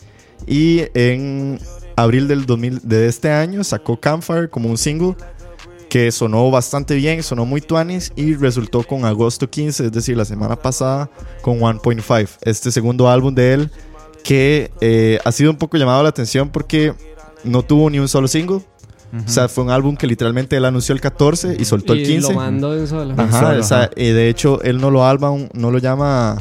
Y 0.48 0.82
en 0.96 1.60
abril 1.96 2.28
del 2.28 2.48
2000, 2.48 2.80
de 2.84 3.08
este 3.08 3.30
año 3.30 3.64
sacó 3.64 4.00
Campfire 4.00 4.50
como 4.50 4.68
un 4.68 4.78
single 4.80 5.16
que 5.94 6.12
sonó 6.12 6.50
bastante 6.50 6.96
bien, 6.96 7.22
sonó 7.22 7.46
muy 7.46 7.62
tuanis 7.62 8.12
y 8.16 8.34
resultó 8.34 8.82
con 8.82 9.06
agosto 9.06 9.48
15, 9.48 9.86
es 9.86 9.91
decir, 9.91 10.18
la 10.18 10.26
semana 10.26 10.56
pasada, 10.56 11.08
con 11.44 11.60
1.5. 11.60 12.30
Este 12.41 12.72
segundo 12.72 13.08
álbum 13.08 13.36
de 13.36 13.54
él 13.54 13.72
que 14.24 14.72
eh, 14.82 15.20
ha 15.24 15.32
sido 15.32 15.52
un 15.52 15.58
poco 15.58 15.78
llamado 15.78 16.02
la 16.02 16.10
atención 16.10 16.50
porque 16.50 16.96
no 17.44 17.62
tuvo 17.62 17.91
ni 17.91 18.00
un 18.00 18.08
solo 18.08 18.28
single. 18.28 18.62
O 19.24 19.30
sea, 19.30 19.48
fue 19.48 19.66
un 19.66 19.70
álbum 19.70 19.96
que 19.96 20.08
literalmente 20.08 20.58
él 20.58 20.66
anunció 20.66 20.96
el 20.96 21.00
14 21.00 21.58
y 21.60 21.66
soltó 21.66 21.94
el 21.94 22.00
Y 22.00 22.06
15. 22.06 22.30
lo 22.34 22.39
mando 22.39 22.72
de 22.72 22.82
un 22.82 22.88
solo. 22.88 23.14
Ajá, 23.16 23.50
solo, 23.50 23.60
o 23.60 23.64
sea, 23.64 23.78
ajá. 23.84 23.91
y 23.96 24.08
de 24.10 24.30
hecho, 24.30 24.64
él 24.64 24.82
no 24.82 24.89
lo 24.89 25.06
alba, 25.06 25.30
no 25.54 25.70
lo 25.70 25.78
llama. 25.78 26.39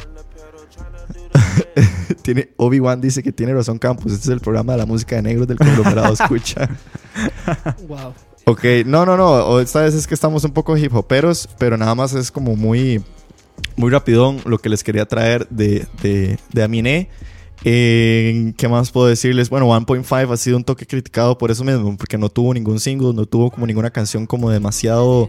tiene 2.22 2.54
Obi-Wan 2.56 3.02
dice 3.02 3.22
que 3.22 3.32
tiene 3.32 3.52
razón 3.52 3.78
Campos. 3.78 4.12
Este 4.12 4.28
es 4.28 4.30
el 4.30 4.40
programa 4.40 4.72
de 4.72 4.78
la 4.78 4.86
música 4.86 5.16
de 5.16 5.22
negros 5.22 5.46
del 5.46 5.58
conglomerado. 5.58 6.14
Escucha. 6.14 6.70
Wow. 7.86 8.14
Ok, 8.44 8.64
no, 8.86 9.06
no, 9.06 9.16
no. 9.16 9.60
Esta 9.60 9.82
vez 9.82 9.94
es 9.94 10.06
que 10.06 10.14
estamos 10.14 10.44
un 10.44 10.52
poco 10.52 10.76
hip 10.76 10.94
hoperos, 10.94 11.48
pero 11.58 11.76
nada 11.76 11.94
más 11.94 12.12
es 12.14 12.30
como 12.30 12.56
muy, 12.56 13.02
muy 13.76 13.90
rapidón 13.90 14.40
lo 14.44 14.58
que 14.58 14.68
les 14.68 14.82
quería 14.82 15.06
traer 15.06 15.46
de, 15.48 15.86
de, 16.02 16.38
de 16.52 16.62
Aminé. 16.62 17.08
Eh, 17.64 18.52
¿Qué 18.56 18.68
más 18.68 18.90
puedo 18.90 19.06
decirles? 19.06 19.48
Bueno, 19.48 19.68
1.5 19.68 20.32
ha 20.32 20.36
sido 20.36 20.56
un 20.56 20.64
toque 20.64 20.86
criticado 20.86 21.38
por 21.38 21.50
eso 21.50 21.62
mismo, 21.62 21.96
porque 21.96 22.18
no 22.18 22.28
tuvo 22.28 22.52
ningún 22.52 22.80
single, 22.80 23.14
no 23.14 23.26
tuvo 23.26 23.50
como 23.50 23.66
ninguna 23.66 23.90
canción 23.90 24.26
como 24.26 24.50
demasiado 24.50 25.28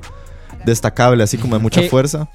destacable, 0.65 1.23
así 1.23 1.37
como 1.37 1.55
de 1.55 1.61
mucha 1.61 1.81
¿Qué? 1.81 1.89
fuerza. 1.89 2.29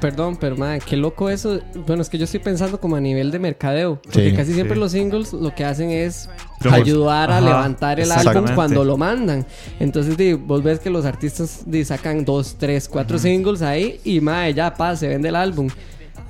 Perdón, 0.00 0.36
pero 0.36 0.56
madre, 0.56 0.80
qué 0.86 0.96
loco 0.96 1.28
eso. 1.28 1.58
Bueno, 1.86 2.02
es 2.02 2.08
que 2.08 2.18
yo 2.18 2.24
estoy 2.24 2.38
pensando 2.40 2.80
como 2.80 2.94
a 2.94 3.00
nivel 3.00 3.30
de 3.32 3.38
mercadeo. 3.40 4.00
Porque 4.02 4.30
Sí, 4.30 4.36
casi 4.36 4.54
siempre 4.54 4.74
sí. 4.76 4.80
los 4.80 4.92
singles 4.92 5.32
lo 5.32 5.52
que 5.54 5.64
hacen 5.64 5.90
es 5.90 6.28
Como- 6.62 6.74
ayudar 6.76 7.30
a 7.32 7.38
Ajá, 7.38 7.46
levantar 7.46 7.98
el 7.98 8.12
álbum 8.12 8.44
cuando 8.54 8.84
lo 8.84 8.96
mandan. 8.96 9.44
Entonces, 9.80 10.16
di, 10.16 10.34
vos 10.34 10.62
ves 10.62 10.78
que 10.78 10.88
los 10.90 11.04
artistas 11.04 11.62
di, 11.66 11.84
sacan 11.84 12.24
dos, 12.24 12.54
tres, 12.58 12.88
cuatro 12.88 13.18
singles 13.18 13.60
ahí 13.62 14.00
y 14.04 14.20
madre, 14.20 14.54
ya 14.54 14.72
pa, 14.72 14.94
se 14.94 15.08
vende 15.08 15.30
el 15.30 15.36
álbum. 15.36 15.68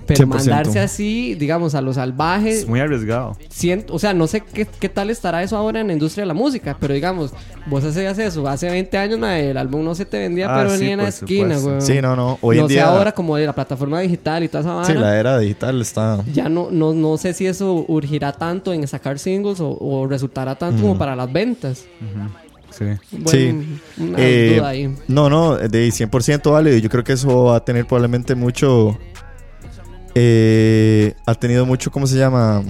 Pero 0.09 0.27
100%. 0.27 0.27
mandarse 0.27 0.81
así, 0.81 1.35
digamos, 1.37 1.75
a 1.77 1.81
lo 1.81 1.93
salvaje, 1.93 2.51
Es 2.51 2.67
muy 2.67 2.81
arriesgado. 2.81 3.37
siento, 3.49 3.95
o 3.95 3.99
sea, 4.01 4.15
no 4.15 4.27
sé 4.27 4.41
qué, 4.41 4.67
qué 4.67 4.89
tal 4.89 5.11
estará 5.11 5.43
eso 5.43 5.57
ahora 5.57 5.81
en 5.81 5.87
la 5.87 5.93
industria 5.93 6.23
de 6.23 6.29
la 6.29 6.35
música, 6.35 6.77
pero 6.81 6.95
digamos, 6.95 7.33
vos 7.67 7.85
hacías 7.85 8.19
eso 8.19 8.49
hace 8.49 8.69
20 8.71 8.97
años, 8.99 9.19
madre, 9.19 9.51
el 9.51 9.57
álbum 9.57 9.85
no 9.85 9.95
se 9.95 10.05
te 10.07 10.19
vendía, 10.19 10.47
Ah, 10.53 10.59
pero 10.65 10.77
sí, 10.77 10.85
ni 10.87 10.91
en 10.93 10.99
la 10.99 11.09
esquina, 11.09 11.59
güey. 11.59 11.81
Sí, 11.81 12.01
no, 12.01 12.17
no. 12.17 12.39
Hoy 12.41 12.57
no 12.57 12.63
en 12.63 12.69
sé 12.69 12.75
día. 12.75 12.89
ahora 12.89 13.13
como 13.13 13.37
de 13.37 13.47
la 13.47 13.55
plataforma 13.55 14.01
digital 14.01 14.43
y 14.43 14.49
toda 14.49 14.61
esa 14.63 14.85
sí, 14.85 14.95
vara. 14.95 15.01
la 15.09 15.21
era 15.21 15.39
digital 15.39 15.81
está. 15.81 16.25
Ya 16.33 16.49
no, 16.49 16.69
no, 16.71 16.95
no 16.95 17.17
sé 17.19 17.35
si 17.35 17.47
eso 17.47 17.85
urgirá 17.87 18.33
tanto 18.33 18.73
en 18.73 18.89
sacar 18.89 19.19
singles 19.19 19.61
o, 19.61 19.77
o 19.79 20.07
resultará 20.07 20.55
tanto 20.57 20.81
como 20.83 20.97
para 20.97 21.15
las 21.15 21.31
ventas. 21.33 21.85
Sí. 22.71 22.85
Bueno, 23.13 23.29
Sí. 23.31 23.79
una 23.99 24.19
Eh, 24.21 24.55
duda 24.59 24.69
ahí. 24.69 24.95
No, 25.09 25.29
no, 25.31 25.57
de 25.57 25.89
100% 25.89 26.51
vale. 26.53 26.81
Yo 26.81 26.89
creo 26.89 27.03
que 27.03 27.15
eso 27.15 27.45
va 27.45 27.57
a 27.57 27.65
tener 27.65 27.87
probablemente 27.87 28.35
mucho. 28.35 28.97
Eh, 30.15 31.15
ha 31.27 31.35
tenido 31.35 31.67
mucho, 31.67 31.91
¿cómo 31.91 32.07
se 32.07 32.17
llama? 32.17 32.63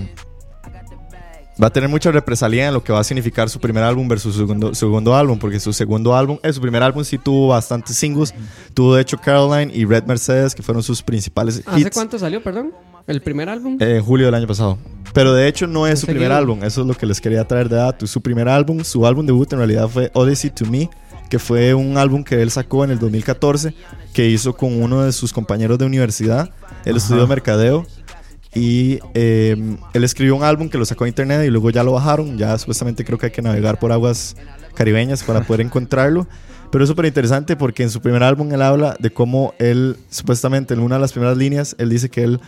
Va 1.60 1.66
a 1.66 1.70
tener 1.70 1.88
mucha 1.88 2.12
represalia 2.12 2.68
en 2.68 2.74
lo 2.74 2.84
que 2.84 2.92
va 2.92 3.00
a 3.00 3.04
significar 3.04 3.50
su 3.50 3.58
primer 3.58 3.82
álbum 3.82 4.06
versus 4.06 4.32
su 4.34 4.40
segundo, 4.40 4.74
segundo 4.76 5.16
álbum, 5.16 5.40
porque 5.40 5.58
su 5.58 5.72
segundo 5.72 6.14
álbum, 6.14 6.38
eh, 6.44 6.52
su 6.52 6.60
primer 6.60 6.84
álbum 6.84 7.02
sí 7.02 7.18
tuvo 7.18 7.48
bastantes 7.48 7.96
singles. 7.96 8.32
Tuvo 8.74 8.94
de 8.94 9.02
hecho 9.02 9.18
Caroline 9.18 9.72
y 9.74 9.84
Red 9.84 10.04
Mercedes, 10.04 10.54
que 10.54 10.62
fueron 10.62 10.84
sus 10.84 11.02
principales 11.02 11.62
¿Hace 11.66 11.80
hits. 11.80 11.90
cuánto 11.94 12.16
salió, 12.16 12.40
perdón? 12.44 12.72
¿El 13.08 13.22
primer 13.22 13.48
álbum? 13.48 13.76
Eh, 13.80 13.96
En 13.96 14.04
julio 14.04 14.26
del 14.26 14.36
año 14.36 14.46
pasado. 14.46 14.78
Pero 15.12 15.32
de 15.34 15.48
hecho 15.48 15.66
no 15.66 15.88
es 15.88 15.98
su 15.98 16.06
primer 16.06 16.30
álbum, 16.30 16.62
eso 16.62 16.82
es 16.82 16.86
lo 16.86 16.94
que 16.94 17.06
les 17.06 17.20
quería 17.20 17.42
traer 17.44 17.68
de 17.68 17.76
dato. 17.76 18.06
Su 18.06 18.20
primer 18.20 18.48
álbum, 18.48 18.84
su 18.84 19.04
álbum 19.04 19.26
debut 19.26 19.52
en 19.52 19.58
realidad 19.58 19.88
fue 19.88 20.12
Odyssey 20.14 20.50
to 20.50 20.64
Me, 20.66 20.88
que 21.28 21.38
fue 21.38 21.74
un 21.74 21.96
álbum 21.98 22.24
que 22.24 22.40
él 22.40 22.50
sacó 22.50 22.84
en 22.84 22.90
el 22.90 22.98
2014, 22.98 23.74
que 24.12 24.28
hizo 24.28 24.56
con 24.56 24.82
uno 24.82 25.02
de 25.02 25.12
sus 25.12 25.32
compañeros 25.32 25.78
de 25.78 25.84
universidad. 25.84 26.50
Él 26.84 26.96
Ajá. 26.96 27.04
estudió 27.04 27.26
mercadeo 27.26 27.86
Y 28.54 28.98
eh, 29.14 29.56
él 29.92 30.04
escribió 30.04 30.36
un 30.36 30.42
álbum 30.42 30.68
que 30.68 30.78
lo 30.78 30.84
sacó 30.84 31.04
a 31.04 31.08
internet 31.08 31.44
y 31.46 31.50
luego 31.50 31.70
ya 31.70 31.82
lo 31.82 31.92
bajaron. 31.92 32.38
Ya 32.38 32.56
supuestamente 32.58 33.04
creo 33.04 33.18
que 33.18 33.26
hay 33.26 33.32
que 33.32 33.42
navegar 33.42 33.78
por 33.78 33.92
aguas 33.92 34.36
caribeñas 34.74 35.22
para 35.22 35.42
poder 35.42 35.60
encontrarlo. 35.60 36.26
Pero 36.70 36.84
es 36.84 36.88
súper 36.90 37.06
interesante 37.06 37.56
porque 37.56 37.82
en 37.82 37.90
su 37.90 38.00
primer 38.00 38.22
álbum 38.22 38.52
él 38.52 38.62
habla 38.62 38.96
de 38.98 39.10
cómo 39.10 39.54
él, 39.58 39.96
supuestamente 40.10 40.74
en 40.74 40.80
una 40.80 40.96
de 40.96 41.00
las 41.00 41.12
primeras 41.12 41.36
líneas, 41.36 41.74
él 41.78 41.88
dice 41.88 42.10
que 42.10 42.24
él 42.24 42.40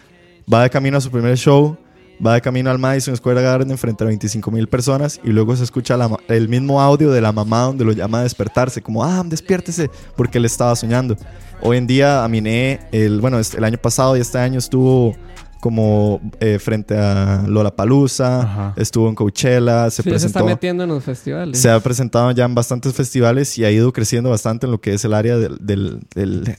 va 0.52 0.62
de 0.62 0.70
camino 0.70 0.98
a 0.98 1.00
su 1.00 1.10
primer 1.10 1.36
show, 1.38 1.78
va 2.24 2.34
de 2.34 2.40
camino 2.40 2.70
al 2.70 2.78
Madison 2.78 3.16
Square 3.16 3.40
Garden 3.42 3.76
frente 3.78 4.04
a 4.04 4.06
25 4.08 4.50
mil 4.50 4.68
personas 4.68 5.20
y 5.24 5.28
luego 5.30 5.56
se 5.56 5.64
escucha 5.64 5.96
la 5.96 6.10
el 6.28 6.48
mismo 6.48 6.80
audio 6.80 7.10
de 7.10 7.20
la 7.20 7.32
mamá 7.32 7.62
donde 7.62 7.84
lo 7.84 7.92
llama 7.92 8.20
a 8.20 8.22
despertarse, 8.24 8.82
como, 8.82 9.04
ah, 9.04 9.22
despiértese, 9.26 9.90
porque 10.16 10.38
él 10.38 10.44
estaba 10.44 10.74
soñando. 10.76 11.16
Hoy 11.62 11.76
en 11.78 11.86
día 11.86 12.24
Aminé, 12.24 12.80
el, 12.92 13.20
bueno, 13.20 13.38
el 13.38 13.64
año 13.64 13.78
pasado 13.78 14.16
y 14.16 14.20
este 14.20 14.38
año 14.38 14.58
estuvo 14.58 15.14
como 15.60 16.20
eh, 16.40 16.58
frente 16.58 16.96
a 16.96 17.44
Lollapalooza, 17.46 18.40
Ajá. 18.40 18.74
estuvo 18.76 19.08
en 19.10 19.14
Coachella, 19.14 19.90
se 19.90 20.02
Sí, 20.02 20.08
se 20.08 20.16
está 20.16 20.20
presentó... 20.40 20.44
metiendo 20.46 20.84
en 20.84 20.88
los 20.90 21.04
festivales. 21.04 21.58
Se 21.60 21.68
ha 21.70 21.78
presentado 21.80 22.30
ya 22.30 22.44
en 22.46 22.54
bastantes 22.54 22.94
festivales 22.94 23.58
y 23.58 23.64
ha 23.66 23.70
ido 23.70 23.92
creciendo 23.92 24.30
bastante 24.30 24.64
en 24.66 24.72
lo 24.72 24.80
que 24.80 24.94
es 24.94 25.04
el 25.04 25.12
área 25.12 25.36
del, 25.36 25.58
del- 25.60 26.00
del- 26.14 26.44
de, 26.44 26.56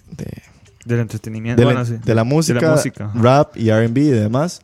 Del 0.85 0.99
entretenimiento. 0.99 1.59
de 1.59 1.65
la- 1.65 1.73
bueno, 1.73 1.85
sí. 1.85 1.95
de 2.03 2.15
la 2.15 2.23
música, 2.23 2.71
música, 2.71 3.11
rap 3.15 3.57
y 3.57 3.71
RB 3.71 3.97
y 3.97 4.09
demás. 4.11 4.61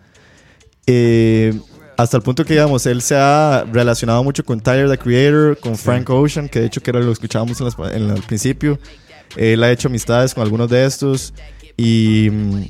Eh, 0.88 1.54
hasta 1.98 2.18
el 2.18 2.24
punto 2.24 2.46
que, 2.46 2.54
digamos, 2.54 2.86
él 2.86 3.02
se 3.02 3.16
ha 3.16 3.66
relacionado 3.72 4.24
mucho 4.24 4.44
con 4.46 4.60
Tyler, 4.60 4.90
the 4.90 4.98
Creator, 4.98 5.58
con 5.60 5.76
Frank 5.78 6.10
Ocean, 6.10 6.48
que 6.48 6.60
de 6.62 6.68
hecho 6.68 6.82
que 6.82 6.92
era 6.92 7.00
lo 7.00 7.12
escuchábamos 7.12 7.60
en, 7.60 7.66
las- 7.66 7.94
en 7.94 8.10
el 8.12 8.22
principio. 8.24 8.80
Él 9.36 9.64
ha 9.64 9.72
hecho 9.72 9.88
amistades 9.88 10.34
con 10.34 10.44
algunos 10.44 10.70
de 10.70 10.86
estos 10.86 11.34
y 11.76 12.30
mm, 12.32 12.62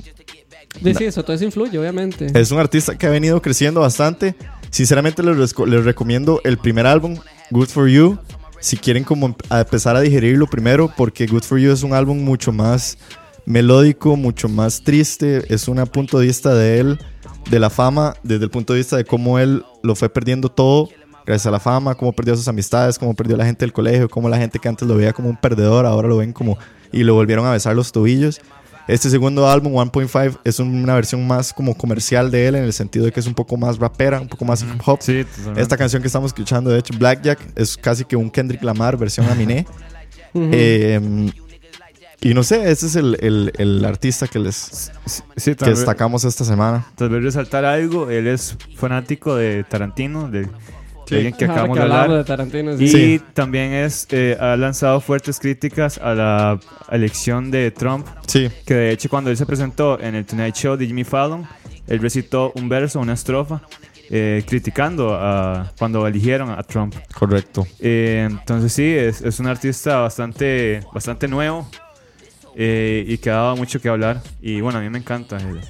Sí, 0.82 0.94
sí, 0.94 1.04
eso 1.04 1.22
todo 1.24 1.34
eso 1.34 1.44
influye, 1.44 1.78
obviamente. 1.78 2.26
es 2.34 2.50
un 2.50 2.58
artista 2.58 2.96
que 2.96 3.06
ha 3.06 3.10
venido 3.10 3.40
creciendo 3.42 3.80
bastante. 3.80 4.34
Sinceramente 4.70 5.22
les, 5.22 5.54
les 5.58 5.84
recomiendo 5.84 6.40
el 6.44 6.58
primer 6.58 6.86
álbum, 6.86 7.16
Good 7.50 7.68
For 7.68 7.88
You, 7.88 8.18
si 8.60 8.76
quieren 8.76 9.02
como 9.04 9.26
em- 9.26 9.34
a 9.50 9.60
empezar 9.60 9.96
a 9.96 10.00
digerirlo 10.00 10.46
primero, 10.46 10.92
porque 10.96 11.26
Good 11.26 11.42
For 11.44 11.58
You 11.58 11.72
es 11.72 11.82
un 11.82 11.92
álbum 11.94 12.18
mucho 12.22 12.50
más 12.52 12.98
melódico, 13.46 14.16
mucho 14.16 14.48
más 14.48 14.82
triste, 14.82 15.42
es 15.52 15.68
un 15.68 15.78
punto 15.86 16.18
de 16.18 16.26
vista 16.26 16.54
de 16.54 16.80
él, 16.80 16.98
de 17.50 17.58
la 17.58 17.70
fama, 17.70 18.14
desde 18.22 18.44
el 18.44 18.50
punto 18.50 18.72
de 18.72 18.80
vista 18.80 18.96
de 18.96 19.04
cómo 19.04 19.38
él 19.38 19.64
lo 19.82 19.94
fue 19.94 20.08
perdiendo 20.08 20.48
todo 20.48 20.88
gracias 21.28 21.46
a 21.46 21.50
la 21.50 21.60
fama, 21.60 21.94
cómo 21.94 22.12
perdió 22.12 22.34
sus 22.34 22.48
amistades, 22.48 22.98
cómo 22.98 23.12
perdió 23.12 23.36
la 23.36 23.44
gente 23.44 23.66
del 23.66 23.74
colegio, 23.74 24.08
cómo 24.08 24.30
la 24.30 24.38
gente 24.38 24.58
que 24.58 24.66
antes 24.66 24.88
lo 24.88 24.96
veía 24.96 25.12
como 25.12 25.28
un 25.28 25.36
perdedor, 25.36 25.84
ahora 25.84 26.08
lo 26.08 26.16
ven 26.16 26.32
como 26.32 26.56
y 26.90 27.02
lo 27.02 27.12
volvieron 27.12 27.44
a 27.44 27.52
besar 27.52 27.76
los 27.76 27.92
tobillos. 27.92 28.40
Este 28.86 29.10
segundo 29.10 29.46
álbum, 29.46 29.74
1.5, 29.74 30.38
es 30.44 30.58
una 30.58 30.94
versión 30.94 31.26
más 31.26 31.52
como 31.52 31.76
comercial 31.76 32.30
de 32.30 32.48
él 32.48 32.54
en 32.54 32.64
el 32.64 32.72
sentido 32.72 33.04
de 33.04 33.12
que 33.12 33.20
es 33.20 33.26
un 33.26 33.34
poco 33.34 33.58
más 33.58 33.78
rapera, 33.78 34.18
un 34.18 34.28
poco 34.28 34.46
más 34.46 34.62
hip 34.62 34.80
hop. 34.86 35.00
Sí. 35.02 35.26
Esta 35.54 35.76
canción 35.76 36.00
que 36.00 36.06
estamos 36.06 36.30
escuchando, 36.30 36.70
de 36.70 36.78
hecho, 36.78 36.94
Blackjack, 36.98 37.38
es 37.54 37.76
casi 37.76 38.06
que 38.06 38.16
un 38.16 38.30
Kendrick 38.30 38.62
Lamar 38.62 38.96
versión 38.96 39.28
Aminé. 39.28 39.66
Eh, 40.32 41.30
y 42.20 42.34
no 42.34 42.42
sé, 42.42 42.70
ese 42.70 42.86
es 42.86 42.96
el, 42.96 43.16
el- 43.20 43.52
el 43.58 43.84
artista 43.84 44.26
que 44.26 44.38
les 44.38 44.90
Sí, 45.06 45.22
sí, 45.36 45.54
que 45.54 45.66
destacamos 45.66 46.24
esta 46.24 46.44
semana. 46.44 46.84
tal 46.96 47.10
vez 47.10 47.22
resaltar 47.22 47.64
algo. 47.64 48.10
Él 48.10 48.26
es 48.26 48.56
fanático 48.76 49.36
de 49.36 49.64
Tarantino, 49.64 50.28
de, 50.30 50.42
de 51.08 51.16
alguien 51.16 51.32
que 51.34 51.44
acabamos 51.46 51.76
de 51.76 51.82
hablamos 51.84 52.04
hablar. 52.04 52.18
de 52.18 52.24
Tarantino, 52.24 52.72
Y 52.74 52.88
sí. 52.88 53.20
también 53.34 53.72
es, 53.72 54.06
eh, 54.10 54.36
ha 54.40 54.56
lanzado 54.56 55.00
fuertes 55.00 55.38
críticas 55.38 55.98
a 55.98 56.14
la 56.14 56.60
elección 56.90 57.50
de 57.50 57.70
Trump, 57.70 58.06
Sí, 58.26 58.48
que 58.66 58.74
de 58.74 58.90
hecho 58.92 59.08
cuando 59.08 59.30
él 59.30 59.36
se 59.36 59.46
presentó 59.46 59.98
en 60.00 60.14
el 60.14 60.24
Tonight 60.26 60.54
Show 60.54 60.76
de 60.76 60.86
Jimmy 60.86 61.04
Fallon, 61.04 61.46
él 61.86 62.00
recitó 62.00 62.52
un 62.56 62.68
verso, 62.68 63.00
una 63.00 63.14
estrofa, 63.14 63.62
eh, 64.10 64.42
criticando 64.46 65.14
a 65.14 65.72
cuando 65.78 66.06
eligieron 66.06 66.50
a 66.50 66.62
Trump. 66.62 66.94
correcto. 67.14 67.66
Eh, 67.78 68.26
entonces 68.30 68.72
sí, 68.72 68.84
es, 68.84 69.22
es 69.22 69.38
un 69.40 69.46
artista 69.46 69.98
bastante, 70.00 70.80
bastante 70.92 71.28
nuevo 71.28 71.66
eh, 72.60 73.04
y 73.06 73.16
que 73.18 73.30
ha 73.30 73.34
dado 73.36 73.56
mucho 73.56 73.80
que 73.80 73.88
hablar. 73.88 74.20
Y 74.42 74.60
bueno, 74.60 74.80
a 74.80 74.82
mí 74.82 74.90
me 74.90 74.98
encanta. 74.98 75.38
eh, 75.38 75.60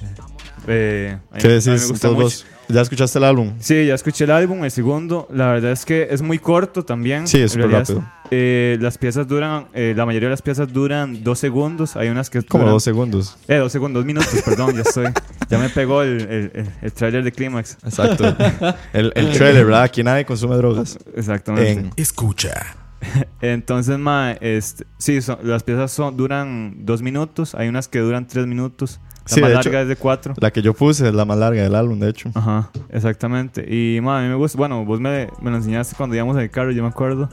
eh, 0.67 1.17
a 1.31 1.35
mí- 1.35 1.41
¿Qué 1.41 1.47
a 1.47 1.49
mí 1.51 1.55
decís? 1.55 1.67
me 1.67 1.87
gusta 1.87 2.07
todos 2.09 2.13
mucho. 2.15 2.23
vos? 2.25 2.45
¿Ya 2.71 2.81
escuchaste 2.81 3.17
el 3.17 3.23
álbum? 3.25 3.53
Sí, 3.59 3.87
ya 3.87 3.95
escuché 3.95 4.25
el 4.25 4.31
álbum, 4.31 4.63
el 4.63 4.69
segundo. 4.69 5.27
La 5.33 5.47
verdad 5.53 5.71
es 5.71 5.85
que 5.85 6.07
es 6.11 6.21
muy 6.21 6.37
corto 6.37 6.83
también. 6.85 7.27
Sí, 7.27 7.39
es 7.41 7.53
súper 7.53 7.71
rápido. 7.71 8.03
eh, 8.29 8.77
las 8.79 8.99
piezas 8.99 9.27
duran, 9.27 9.69
eh, 9.73 9.93
la 9.97 10.05
mayoría 10.05 10.27
de 10.29 10.33
las 10.33 10.43
piezas 10.43 10.71
duran 10.71 11.23
dos 11.23 11.39
segundos. 11.39 11.95
Hay 11.95 12.09
unas 12.09 12.29
que 12.29 12.43
Como 12.43 12.65
duran- 12.65 12.73
dos 12.75 12.83
segundos. 12.83 13.37
Eh, 13.47 13.55
dos 13.55 13.71
segundos, 13.71 14.01
dos 14.01 14.05
minutos, 14.05 14.29
perdón, 14.45 14.75
ya 14.75 14.81
estoy. 14.81 15.07
Ya 15.49 15.57
me 15.57 15.69
pegó 15.69 16.03
el, 16.03 16.21
el, 16.21 16.51
el, 16.53 16.69
el 16.83 16.93
tráiler 16.93 17.23
de 17.23 17.31
Clímax. 17.31 17.77
Exacto. 17.83 18.23
el, 18.93 19.11
el 19.15 19.31
trailer, 19.31 19.65
¿verdad? 19.65 19.81
Aquí 19.83 20.03
nadie 20.03 20.25
consume 20.25 20.55
drogas. 20.57 20.99
Exactamente. 21.15 21.71
En- 21.71 21.91
Escucha. 21.95 22.75
Entonces, 23.41 23.97
ma, 23.97 24.31
este, 24.33 24.85
sí, 24.97 25.21
son- 25.21 25.39
las 25.43 25.63
piezas 25.63 25.91
son, 25.91 26.17
duran 26.17 26.85
dos 26.85 27.01
minutos. 27.01 27.55
Hay 27.55 27.67
unas 27.67 27.87
que 27.87 27.99
duran 27.99 28.27
tres 28.27 28.47
minutos. 28.47 28.99
La 29.29 29.35
Sí, 29.35 29.41
más 29.41 29.51
larga 29.51 29.69
hecho. 29.69 29.79
es 29.81 29.87
de 29.87 29.95
cuatro. 29.95 30.33
La 30.39 30.51
que 30.51 30.61
yo 30.63 30.73
puse 30.73 31.07
es 31.07 31.13
la 31.13 31.23
más 31.23 31.37
larga 31.37 31.61
del 31.61 31.75
álbum, 31.75 31.99
de 31.99 32.09
hecho. 32.09 32.31
Ajá, 32.33 32.71
exactamente. 32.89 33.63
Y, 33.73 34.01
ma, 34.01 34.19
a 34.19 34.21
mí 34.23 34.27
me 34.27 34.35
gusta. 34.35 34.57
Bueno, 34.57 34.83
vos 34.85 34.99
me, 34.99 35.27
me 35.41 35.51
lo 35.51 35.57
enseñaste 35.57 35.95
cuando 35.95 36.15
íbamos 36.15 36.35
en 36.37 36.43
el 36.43 36.49
carro, 36.49 36.71
yo 36.71 36.81
me 36.81 36.89
acuerdo. 36.89 37.29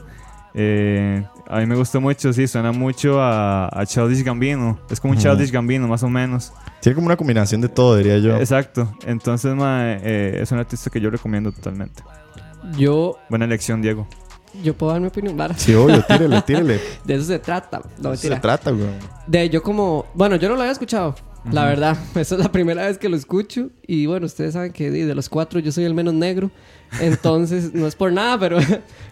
Eh, 0.53 1.23
a 1.47 1.59
mí 1.59 1.65
me 1.65 1.75
gustó 1.75 1.99
mucho, 2.01 2.31
sí, 2.33 2.47
suena 2.47 2.71
mucho 2.71 3.21
a, 3.21 3.67
a 3.67 3.85
Childish 3.85 4.23
Gambino. 4.23 4.79
Es 4.89 4.99
como 4.99 5.13
un. 5.13 5.19
Childish 5.19 5.51
Gambino, 5.51 5.87
más 5.87 6.03
o 6.03 6.09
menos. 6.09 6.53
Tiene 6.81 6.95
como 6.95 7.07
una 7.07 7.17
combinación 7.17 7.61
de 7.61 7.69
todo, 7.69 7.95
diría 7.97 8.17
yo. 8.19 8.37
Exacto. 8.37 8.91
Entonces, 9.05 9.55
ma, 9.55 9.93
eh, 9.93 10.39
es 10.41 10.51
un 10.51 10.59
artista 10.59 10.89
que 10.91 11.01
yo 11.01 11.09
recomiendo 11.09 11.51
totalmente. 11.51 12.03
Yo, 12.77 13.17
Buena 13.29 13.45
elección, 13.45 13.81
Diego. 13.81 14.07
Yo 14.63 14.75
puedo 14.75 14.91
dar 14.91 15.01
mi 15.01 15.07
opinión. 15.07 15.35
Vara. 15.37 15.57
Sí, 15.57 15.73
obvio, 15.73 16.03
tírele, 16.03 16.41
tírele. 16.45 16.81
De 17.03 17.15
eso 17.15 17.25
se 17.25 17.39
trata. 17.39 17.81
No, 17.99 18.09
De 18.09 18.15
eso 18.15 18.27
se 18.27 18.39
trata, 18.39 18.71
güey. 18.71 18.87
De 19.25 19.49
yo 19.49 19.61
como... 19.61 20.05
Bueno, 20.13 20.35
yo 20.35 20.49
no 20.49 20.55
lo 20.55 20.61
había 20.61 20.71
escuchado. 20.71 21.15
La 21.51 21.65
verdad. 21.65 21.97
Esa 22.15 22.35
es 22.35 22.41
la 22.41 22.51
primera 22.51 22.85
vez 22.85 22.97
que 22.97 23.09
lo 23.09 23.15
escucho. 23.15 23.69
Y 23.85 24.05
bueno, 24.05 24.25
ustedes 24.25 24.53
saben 24.53 24.71
que 24.71 24.91
de, 24.91 25.15
los 25.15 25.29
cuatro 25.29 25.59
yo 25.59 25.71
soy 25.71 25.85
el 25.85 25.93
menos 25.93 26.13
negro. 26.13 26.51
Entonces, 26.99 27.73
no 27.73 27.87
es 27.87 27.95
por 27.95 28.11
nada, 28.11 28.39
pero 28.39 28.59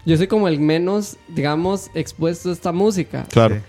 yo 0.04 0.16
soy 0.16 0.26
como 0.26 0.48
el 0.48 0.60
menos, 0.60 1.16
digamos, 1.28 1.90
expuesto 1.94 2.50
a 2.50 2.52
esta 2.52 2.72
música. 2.72 3.24
Claro. 3.30 3.60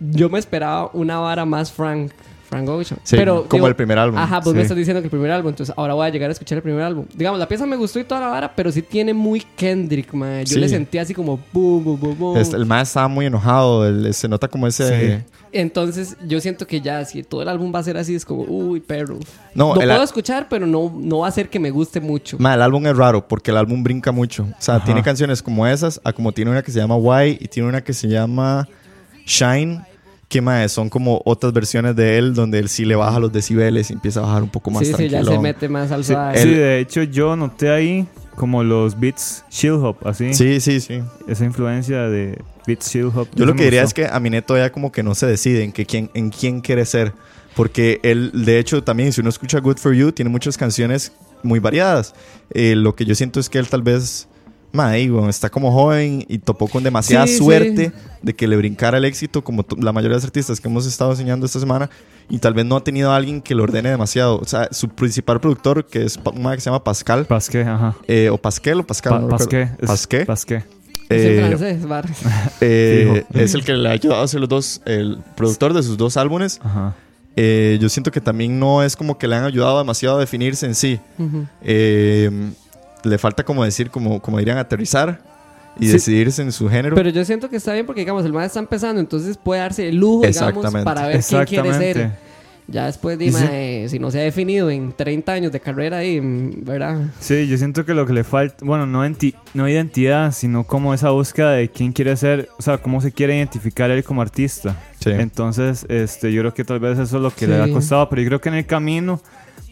Yo 0.00 0.30
me 0.30 0.38
esperaba 0.38 0.90
una 0.94 1.18
vara 1.18 1.44
más 1.44 1.70
Frank, 1.70 2.12
Frank 2.50 2.68
Ocean. 2.68 3.00
Sí, 3.04 3.16
pero, 3.16 3.44
como 3.44 3.52
digo, 3.52 3.68
el 3.68 3.76
primer 3.76 3.96
álbum. 3.98 4.18
Ajá, 4.18 4.40
vos 4.40 4.48
Sí. 4.50 4.56
me 4.56 4.62
estás 4.62 4.76
diciendo 4.76 5.00
que 5.00 5.06
el 5.06 5.10
primer 5.10 5.30
álbum, 5.30 5.50
entonces 5.50 5.72
ahora 5.78 5.94
voy 5.94 6.06
a 6.06 6.10
llegar 6.10 6.28
a 6.28 6.32
escuchar 6.32 6.56
el 6.58 6.62
primer 6.62 6.82
álbum. 6.82 7.06
Digamos, 7.14 7.38
la 7.38 7.46
pieza 7.48 7.64
me 7.64 7.76
gustó 7.76 8.00
y 8.00 8.04
toda 8.04 8.20
la 8.20 8.26
vara, 8.26 8.52
pero 8.54 8.70
sí 8.72 8.82
tiene 8.82 9.14
muy 9.14 9.40
Kendrick, 9.56 10.12
man. 10.12 10.40
Yo 10.44 10.54
Sí. 10.54 10.60
le 10.60 10.68
sentí 10.68 10.98
así 10.98 11.14
como 11.14 11.38
boom, 11.52 11.84
boom, 11.84 12.00
boom, 12.00 12.18
boom. 12.18 12.36
Este, 12.36 12.56
el 12.56 12.66
más 12.66 12.88
estaba 12.88 13.08
muy 13.08 13.26
enojado. 13.26 13.86
el- 13.86 14.12
se 14.12 14.28
nota 14.28 14.48
como 14.48 14.66
ese. 14.66 15.18
Sí. 15.18 15.24
Entonces, 15.52 16.16
yo 16.26 16.40
siento 16.40 16.66
que 16.66 16.80
ya, 16.80 17.04
si 17.04 17.22
todo 17.22 17.42
el 17.42 17.48
álbum 17.48 17.72
va 17.74 17.78
a 17.80 17.82
ser 17.82 17.96
así, 17.96 18.14
es 18.14 18.24
como, 18.24 18.42
uy, 18.42 18.80
perro. 18.80 19.18
No, 19.54 19.74
No, 19.74 19.80
el, 19.80 19.88
puedo 19.88 20.02
escuchar, 20.02 20.46
pero 20.48 20.66
no, 20.66 20.92
no 20.96 21.18
va 21.20 21.28
a 21.28 21.30
ser 21.30 21.48
que 21.48 21.58
me 21.58 21.70
guste 21.70 22.00
mucho. 22.00 22.36
ma, 22.38 22.54
el 22.54 22.62
álbum 22.62 22.86
es 22.86 22.96
raro 22.96 23.26
porque 23.26 23.50
el 23.50 23.56
álbum 23.56 23.82
brinca 23.82 24.12
mucho. 24.12 24.44
O 24.44 24.54
sea, 24.62 24.76
Ajá. 24.76 24.84
tiene 24.84 25.02
canciones 25.02 25.42
como 25.42 25.66
esas, 25.66 26.00
a 26.04 26.12
como 26.12 26.32
tiene 26.32 26.50
una 26.50 26.62
que 26.62 26.70
se 26.72 26.78
llama 26.78 26.96
Why 26.96 27.38
y 27.40 27.48
tiene 27.48 27.68
una 27.68 27.82
que 27.82 27.92
se 27.92 28.06
llama 28.08 28.68
Shine. 29.26 29.82
Que 30.30 30.40
ma, 30.40 30.66
son 30.68 30.88
como 30.88 31.20
otras 31.26 31.52
versiones 31.52 31.94
de 31.96 32.16
él 32.16 32.34
donde 32.34 32.60
él 32.60 32.68
sí 32.70 32.84
le 32.86 32.94
baja 32.94 33.18
los 33.20 33.32
decibeles 33.32 33.90
y 33.90 33.94
empieza 33.94 34.20
a 34.20 34.22
bajar 34.22 34.42
un 34.42 34.48
poco 34.48 34.70
más 34.70 34.86
sí, 34.86 34.94
sí, 34.96 35.08
ya 35.08 35.22
se 35.24 35.38
mete 35.38 35.68
más 35.68 35.90
al 35.90 36.04
Sí, 36.04 36.12
suave. 36.12 36.40
sí, 36.40 36.48
de 36.50 36.78
hecho, 36.78 37.02
yo 37.02 37.34
noté 37.36 37.68
ahí 37.68 38.06
como 38.36 38.62
los 38.62 38.98
beats 38.98 39.44
chill 39.50 39.72
hop, 39.72 39.96
así. 40.06 40.32
Sí, 40.32 40.60
sí, 40.60 40.80
sí. 40.80 41.02
Esa 41.26 41.44
influencia 41.44 42.02
de 42.08 42.40
beats 42.66 42.90
chill 42.90 43.10
hop. 43.14 43.28
Yo 43.34 43.44
lo 43.44 43.54
que 43.54 43.64
diría 43.64 43.82
es 43.82 43.92
que 43.92 44.06
Aminé 44.06 44.40
todavía 44.40 44.72
como 44.72 44.92
que 44.92 45.02
no 45.02 45.14
se 45.14 45.26
decide 45.26 45.64
en, 45.64 45.72
que 45.72 45.84
quién, 45.84 46.10
en 46.14 46.30
quién 46.30 46.60
quiere 46.62 46.86
ser. 46.86 47.12
Porque 47.56 47.98
él, 48.04 48.30
de 48.32 48.58
hecho, 48.60 48.82
también 48.84 49.12
si 49.12 49.20
uno 49.20 49.28
escucha 49.28 49.58
Good 49.58 49.78
For 49.78 49.92
You, 49.92 50.12
tiene 50.12 50.30
muchas 50.30 50.56
canciones 50.56 51.12
muy 51.42 51.58
variadas. 51.58 52.14
Eh, 52.54 52.76
lo 52.76 52.94
que 52.94 53.04
yo 53.04 53.14
siento 53.16 53.40
es 53.40 53.50
que 53.50 53.58
él 53.58 53.68
tal 53.68 53.82
vez, 53.82 54.28
ma, 54.72 54.88
ahí, 54.90 55.08
bueno, 55.08 55.28
está 55.28 55.48
como 55.50 55.72
joven 55.72 56.24
y 56.28 56.38
topó 56.38 56.68
con 56.68 56.82
demasiada 56.82 57.26
Sí, 57.26 57.34
sí. 57.34 57.38
suerte 57.38 57.92
de 58.22 58.34
que 58.34 58.46
le 58.46 58.56
brincara 58.56 58.98
el 58.98 59.04
éxito, 59.04 59.42
como 59.42 59.62
to- 59.62 59.76
la 59.76 59.92
mayoría 59.92 60.14
de 60.14 60.18
los 60.18 60.24
artistas 60.24 60.60
que 60.60 60.68
hemos 60.68 60.86
estado 60.86 61.10
enseñando 61.12 61.46
esta 61.46 61.58
semana. 61.60 61.88
Y 62.28 62.38
tal 62.38 62.54
vez 62.54 62.64
no 62.64 62.76
ha 62.76 62.84
tenido 62.84 63.10
a 63.10 63.16
alguien 63.16 63.40
que 63.42 63.54
lo 63.56 63.64
ordene 63.64 63.88
demasiado. 63.90 64.38
O 64.38 64.44
sea, 64.44 64.68
su 64.70 64.88
principal 64.88 65.40
productor, 65.40 65.84
que 65.86 66.04
es 66.04 66.16
un 66.16 66.48
que 66.52 66.60
se 66.60 66.66
llama 66.66 66.84
Pascal, 66.84 67.26
Pasqué, 67.26 67.62
ajá. 67.62 67.96
eh, 68.06 68.30
o 68.30 68.38
Pasquel, 68.38 68.78
o 68.80 68.86
Pascal. 68.86 69.12
Pa- 69.14 69.18
no. 69.20 69.28
Pasqué. 69.28 69.62
es- 69.80 69.88
Pasqué. 69.88 70.24
Pasqué. 70.26 70.56
Es 71.08 71.24
en 71.24 71.38
Eh, 71.40 71.48
francés, 71.48 71.84
eh, 72.60 73.24
es 73.34 73.54
el 73.54 73.64
que 73.64 73.72
le 73.72 73.88
ha 73.88 73.92
ayudado 73.92 74.20
a 74.20 74.24
hacer 74.24 74.38
los 74.38 74.48
dos, 74.48 74.80
el 74.84 75.18
productor 75.36 75.72
de 75.74 75.82
sus 75.82 75.96
dos 75.96 76.16
álbumes. 76.16 76.60
Ajá. 76.62 76.94
Eh, 77.36 77.78
yo 77.80 77.88
siento 77.88 78.10
que 78.12 78.20
también 78.20 78.58
no 78.60 78.82
es 78.84 78.94
como 78.96 79.18
que 79.18 79.26
le 79.26 79.34
han 79.36 79.44
ayudado 79.44 79.78
demasiado 79.78 80.16
a 80.16 80.20
definirse 80.20 80.66
en 80.66 80.74
sí. 80.76 81.00
Ujú. 81.18 81.46
Eh, 81.62 82.30
le 83.04 83.18
falta 83.18 83.44
como 83.44 83.64
decir, 83.64 83.90
como, 83.90 84.20
como 84.20 84.38
dirían, 84.38 84.58
aterrizar 84.58 85.20
y 85.78 85.86
Sí. 85.86 85.92
decidirse 85.92 86.42
en 86.42 86.52
su 86.52 86.68
género. 86.68 86.94
Pero 86.96 87.10
yo 87.10 87.24
siento 87.24 87.48
que 87.48 87.56
está 87.56 87.72
bien 87.72 87.86
porque, 87.86 88.00
digamos, 88.02 88.24
el 88.24 88.32
maestro 88.32 88.60
está 88.60 88.60
empezando, 88.60 89.00
entonces 89.00 89.36
puede 89.36 89.60
darse 89.60 89.88
el 89.88 89.96
lujo, 89.96 90.26
digamos, 90.26 90.84
para 90.84 91.06
ver 91.06 91.22
quién 91.22 91.44
quiere 91.44 91.72
ser. 91.74 92.30
Ya 92.68 92.86
después, 92.86 93.18
mae, 93.32 93.88
si 93.88 93.98
no 93.98 94.12
se 94.12 94.20
ha 94.20 94.22
definido 94.22 94.70
en 94.70 94.92
30 94.92 95.32
años 95.32 95.50
de 95.50 95.58
carrera 95.58 95.96
ahí, 95.98 96.20
¿verdad? 96.22 97.00
Sí, 97.18 97.48
yo 97.48 97.58
siento 97.58 97.84
que 97.84 97.94
lo 97.94 98.06
que 98.06 98.12
le 98.12 98.22
falta, 98.22 98.64
bueno, 98.64 98.86
no, 98.86 99.04
enti- 99.04 99.34
no 99.54 99.68
identidad, 99.68 100.30
sino 100.30 100.62
como 100.62 100.94
esa 100.94 101.10
búsqueda 101.10 101.50
de 101.50 101.68
quién 101.68 101.90
quiere 101.92 102.16
ser, 102.16 102.48
o 102.60 102.62
sea, 102.62 102.78
cómo 102.78 103.00
se 103.00 103.10
quiere 103.10 103.36
identificar 103.36 103.90
él 103.90 104.04
como 104.04 104.22
artista. 104.22 104.76
Sí. 105.02 105.10
Entonces, 105.10 105.84
este, 105.88 106.32
yo 106.32 106.42
creo 106.42 106.54
que 106.54 106.62
tal 106.64 106.78
vez 106.78 106.96
eso 106.96 107.16
es 107.16 107.22
lo 107.22 107.34
que 107.34 107.48
le 107.48 107.60
ha 107.60 107.68
costado, 107.72 108.08
pero 108.08 108.22
yo 108.22 108.28
creo 108.28 108.40
que 108.40 108.50
en 108.50 108.54
el 108.54 108.66
camino, 108.66 109.20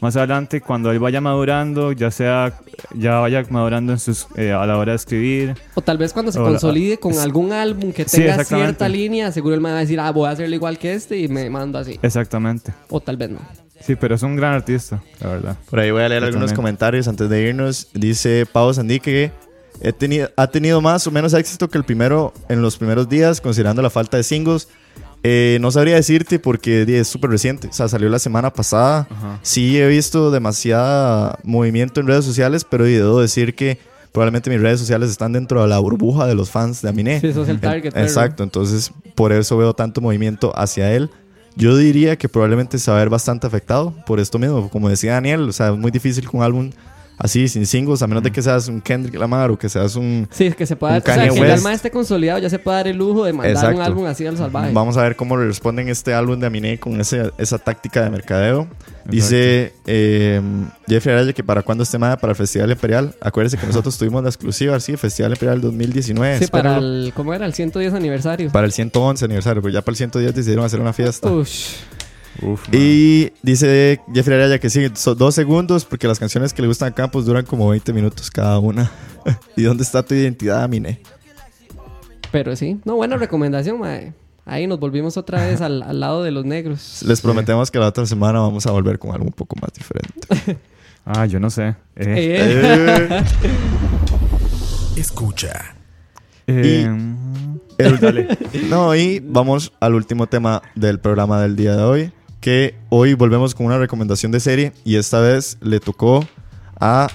más 0.00 0.16
adelante, 0.16 0.60
cuando 0.60 0.90
él 0.90 0.98
vaya 0.98 1.20
madurando, 1.20 1.92
ya 1.92 2.10
sea, 2.10 2.52
ya 2.94 3.18
vaya 3.18 3.44
madurando 3.50 3.92
en 3.92 3.98
sus, 3.98 4.26
eh, 4.36 4.52
a 4.52 4.64
la 4.66 4.76
hora 4.78 4.92
de 4.92 4.96
escribir. 4.96 5.54
O 5.74 5.80
tal 5.82 5.98
vez 5.98 6.12
cuando 6.12 6.30
se 6.32 6.38
consolide 6.38 6.98
con 6.98 7.18
algún 7.18 7.52
álbum 7.52 7.92
que 7.92 8.04
Sí, 8.04 8.18
tenga 8.18 8.30
exactamente. 8.34 8.66
cierta 8.68 8.88
línea, 8.88 9.32
seguro 9.32 9.54
él 9.54 9.60
me 9.60 9.70
va 9.70 9.78
a 9.78 9.80
decir, 9.80 9.98
ah, 10.00 10.10
voy 10.12 10.28
a 10.28 10.30
hacerlo 10.32 10.54
igual 10.54 10.78
que 10.78 10.94
este 10.94 11.18
y 11.18 11.28
me 11.28 11.50
mando 11.50 11.78
así. 11.78 11.98
Exactamente. 12.02 12.72
O 12.90 13.00
tal 13.00 13.16
vez 13.16 13.30
no. 13.30 13.38
Sí, 13.80 13.94
pero 13.94 14.14
es 14.16 14.22
un 14.22 14.36
gran 14.36 14.54
artista, 14.54 15.02
la 15.20 15.28
verdad. 15.28 15.56
Por 15.70 15.78
ahí 15.80 15.90
voy 15.90 16.02
a 16.02 16.08
leer 16.08 16.24
algunos 16.24 16.52
comentarios 16.52 17.06
antes 17.08 17.28
de 17.28 17.48
irnos. 17.48 17.88
Dice 17.94 18.44
Pau 18.52 18.72
Sandí 18.74 18.98
que 19.00 19.30
he 19.80 19.92
tenido, 19.92 20.28
ha 20.36 20.48
tenido 20.48 20.80
más 20.80 21.06
o 21.06 21.10
menos 21.12 21.32
éxito 21.32 21.68
que 21.68 21.78
el 21.78 21.84
primero 21.84 22.32
en 22.48 22.60
los 22.60 22.76
primeros 22.76 23.08
días, 23.08 23.40
considerando 23.40 23.80
la 23.80 23.90
falta 23.90 24.16
de 24.16 24.24
singles. 24.24 24.68
Eh, 25.22 25.58
no 25.60 25.70
sabría 25.70 25.96
decirte 25.96 26.38
porque 26.38 26.84
es 26.88 27.08
súper 27.08 27.30
reciente. 27.30 27.68
O 27.68 27.72
sea, 27.72 27.88
salió 27.88 28.08
la 28.08 28.18
semana 28.18 28.52
pasada. 28.52 29.06
Ajá. 29.10 29.38
Sí 29.42 29.78
he 29.78 29.86
visto 29.88 30.30
demasiada 30.30 31.38
movimiento 31.42 32.00
en 32.00 32.06
redes 32.06 32.24
sociales, 32.24 32.64
pero 32.68 32.84
debo 32.84 33.20
decir 33.20 33.54
que 33.54 33.78
probablemente 34.12 34.50
mis 34.50 34.60
redes 34.60 34.80
sociales 34.80 35.10
están 35.10 35.32
dentro 35.32 35.62
de 35.62 35.68
la 35.68 35.78
burbuja 35.78 36.26
de 36.26 36.34
los 36.34 36.50
fans 36.50 36.82
de 36.82 36.88
Aminé. 36.88 37.20
Sí, 37.20 37.28
eso 37.28 37.42
es 37.42 37.48
el 37.48 37.60
target. 37.60 37.96
Exacto, 37.96 38.42
entonces 38.42 38.92
por 39.14 39.32
eso 39.32 39.56
veo 39.56 39.74
tanto 39.74 40.00
movimiento 40.00 40.52
hacia 40.56 40.92
él. 40.92 41.10
Yo 41.56 41.76
diría 41.76 42.16
que 42.16 42.28
probablemente 42.28 42.78
se 42.78 42.90
va 42.90 42.98
a 42.98 43.00
ver 43.00 43.10
bastante 43.10 43.46
afectado 43.46 43.92
por 44.06 44.20
esto 44.20 44.38
mismo. 44.38 44.70
Como 44.70 44.88
decía 44.88 45.14
Daniel, 45.14 45.48
o 45.48 45.52
sea, 45.52 45.70
es 45.70 45.76
muy 45.76 45.90
difícil 45.90 46.28
con 46.28 46.40
un 46.40 46.46
álbum 46.46 46.70
así, 47.18 47.48
sin 47.48 47.66
singles, 47.66 48.00
a 48.02 48.06
menos 48.06 48.22
de 48.22 48.30
que 48.32 48.40
seas 48.40 48.68
un 48.68 48.80
Kendrick 48.80 49.14
Lamar 49.16 49.50
o 49.50 49.58
que 49.58 49.68
seas 49.68 49.96
un... 49.96 50.26
Sí, 50.30 50.50
que 50.52 50.64
se 50.66 50.76
pueda. 50.76 50.98
O 50.98 51.00
sea, 51.00 51.28
que 51.28 51.38
el 51.52 51.60
mae 51.60 51.74
esté 51.74 51.90
consolidado, 51.90 52.38
ya 52.38 52.48
se 52.50 52.58
puede 52.58 52.76
dar 52.78 52.88
el 52.88 52.96
lujo 52.96 53.24
de 53.24 53.32
mandar 53.32 53.74
un 53.74 53.80
álbum 53.82 54.06
así 54.06 54.26
al 54.26 54.36
salvaje. 54.36 54.72
Vamos 54.72 54.96
a 54.96 55.02
ver 55.02 55.16
cómo 55.16 55.36
le 55.36 55.46
responden 55.46 55.88
este 55.88 56.14
álbum 56.14 56.38
de 56.40 56.46
Aminé 56.46 56.78
con 56.78 57.00
ese- 57.00 57.32
esa 57.38 57.58
táctica 57.58 58.02
de 58.02 58.10
mercadeo. 58.10 58.68
Dice 59.04 59.72
eh, 59.86 60.40
Jeffrey 60.86 61.14
Araya 61.14 61.32
que 61.32 61.42
para 61.42 61.62
cuándo 61.62 61.82
esté 61.82 61.96
más 61.98 62.16
para 62.18 62.32
el 62.32 62.36
Festival 62.36 62.70
Imperial. 62.70 63.14
Acuérdese 63.22 63.56
que 63.56 63.66
nosotros 63.66 63.96
tuvimos 63.98 64.22
la 64.22 64.28
exclusiva, 64.28 64.78
sí, 64.80 64.96
Festival 64.96 65.32
Imperial 65.32 65.60
2019. 65.62 66.38
Sí, 66.40 66.46
para 66.48 66.76
el. 66.76 67.12
¿Cómo 67.16 67.32
era? 67.32 67.46
El 67.46 67.54
110 67.54 67.94
aniversario. 67.94 68.50
para 68.52 68.66
el 68.66 68.72
111 68.72 69.24
aniversario, 69.24 69.62
pero 69.62 69.72
ya 69.72 69.80
para 69.80 69.92
el 69.92 69.96
110 69.96 70.34
decidieron 70.34 70.64
hacer 70.64 70.80
una 70.80 70.92
fiesta. 70.92 71.30
Ush. 71.30 71.76
Uf. 72.42 72.68
Y 72.72 73.32
dice 73.42 74.00
Jeffrey 74.14 74.36
Araya 74.38 74.58
que 74.58 74.70
sí, 74.70 74.86
so- 74.94 75.14
dos 75.14 75.34
segundos, 75.34 75.84
porque 75.84 76.06
las 76.06 76.18
canciones 76.18 76.52
que 76.52 76.62
le 76.62 76.68
gustan 76.68 76.88
a 76.90 76.94
Campos 76.94 77.26
duran 77.26 77.44
como 77.44 77.68
20 77.68 77.92
minutos 77.92 78.30
cada 78.30 78.58
una. 78.58 78.90
¿Y 79.56 79.62
dónde 79.62 79.82
está 79.82 80.02
tu 80.02 80.14
identidad, 80.14 80.68
Mine? 80.68 81.00
Pero 82.30 82.54
sí. 82.56 82.78
No, 82.84 82.96
buena 82.96 83.16
recomendación, 83.16 83.80
mae. 83.80 84.12
Ahí 84.44 84.66
nos 84.66 84.78
volvimos 84.80 85.16
otra 85.16 85.46
vez 85.46 85.60
al, 85.60 85.82
al 85.82 86.00
lado 86.00 86.22
de 86.22 86.30
los 86.30 86.44
negros. 86.44 87.02
Les 87.06 87.20
prometemos 87.20 87.70
que 87.70 87.78
la 87.78 87.88
otra 87.88 88.06
semana 88.06 88.40
vamos 88.40 88.66
a 88.66 88.70
volver 88.70 88.98
con 88.98 89.10
algo 89.12 89.24
un 89.26 89.32
poco 89.32 89.56
más 89.60 89.70
diferente. 89.72 90.58
Ah, 91.10 91.24
yo 91.24 91.40
no 91.40 91.48
sé. 91.48 91.68
Eh, 91.96 92.36
Eh, 93.16 93.22
Escucha. 94.96 95.74
eh, 96.46 96.86
El- 97.78 98.38
No, 98.68 98.94
y 98.94 99.20
vamos 99.20 99.72
al 99.80 99.94
último 99.94 100.26
tema 100.26 100.60
del 100.74 100.98
programa 101.00 101.40
del 101.40 101.56
día 101.56 101.76
de 101.76 101.82
hoy, 101.82 102.12
que 102.40 102.74
hoy 102.88 103.14
volvemos 103.14 103.54
con 103.54 103.66
una 103.66 103.78
recomendación 103.78 104.32
de 104.32 104.40
serie 104.40 104.72
y 104.84 104.96
esta 104.96 105.20
vez 105.20 105.58
le 105.60 105.80
tocó 105.80 106.26
a 106.80 107.08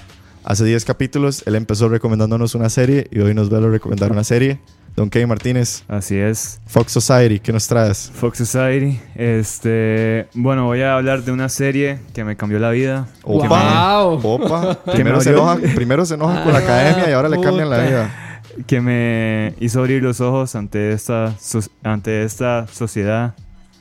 hace 0.44 0.64
10 0.64 0.84
capítulos, 0.84 1.42
él 1.46 1.54
empezó 1.54 1.88
recomendándonos 1.88 2.54
una 2.54 2.68
serie 2.68 3.08
y 3.10 3.20
hoy 3.20 3.34
nos 3.34 3.48
vuelve 3.48 3.68
a 3.68 3.70
recomendar 3.70 4.12
una 4.12 4.24
serie. 4.24 4.60
Don 4.94 5.10
Kevin 5.10 5.28
Martínez, 5.28 5.82
así 5.88 6.16
es. 6.16 6.60
Fox 6.66 6.92
Society, 6.92 7.40
¿qué 7.40 7.52
nos 7.52 7.66
traes? 7.66 8.12
Fox 8.14 8.38
Society. 8.38 9.00
Este, 9.16 10.28
bueno, 10.34 10.66
voy 10.66 10.82
a 10.82 10.94
hablar 10.94 11.24
de 11.24 11.32
una 11.32 11.48
serie 11.48 11.98
que 12.14 12.22
me 12.22 12.36
cambió 12.36 12.60
la 12.60 12.70
vida. 12.70 13.08
que 13.24 13.48
¡Wow! 13.48 14.20
Opa, 14.22 14.78
me 14.86 14.92
primero 14.92 15.20
se, 15.20 15.30
enoja, 15.30 15.56
primero 15.74 16.06
se 16.06 16.14
enoja 16.14 16.44
con 16.44 16.52
la 16.52 16.60
academia 16.60 17.10
y 17.10 17.12
ahora 17.12 17.28
le 17.28 17.40
cambian 17.40 17.70
la 17.70 17.78
vida. 17.78 18.40
que 18.68 18.80
me 18.80 19.54
hizo 19.58 19.80
abrir 19.80 20.00
los 20.00 20.20
ojos 20.20 20.54
ante 20.54 20.92
esta, 20.92 21.34
ante 21.82 22.22
esta 22.22 22.68
sociedad 22.68 23.34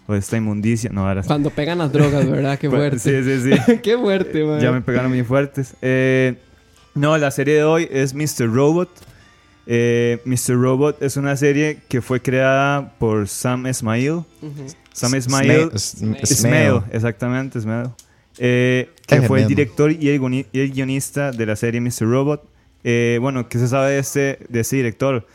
o 0.08 0.16
esta 0.16 0.38
inmundicia. 0.38 0.90
No, 0.92 1.08
ahora 1.08 1.24
sí. 1.24 1.28
Cuando 1.28 1.50
pegan 1.50 1.78
las 1.80 1.92
drogas, 1.92 2.30
¿verdad? 2.30 2.58
Qué 2.60 2.70
fuerte. 2.70 3.00
Sí, 3.00 3.24
sí, 3.24 3.52
sí. 3.52 3.78
Qué 3.84 3.98
fuerte, 3.98 4.44
mae. 4.44 4.62
ya 4.62 4.72
me 4.72 4.82
pegaron 4.82 5.12
muy 5.12 5.24
fuertes. 5.24 5.76
Eh, 5.82 6.36
no, 6.96 7.18
la 7.18 7.32
serie 7.32 7.56
de 7.56 7.64
hoy 7.64 7.88
es 7.92 8.14
Mr. 8.14 8.52
Robot. 8.54 8.90
Eh, 9.66 10.20
Mr. 10.26 10.56
Robot 10.56 11.02
es 11.02 11.16
una 11.16 11.36
serie 11.38 11.80
que 11.88 12.02
fue 12.02 12.22
creada 12.22 12.94
por 13.00 13.28
Sam 13.28 13.66
Esmail. 13.68 14.12
Ujú. 14.12 14.26
Sam 14.92 15.16
Esmail. 15.16 15.70
Ismail, 16.22 16.82
exactamente, 16.92 17.60
Ismail. 17.60 17.88
Eh, 18.38 18.90
que 19.08 19.16
Ese 19.16 19.28
fue 19.28 19.42
el 19.42 19.48
director 19.48 19.92
y 19.92 20.10
el, 20.10 20.20
guini- 20.20 20.46
y 20.52 20.60
el 20.60 20.72
guionista 20.72 21.32
de 21.32 21.46
la 21.46 21.56
serie 21.56 21.80
Mr. 21.82 22.02
Robot. 22.02 22.44
Eh, 22.84 23.18
bueno, 23.22 23.48
¿qué 23.48 23.58
se 23.58 23.68
sabe 23.68 23.92
de 23.94 24.00
este, 24.00 24.40
de 24.50 24.60
este 24.60 24.76
director? 24.78 25.26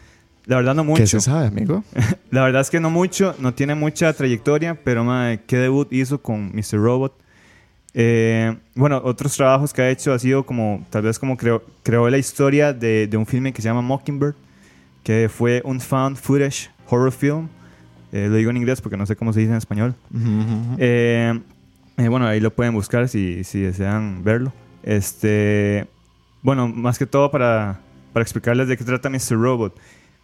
La 0.48 0.56
verdad 0.56 0.74
no 0.74 0.82
mucho. 0.82 1.02
¿Qué 1.02 1.06
se 1.06 1.20
sabe, 1.20 1.46
amigo? 1.46 1.84
La 2.30 2.42
verdad 2.42 2.62
es 2.62 2.70
que 2.70 2.80
no 2.80 2.88
mucho, 2.88 3.34
no 3.38 3.52
tiene 3.52 3.74
mucha 3.74 4.10
trayectoria, 4.14 4.74
pero 4.82 5.04
madre, 5.04 5.40
qué 5.46 5.58
debut 5.58 5.92
hizo 5.92 6.22
con 6.22 6.52
Mr. 6.54 6.78
Robot. 6.78 7.14
Eh, 7.92 8.56
bueno, 8.74 8.98
otros 9.04 9.36
trabajos 9.36 9.74
que 9.74 9.82
ha 9.82 9.90
hecho 9.90 10.10
ha 10.10 10.18
sido 10.18 10.46
como, 10.46 10.86
tal 10.88 11.02
vez 11.02 11.18
como 11.18 11.36
creó, 11.36 11.62
creó 11.82 12.08
la 12.08 12.16
historia 12.16 12.72
de, 12.72 13.06
de 13.06 13.16
un 13.18 13.26
filme 13.26 13.52
que 13.52 13.60
se 13.60 13.68
llama 13.68 13.82
Mockingbird, 13.82 14.36
que 15.04 15.28
fue 15.28 15.60
un 15.66 15.82
found 15.82 16.16
footage 16.16 16.70
horror 16.88 17.12
film. 17.12 17.48
Eh, 18.12 18.28
lo 18.30 18.36
digo 18.36 18.50
en 18.50 18.56
inglés 18.56 18.80
porque 18.80 18.96
no 18.96 19.04
sé 19.04 19.16
cómo 19.16 19.34
se 19.34 19.40
dice 19.40 19.52
en 19.52 19.58
español. 19.58 19.94
Eh, 20.78 21.38
bueno, 22.08 22.26
ahí 22.26 22.40
lo 22.40 22.54
pueden 22.54 22.72
buscar 22.72 23.06
si, 23.08 23.44
si 23.44 23.60
desean 23.60 24.24
verlo. 24.24 24.54
Este, 24.82 25.86
bueno, 26.40 26.68
más 26.68 26.98
que 26.98 27.04
todo 27.04 27.30
para, 27.30 27.80
para 28.14 28.22
explicarles 28.22 28.66
de 28.68 28.78
qué 28.78 28.84
trata 28.84 29.10
Mr. 29.10 29.32
Robot. 29.32 29.78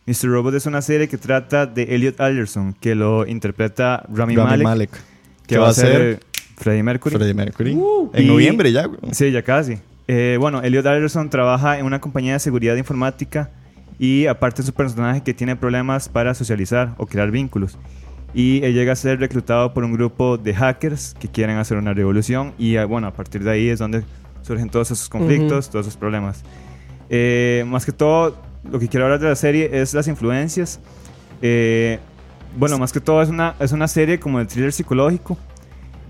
Mr. 0.06 0.28
Robot 0.28 0.54
es 0.54 0.66
una 0.66 0.82
serie 0.82 1.08
que 1.08 1.16
trata 1.16 1.66
de 1.66 1.94
Elliot 1.94 2.20
Alderson, 2.20 2.74
que 2.78 2.94
lo 2.94 3.26
interpreta 3.26 4.04
Rami, 4.12 4.36
Rami 4.36 4.48
Malek, 4.50 4.64
Malek. 4.64 4.90
que 5.46 5.58
va 5.58 5.68
a 5.68 5.72
ser 5.72 6.20
Freddie 6.56 6.82
Mercury. 6.82 7.16
Freddie 7.16 7.34
Mercury. 7.34 7.74
Uh. 7.74 8.10
en 8.12 8.24
Y- 8.24 8.26
noviembre 8.28 8.70
ya, 8.70 8.86
güey. 8.86 8.98
Sí, 9.12 9.30
ya 9.30 9.42
casi. 9.42 9.78
Eh, 10.06 10.36
bueno, 10.38 10.62
Elliot 10.62 10.84
Alderson 10.86 11.30
trabaja 11.30 11.78
en 11.78 11.86
una 11.86 12.00
compañía 12.00 12.34
de 12.34 12.38
seguridad 12.38 12.76
informática 12.76 13.50
y 13.98 14.26
aparte 14.26 14.60
es 14.60 14.68
un 14.68 14.74
personaje 14.74 15.22
que 15.22 15.32
tiene 15.32 15.56
problemas 15.56 16.10
para 16.10 16.34
socializar 16.34 16.94
o 16.98 17.06
crear 17.06 17.30
vínculos. 17.30 17.78
Y 18.34 18.62
él 18.64 18.74
llega 18.74 18.92
a 18.92 18.96
ser 18.96 19.20
reclutado 19.20 19.72
por 19.72 19.84
un 19.84 19.92
grupo 19.92 20.36
de 20.36 20.52
hackers 20.54 21.14
que 21.18 21.28
quieren 21.28 21.56
hacer 21.56 21.78
una 21.78 21.94
revolución 21.94 22.52
y 22.58 22.76
eh, 22.76 22.84
bueno, 22.84 23.06
a 23.06 23.14
partir 23.14 23.42
de 23.42 23.50
ahí 23.52 23.68
es 23.68 23.78
donde 23.78 24.02
surgen 24.42 24.68
todos 24.68 24.90
esos 24.90 25.08
conflictos, 25.08 25.70
todos 25.70 25.86
esos 25.86 25.96
problemas. 25.96 26.42
Eh, 27.08 27.64
más 27.66 27.86
que 27.86 27.92
todo, 27.92 28.36
lo 28.70 28.78
que 28.78 28.88
quiero 28.88 29.06
hablar 29.06 29.20
de 29.20 29.28
la 29.28 29.36
serie 29.36 29.70
es 29.72 29.94
las 29.94 30.08
influencias. 30.08 30.80
Eh, 31.42 31.98
bueno, 32.56 32.78
más 32.78 32.92
que 32.92 33.00
todo 33.00 33.22
es 33.22 33.28
una, 33.28 33.54
es 33.58 33.72
una 33.72 33.88
serie 33.88 34.18
como 34.20 34.38
de 34.38 34.46
thriller 34.46 34.72
psicológico. 34.72 35.36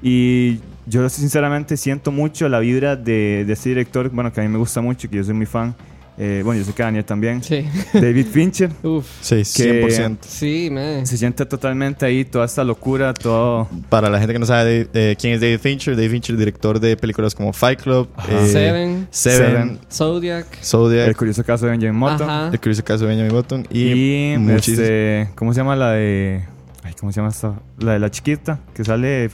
Y 0.02 0.60
yo 0.86 1.08
sinceramente 1.08 1.76
siento 1.76 2.12
mucho 2.12 2.48
la 2.48 2.58
vibra 2.58 2.96
de, 2.96 3.44
de 3.46 3.52
este 3.52 3.70
director, 3.70 4.10
bueno, 4.10 4.32
que 4.32 4.40
a 4.40 4.44
mí 4.44 4.50
me 4.50 4.58
gusta 4.58 4.80
mucho, 4.80 5.08
que 5.08 5.16
yo 5.16 5.24
soy 5.24 5.34
muy 5.34 5.46
fan. 5.46 5.74
Eh, 6.16 6.42
bueno, 6.44 6.60
yo 6.60 6.64
sé 6.64 6.72
que 6.72 6.82
Daniel 6.82 7.04
también. 7.04 7.42
Sí. 7.42 7.66
David 7.92 8.26
Fincher. 8.26 8.70
Uf. 8.82 9.06
Sí, 9.20 9.36
100%. 9.36 10.18
Sí, 10.20 10.68
man. 10.70 11.06
Se 11.06 11.16
siente 11.16 11.44
totalmente 11.44 12.06
ahí, 12.06 12.24
toda 12.24 12.44
esta 12.44 12.62
locura, 12.62 13.12
todo... 13.12 13.68
Para 13.88 14.08
la 14.08 14.18
gente 14.18 14.32
que 14.32 14.38
no 14.38 14.46
sabe 14.46 14.88
quién 15.18 15.34
es 15.34 15.40
David 15.40 15.58
Fincher, 15.58 15.96
David 15.96 16.10
Fincher, 16.10 16.36
director 16.36 16.78
de 16.78 16.96
películas 16.96 17.34
como 17.34 17.52
Fight 17.52 17.82
Club, 17.82 18.08
eh, 18.28 18.46
Seven. 18.46 19.08
Seven, 19.10 19.50
Seven. 19.50 19.80
Zodiac. 19.90 20.46
El 20.58 20.64
Zodiac, 20.64 21.16
curioso 21.16 21.44
caso 21.44 21.66
de 21.66 21.72
Benjamin 21.72 22.00
Button. 22.00 22.30
Ajá. 22.30 22.50
El 22.52 22.60
curioso 22.60 22.84
caso 22.84 23.04
de 23.04 23.08
Benjamin 23.08 23.32
Button 23.32 23.66
y, 23.70 23.82
Y, 23.82 24.50
este, 24.50 25.30
¿cómo 25.34 25.52
se 25.52 25.60
llama 25.60 25.74
la 25.74 25.92
de... 25.92 26.44
Ay, 26.82 26.94
¿cómo 26.98 27.10
se 27.10 27.16
llama 27.16 27.30
esta? 27.30 27.54
La 27.78 27.94
de 27.94 27.98
la 27.98 28.10
chiquita, 28.10 28.60
que 28.74 28.84
sale... 28.84 29.30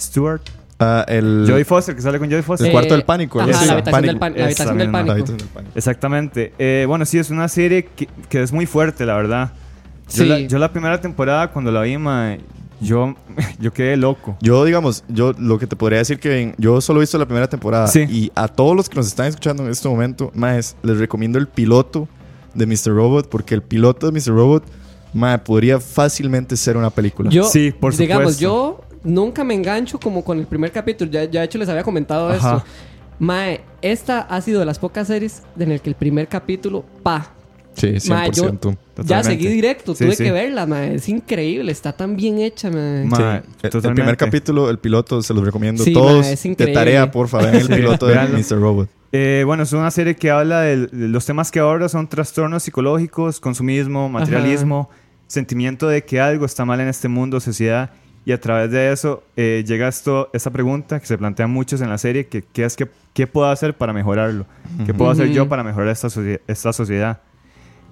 Stewart. 0.00 0.42
Ah, 0.82 1.04
el, 1.08 1.46
Jodie 1.48 1.64
Foster, 1.64 1.94
que 1.94 2.02
sale 2.02 2.18
con 2.18 2.28
Jodie 2.28 2.42
Foster. 2.42 2.66
El 2.66 2.72
cuarto 2.72 2.94
del 2.94 3.04
pánico, 3.04 3.40
Ajá, 3.40 3.50
así. 3.50 3.66
la 3.66 3.72
habitación 3.74 4.02
del, 4.06 4.18
Pánico. 4.18 4.20
pan- 4.20 4.32
la 4.32 4.38
Esa 4.38 4.44
habitación 4.46 4.78
del 4.78 4.86
misma. 4.88 4.98
La 4.98 5.04
pánico. 5.06 5.12
habitación 5.12 5.38
del 5.38 5.48
pánico. 5.48 5.72
Exactamente. 5.78 6.52
Eh, 6.58 6.84
bueno, 6.88 7.04
sí, 7.04 7.18
es 7.18 7.30
una 7.30 7.48
serie 7.48 7.84
que, 7.94 8.08
que 8.28 8.42
es 8.42 8.52
muy 8.52 8.66
fuerte, 8.66 9.06
la 9.06 9.14
verdad. 9.16 9.52
Yo, 10.08 10.24
Sí. 10.24 10.26
la, 10.26 10.38
yo 10.40 10.58
la 10.58 10.72
primera 10.72 11.00
temporada, 11.00 11.50
cuando 11.52 11.70
la 11.72 11.82
vi, 11.82 11.96
mae, 11.96 12.40
yo, 12.80 13.14
yo 13.60 13.72
quedé 13.72 13.96
loco. 13.96 14.36
Yo, 14.40 14.64
digamos, 14.64 15.04
yo 15.08 15.32
lo 15.38 15.58
que 15.58 15.66
te 15.66 15.76
podría 15.76 15.98
decir 16.00 16.18
que 16.18 16.54
yo 16.58 16.80
solo 16.80 17.00
he 17.00 17.02
visto 17.02 17.16
la 17.18 17.26
primera 17.26 17.48
temporada 17.48 17.86
Sí. 17.86 18.00
y 18.10 18.32
a 18.34 18.48
todos 18.48 18.74
los 18.76 18.88
que 18.88 18.96
nos 18.96 19.06
están 19.06 19.26
escuchando 19.26 19.64
en 19.64 19.70
este 19.70 19.88
momento, 19.88 20.30
más 20.34 20.76
les 20.82 20.98
recomiendo 20.98 21.38
el 21.38 21.46
piloto 21.48 22.08
de 22.54 22.66
Mr. 22.66 22.88
Robot 22.94 23.28
porque 23.30 23.54
el 23.54 23.62
piloto 23.62 24.10
de 24.10 24.12
Mr. 24.20 24.34
Robot, 24.34 24.64
mae, 25.14 25.38
podría 25.38 25.78
fácilmente 25.80 26.56
ser 26.56 26.76
una 26.76 26.90
película. 26.90 27.30
Yo, 27.30 27.44
Sí, 27.44 27.70
por 27.72 27.96
Digamos, 27.96 28.34
supuesto. 28.34 28.42
yo 28.42 28.80
nunca 29.04 29.44
me 29.44 29.54
engancho 29.54 29.98
como 29.98 30.24
con 30.24 30.38
el 30.38 30.46
primer 30.46 30.70
capítulo. 30.72 31.10
Ya, 31.10 31.24
ya 31.24 31.40
de 31.40 31.46
hecho 31.46 31.58
les 31.58 31.68
había 31.68 31.82
comentado 31.82 32.28
Ajá. 32.28 32.56
esto. 32.56 32.64
Mae, 33.18 33.60
esta 33.82 34.20
ha 34.22 34.40
sido 34.40 34.60
de 34.60 34.66
las 34.66 34.78
pocas 34.78 35.06
series 35.06 35.42
en 35.58 35.70
el 35.70 35.80
que 35.80 35.90
el 35.90 35.94
primer 35.96 36.28
capítulo, 36.28 36.84
pa. 37.02 37.32
Sí, 37.74 37.94
Mae, 38.08 38.30
yo 38.32 38.50
100%. 38.50 38.76
ya 39.04 39.22
seguí 39.24 39.46
directo, 39.48 39.94
Sí, 39.94 40.04
tuve 40.04 40.14
sí. 40.16 40.24
que 40.24 40.30
verla, 40.32 40.66
mae. 40.66 40.96
Es 40.96 41.08
increíble, 41.08 41.72
está 41.72 41.92
tan 41.94 42.16
bien 42.16 42.38
hecha, 42.38 42.70
mae. 42.70 43.04
Ma- 43.06 43.42
Sí. 43.62 43.68
El- 43.72 43.94
primer 43.94 44.16
capítulo, 44.16 44.68
el 44.68 44.78
piloto, 44.78 45.22
se 45.22 45.32
los 45.32 45.42
recomiendo. 45.44 45.82
Sí, 45.84 45.92
Todos 45.94 46.26
ma, 46.26 46.30
es 46.30 46.42
de 46.42 46.48
increíble. 46.50 46.74
tarea, 46.74 47.10
porfa, 47.10 47.38
vean 47.38 47.54
el 47.54 47.68
piloto 47.68 48.06
de. 48.06 48.14
Mr. 48.16 48.60
Robot. 48.60 48.88
Eh, 49.12 49.42
bueno, 49.46 49.62
es 49.62 49.72
una 49.72 49.90
serie 49.90 50.16
que 50.16 50.30
habla 50.30 50.60
de 50.62 50.86
de 50.86 51.08
los 51.08 51.24
temas 51.24 51.50
que 51.50 51.60
aborda 51.60 51.88
son 51.88 52.08
trastornos 52.08 52.62
psicológicos, 52.62 53.40
consumismo, 53.40 54.08
materialismo, 54.08 54.90
sentimiento 55.26 55.86
de 55.88 56.02
que 56.04 56.20
algo 56.20 56.44
está 56.44 56.64
mal 56.64 56.80
en 56.80 56.88
este 56.88 57.08
mundo, 57.08 57.38
sociedad, 57.40 57.90
y 58.24 58.32
a 58.32 58.40
través 58.40 58.70
de 58.70 58.92
eso 58.92 59.22
eh, 59.36 59.64
llega 59.66 59.88
esto, 59.88 60.30
esta 60.32 60.50
pregunta 60.50 61.00
que 61.00 61.06
se 61.06 61.18
plantean 61.18 61.50
muchos 61.50 61.80
en 61.80 61.88
la 61.90 61.98
serie, 61.98 62.26
que, 62.26 62.42
¿qué 62.42 62.64
es 62.64 62.76
que, 62.76 62.88
qué 63.14 63.26
puedo 63.26 63.48
hacer 63.50 63.74
para 63.74 63.92
mejorarlo? 63.92 64.46
¿Qué 64.86 64.94
puedo 64.94 65.10
hacer 65.10 65.30
yo 65.30 65.48
para 65.48 65.62
mejorar 65.64 65.88
esta, 65.88 66.08
esta 66.46 66.72
sociedad? 66.72 67.18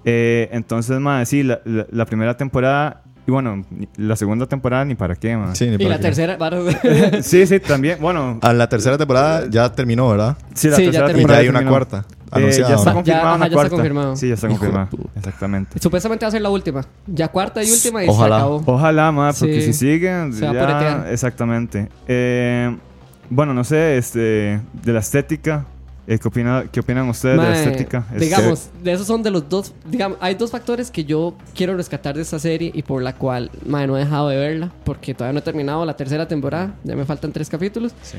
Eh, 0.05 0.49
entonces, 0.53 0.99
más 1.01 1.28
sí, 1.28 1.43
la, 1.43 1.61
la- 1.64 1.87
la 1.91 2.07
primera 2.07 2.37
temporada, 2.37 3.03
y 3.26 3.31
bueno, 3.31 3.64
la 3.97 4.16
segunda 4.16 4.47
temporada 4.47 4.85
ni 4.85 4.95
para 4.95 5.14
qué, 5.14 5.37
ma. 5.37 5.55
Sí, 5.55 5.66
ni 5.66 5.74
Y 5.74 5.89
la 5.89 5.97
qué. 5.99 6.03
tercera, 6.05 6.39
sí, 7.22 7.47
sí, 7.47 7.61
también, 7.61 7.99
bueno, 8.01 8.39
A 8.43 8.53
la 8.53 8.68
tercera 8.68 8.97
temporada 8.97 9.47
ya 9.51 9.70
terminó, 9.72 10.09
¿verdad? 10.09 10.37
sí, 10.55 10.68
la 10.68 10.76
Sí, 10.76 10.85
ya 10.85 10.91
tercera 10.91 11.07
terminó. 11.07 11.28
Y 11.28 11.35
ya 11.35 11.41
temporada 11.41 11.41
hay 11.41 11.49
una 11.49 11.59
terminó. 11.59 11.70
cuarta 11.70 12.07
Eh, 12.33 12.51
ya 12.68 12.74
está 12.74 12.91
¿no? 12.91 12.95
confirmada 12.97 13.05
Ya, 13.05 13.20
una 13.20 13.31
ajá, 13.31 13.39
ya 13.39 13.45
está 13.47 13.55
cuarta. 13.55 13.70
confirmado. 13.70 14.16
Sí, 14.16 14.28
ya 14.28 14.35
está 14.35 14.49
confirmada. 14.49 14.89
Exactamente. 15.16 15.78
Supuestamente 15.81 16.24
va 16.24 16.28
a 16.28 16.33
ser 16.33 16.43
la 16.43 16.51
última. 16.51 16.85
Ya 17.07 17.28
cuarta 17.28 17.62
y 17.62 17.70
última 17.70 18.05
y 18.05 18.09
Ojalá. 18.09 18.37
se 18.37 18.41
acabó. 18.43 18.62
Ojalá, 18.66 19.12
ma, 19.12 19.33
porque 19.33 19.61
Sí. 19.62 19.72
si 19.72 19.78
siguen, 19.78 20.33
Se 20.33 20.47
va 20.47 20.53
ya- 20.53 20.61
poretear. 20.61 21.09
exactamente. 21.12 21.89
Eh, 22.07 22.76
bueno, 23.28 23.55
no 23.55 23.64
sé, 23.64 23.97
este, 23.99 24.61
de 24.72 24.93
la 24.93 25.01
estética, 25.01 25.66
eh, 26.07 26.18
¿qué, 26.18 26.28
opina- 26.28 26.64
¿qué 26.72 26.81
opinan 26.81 27.09
ustedes 27.09 27.37
de 27.41 27.43
la 27.49 27.55
estética? 27.57 28.05
Es- 28.14 28.20
digamos, 28.20 28.70
de 28.83 28.93
esos 28.93 29.07
son 29.07 29.22
de 29.22 29.31
los 29.31 29.49
dos. 29.49 29.72
Digamos, 29.89 30.18
hay 30.20 30.35
dos 30.35 30.51
factores 30.51 30.91
que 30.91 31.05
yo 31.05 31.35
quiero 31.55 31.76
rescatar 31.76 32.16
de 32.16 32.22
esta 32.22 32.39
serie 32.39 32.70
y 32.74 32.83
por 32.83 33.03
la 33.03 33.14
cual 33.14 33.51
mae, 33.66 33.87
no 33.87 33.97
he 33.97 34.01
dejado 34.01 34.28
de 34.28 34.37
verla 34.37 34.72
porque 34.85 35.14
todavía 35.14 35.33
no 35.35 35.39
he 35.41 35.43
terminado 35.43 35.85
la 35.85 35.95
tercera 35.97 36.26
temporada. 36.26 36.74
Ya 36.85 36.97
me 36.97 37.05
faltan 37.05 37.33
tres 37.33 37.49
capítulos. 37.49 37.93
Sí. 38.03 38.18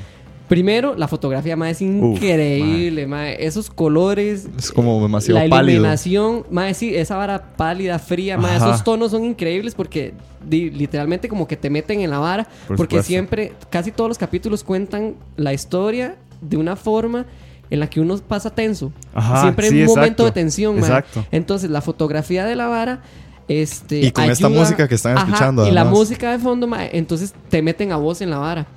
Primero, 0.51 0.95
la 0.97 1.07
fotografía 1.07 1.55
mae, 1.55 1.71
es 1.71 1.81
increíble. 1.81 3.07
Esos 3.39 3.69
colores, 3.69 4.49
Es 4.57 4.69
como 4.73 5.01
demasiado 5.01 5.39
la 5.39 5.49
pálido. 5.49 5.77
iluminación, 5.77 6.45
mae, 6.51 6.73
sí, 6.73 6.93
esa 6.93 7.15
vara 7.15 7.55
pálida, 7.55 7.97
fría, 7.99 8.35
Ajá. 8.35 8.57
esos 8.57 8.83
tonos 8.83 9.11
son 9.11 9.23
increíbles 9.23 9.75
porque 9.75 10.13
literalmente 10.49 11.29
como 11.29 11.47
que 11.47 11.55
te 11.55 11.69
meten 11.69 12.01
en 12.01 12.09
la 12.09 12.19
vara, 12.19 12.49
Por 12.67 12.75
porque 12.75 12.95
supuesto. 12.95 13.07
siempre, 13.07 13.53
casi 13.69 13.93
todos 13.93 14.09
los 14.09 14.17
capítulos 14.17 14.65
cuentan 14.65 15.15
la 15.37 15.53
historia 15.53 16.17
de 16.41 16.57
una 16.57 16.75
forma 16.75 17.25
en 17.69 17.79
la 17.79 17.89
que 17.89 18.01
uno 18.01 18.17
pasa 18.17 18.49
tenso. 18.49 18.91
Ajá, 19.13 19.43
siempre 19.43 19.67
hay 19.67 19.71
sí, 19.71 19.81
un 19.83 19.85
momento 19.85 20.25
de 20.25 20.31
tensión. 20.31 20.77
Exacto. 20.79 21.25
Entonces, 21.31 21.69
la 21.69 21.79
fotografía 21.79 22.43
de 22.43 22.57
la 22.57 22.67
vara 22.67 22.99
este, 23.47 23.99
Y 23.99 24.11
con 24.11 24.29
esta 24.29 24.47
música 24.49 24.87
que 24.87 24.95
están 24.95 25.17
Ajá, 25.17 25.27
escuchando, 25.27 25.67
Y 25.67 25.71
la 25.71 25.83
música 25.83 26.31
de 26.31 26.39
fondo, 26.39 26.67
mae, 26.67 26.89
entonces 26.93 27.33
te 27.49 27.61
meten 27.61 27.91
a 27.91 27.97
voz 27.97 28.21
en 28.21 28.29
la 28.29 28.37
vara. 28.37 28.67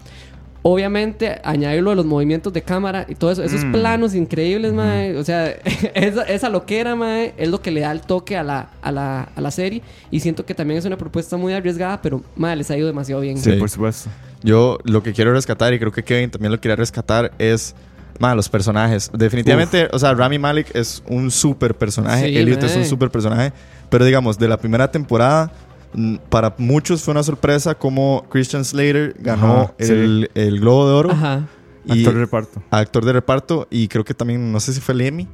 Obviamente, 0.67 1.43
añadirlo 1.45 1.91
a 1.91 1.95
los 1.95 2.07
movimientos 2.07 2.51
de 2.51 2.63
cámara 2.63 3.05
y 3.07 3.15
todo 3.17 3.31
eso, 3.33 3.43
esos 3.43 3.63
Mm. 3.67 3.73
planos 3.73 4.15
increíbles, 4.15 4.73
mae. 4.73 5.15
O 5.19 5.23
sea, 5.23 5.51
esa, 5.95 6.23
esa 6.23 6.49
loquera, 6.49 6.97
mae, 6.97 7.35
es 7.37 7.51
lo 7.51 7.61
que 7.61 7.71
le 7.71 7.81
da 7.83 7.93
el 7.93 8.01
toque 8.01 8.35
a 8.35 8.43
la, 8.43 8.71
a, 8.81 8.91
la, 8.91 9.29
a 9.37 9.41
la 9.43 9.51
serie. 9.51 9.83
Y 10.11 10.21
siento 10.21 10.47
que 10.47 10.55
también 10.55 10.79
es 10.79 10.87
una 10.87 10.97
propuesta 10.97 11.37
muy 11.37 11.53
arriesgada, 11.53 12.01
pero, 12.01 12.23
mae, 12.35 12.57
les 12.57 12.71
ha 12.71 12.79
ido 12.79 12.87
demasiado 12.87 13.21
bien. 13.21 13.37
Sí, 13.37 13.51
Sí. 13.53 13.57
por 13.59 13.69
supuesto. 13.69 14.09
Yo 14.43 14.79
lo 14.85 15.03
que 15.03 15.13
quiero 15.13 15.35
rescatar, 15.35 15.75
y 15.75 15.79
creo 15.79 15.93
que 15.93 16.03
Kevin 16.03 16.31
también 16.31 16.51
lo 16.51 16.59
quería 16.59 16.77
rescatar, 16.77 17.33
es 17.39 17.75
ma, 18.19 18.35
los 18.35 18.49
personajes. 18.49 19.11
Definitivamente, 19.13 19.89
o 19.93 19.99
sea, 19.99 20.15
Rami 20.15 20.39
Malek 20.39 20.75
es 20.75 21.03
un 21.09 21.31
super 21.31 21.75
personaje, 21.75 22.29
Sí, 22.29 22.39
Elliot 22.39 22.63
es 22.63 22.75
un 22.75 22.87
super 22.87 23.11
personaje, 23.11 23.53
pero 23.91 24.07
digamos, 24.07 24.39
de 24.39 24.49
la 24.49 24.57
primera 24.57 24.91
temporada, 24.91 25.53
para 26.29 26.55
muchos 26.59 27.03
fue 27.03 27.13
una 27.13 27.23
sorpresa 27.23 27.75
como 27.75 28.25
Christian 28.31 28.65
Slater 28.65 29.15
ganó 29.19 29.63
Ajá, 29.63 29.75
sí. 29.79 29.93
el, 29.93 30.31
el 30.35 30.61
Globo 30.61 30.89
de 30.89 30.95
Oro 30.95 31.11
Ajá. 31.13 31.47
y 31.85 32.01
Actor 32.01 32.15
de 32.15 32.21
reparto. 32.21 32.63
actor 32.71 33.05
de 33.05 33.13
reparto, 33.13 33.69
y 33.71 33.89
creo 33.89 34.05
que 34.05 34.15
también, 34.15 34.51
no 34.53 34.61
sé 34.61 34.73
si 34.73 34.81
fue 34.81 34.95
el 34.95 35.01
Emmy. 35.03 35.29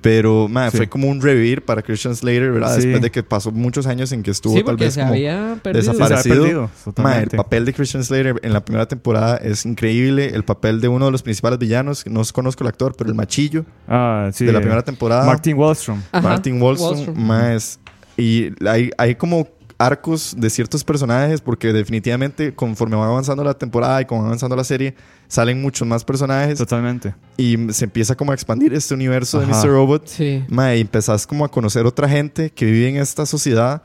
Pero 0.00 0.48
ma, 0.48 0.70
Sí. 0.70 0.76
fue 0.76 0.86
como 0.86 1.08
un 1.08 1.22
revivir 1.22 1.64
para 1.64 1.80
Christian 1.80 2.14
Slater, 2.14 2.52
¿verdad? 2.52 2.74
Sí. 2.76 2.82
Después 2.82 3.00
de 3.00 3.10
que 3.10 3.22
pasó 3.22 3.50
muchos 3.52 3.86
años 3.86 4.12
en 4.12 4.22
que 4.22 4.32
estuvo 4.32 4.54
Sí, 4.54 4.62
tal 4.62 4.76
vez 4.76 4.92
se 4.92 5.00
como 5.00 5.12
había 5.14 5.58
perdido. 5.62 5.82
Se 5.82 5.90
había 5.92 6.02
desaparecido. 6.16 6.70
perdido, 6.84 7.20
el 7.22 7.28
papel 7.30 7.64
de 7.64 7.72
Christian 7.72 8.04
Slater 8.04 8.38
en 8.42 8.52
la 8.52 8.62
primera 8.62 8.86
temporada 8.86 9.38
es 9.38 9.64
increíble. 9.64 10.26
El 10.34 10.44
papel 10.44 10.82
de 10.82 10.88
uno 10.88 11.06
de 11.06 11.10
los 11.10 11.22
principales 11.22 11.58
villanos, 11.58 12.04
no 12.06 12.20
conozco 12.34 12.64
el 12.64 12.68
actor, 12.68 12.94
pero 12.98 13.08
el 13.08 13.16
machillo 13.16 13.64
Ah, 13.88 14.28
sí. 14.30 14.44
de 14.44 14.52
la 14.52 14.58
eh, 14.58 14.60
primera 14.60 14.82
temporada. 14.82 15.24
Martin 15.24 15.56
Wallstrom. 15.56 16.02
Ajá, 16.12 16.20
Martin. 16.28 16.60
Wallstrom. 16.60 17.16
Más. 17.18 17.80
Y 18.18 18.50
hay, 18.68 18.90
hay 18.98 19.14
como 19.14 19.48
arcos 19.78 20.34
de 20.38 20.50
ciertos 20.50 20.84
personajes 20.84 21.40
porque 21.40 21.72
definitivamente 21.72 22.54
conforme 22.54 22.96
va 22.96 23.06
avanzando 23.06 23.42
la 23.44 23.54
temporada 23.54 24.00
y 24.00 24.04
como 24.04 24.20
va 24.22 24.26
avanzando 24.28 24.54
la 24.56 24.64
serie 24.64 24.94
salen 25.28 25.60
muchos 25.60 25.86
más 25.88 26.04
personajes 26.04 26.58
Totalmente. 26.58 27.14
y 27.36 27.56
se 27.72 27.84
empieza 27.86 28.14
como 28.14 28.30
a 28.32 28.34
expandir 28.34 28.72
este 28.72 28.94
universo 28.94 29.38
Ajá. 29.40 29.46
de 29.46 29.52
Mr. 29.52 29.68
Robot 29.70 30.06
Sí. 30.06 30.44
Mae, 30.48 30.78
y 30.78 30.80
empezás 30.82 31.26
como 31.26 31.44
a 31.44 31.48
conocer 31.50 31.86
otra 31.86 32.08
gente 32.08 32.50
que 32.50 32.66
vive 32.66 32.88
en 32.88 32.96
esta 32.96 33.26
sociedad 33.26 33.82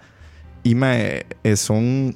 y 0.64 0.76
mae, 0.76 1.26
eh, 1.44 1.56
son 1.56 2.16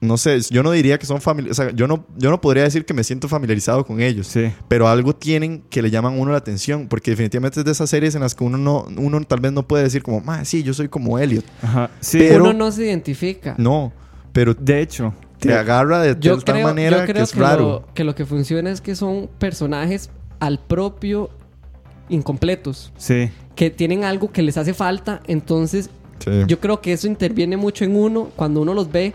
no 0.00 0.16
sé, 0.16 0.40
yo 0.50 0.62
no 0.62 0.70
diría 0.70 0.98
que 0.98 1.04
son 1.06 1.20
familiares, 1.20 1.58
o 1.58 1.62
sea, 1.62 1.72
yo 1.74 1.86
no, 1.86 2.06
yo 2.16 2.30
no 2.30 2.40
podría 2.40 2.62
decir 2.62 2.84
que 2.86 2.94
me 2.94 3.04
siento 3.04 3.28
familiarizado 3.28 3.84
con 3.84 4.00
ellos, 4.00 4.26
Sí. 4.28 4.50
pero 4.66 4.88
algo 4.88 5.14
tienen 5.14 5.62
que 5.68 5.82
le 5.82 5.90
llaman 5.90 6.14
a 6.14 6.16
uno 6.16 6.32
la 6.32 6.38
atención, 6.38 6.88
porque 6.88 7.10
definitivamente 7.10 7.60
es 7.60 7.66
de 7.66 7.72
esas 7.72 7.90
series 7.90 8.14
en 8.14 8.22
las 8.22 8.34
que 8.34 8.42
uno 8.44 8.56
no, 8.56 8.86
uno 8.96 9.20
tal 9.22 9.40
vez 9.40 9.52
no 9.52 9.66
puede 9.68 9.84
decir 9.84 10.02
como, 10.02 10.20
mae, 10.20 10.44
sí, 10.46 10.62
yo 10.62 10.72
soy 10.72 10.88
como 10.88 11.18
Elliot. 11.18 11.44
Ajá. 11.62 11.90
Sí. 12.00 12.18
Pero- 12.18 12.44
Uno 12.44 12.52
no 12.54 12.72
se 12.72 12.84
identifica. 12.86 13.54
No, 13.58 13.92
pero 14.32 14.54
De 14.54 14.80
hecho. 14.80 15.12
te 15.38 15.52
agarra 15.52 16.00
de 16.00 16.16
yo 16.18 16.38
tal 16.38 16.54
creo, 16.54 16.66
manera 16.68 16.98
yo 16.98 17.04
creo 17.04 17.14
que 17.16 17.22
es 17.22 17.32
que, 17.32 17.40
raro. 17.40 17.62
Lo, 17.86 17.94
que 17.94 18.04
lo 18.04 18.14
que 18.14 18.24
funciona 18.24 18.70
es 18.70 18.80
que 18.80 18.94
son 18.94 19.28
personajes 19.38 20.08
al 20.38 20.58
propio 20.60 21.28
incompletos, 22.08 22.92
Sí. 22.96 23.30
que 23.54 23.70
tienen 23.70 24.04
algo 24.04 24.32
que 24.32 24.42
les 24.42 24.56
hace 24.56 24.74
falta, 24.74 25.20
entonces 25.26 25.90
Sí. 26.18 26.30
yo 26.46 26.58
creo 26.60 26.80
que 26.80 26.92
eso 26.92 27.06
interviene 27.06 27.56
mucho 27.56 27.84
en 27.84 27.96
uno 27.96 28.30
cuando 28.36 28.60
uno 28.60 28.74
los 28.74 28.90
ve. 28.90 29.14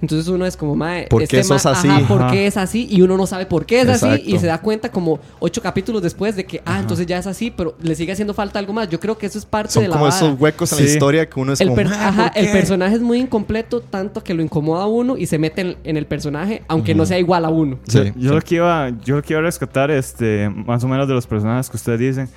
Entonces 0.00 0.28
uno 0.28 0.46
es 0.46 0.56
como, 0.56 0.76
mae, 0.76 1.08
¿Por 1.08 1.22
este 1.24 1.38
qué 1.38 1.42
sos 1.44 1.64
ma- 1.64 1.72
así? 1.72 1.88
Ajá, 1.88 2.06
¿por 2.06 2.22
Ajá. 2.22 2.30
qué 2.30 2.46
es 2.46 2.56
así? 2.56 2.86
Y 2.88 3.02
uno 3.02 3.16
no 3.16 3.26
sabe 3.26 3.46
por 3.46 3.66
qué 3.66 3.80
es 3.80 3.88
así 3.88 4.06
Exacto. 4.06 4.30
y 4.30 4.38
se 4.38 4.46
da 4.46 4.58
cuenta 4.60 4.90
como 4.92 5.18
ocho 5.40 5.60
capítulos 5.60 6.02
después 6.02 6.36
de 6.36 6.44
que, 6.44 6.62
ah, 6.64 6.78
entonces 6.78 7.04
ya 7.06 7.18
es 7.18 7.26
así, 7.26 7.50
pero 7.50 7.76
le 7.82 7.96
sigue 7.96 8.12
haciendo 8.12 8.32
falta 8.32 8.60
algo 8.60 8.72
más. 8.72 8.88
Yo 8.88 9.00
creo 9.00 9.18
que 9.18 9.26
eso 9.26 9.38
es 9.38 9.44
parte 9.44 9.72
Son 9.72 9.82
de 9.82 9.88
la 9.88 9.94
como 9.94 10.04
vara. 10.04 10.16
esos 10.16 10.38
huecos 10.40 10.70
en 10.72 10.78
la 10.78 10.84
Sí. 10.86 10.92
historia 10.92 11.28
que 11.28 11.40
uno 11.40 11.52
es 11.52 11.60
El, 11.60 11.68
como, 11.68 11.76
per- 11.76 11.88
"Mae, 11.88 11.98
ajá, 11.98 12.30
¿por 12.32 12.38
el 12.40 12.46
qué?". 12.46 12.52
personaje 12.52 12.94
es 12.94 13.00
muy 13.00 13.18
incompleto, 13.18 13.80
tanto 13.80 14.22
que 14.22 14.34
lo 14.34 14.42
incomoda 14.42 14.84
a 14.84 14.86
uno 14.86 15.16
y 15.16 15.26
se 15.26 15.38
mete 15.38 15.62
en, 15.62 15.76
en 15.82 15.96
el 15.96 16.06
personaje, 16.06 16.62
aunque 16.68 16.94
no 16.94 17.04
sea 17.04 17.18
igual 17.18 17.44
a 17.44 17.48
uno. 17.48 17.78
Sí, 17.88 17.98
yo, 17.98 18.04
yo 18.04 18.12
sí. 18.28 18.34
lo 18.36 18.40
que 18.40 18.54
iba 18.54 18.90
yo 19.04 19.16
lo 19.16 19.22
que 19.22 19.32
iba 19.32 19.40
a 19.40 19.42
rescatar 19.42 19.90
este 19.90 20.48
más 20.48 20.84
o 20.84 20.88
menos 20.88 21.08
de 21.08 21.14
los 21.14 21.26
personajes 21.26 21.68
que 21.68 21.76
ustedes 21.76 21.98
dicen 21.98 22.28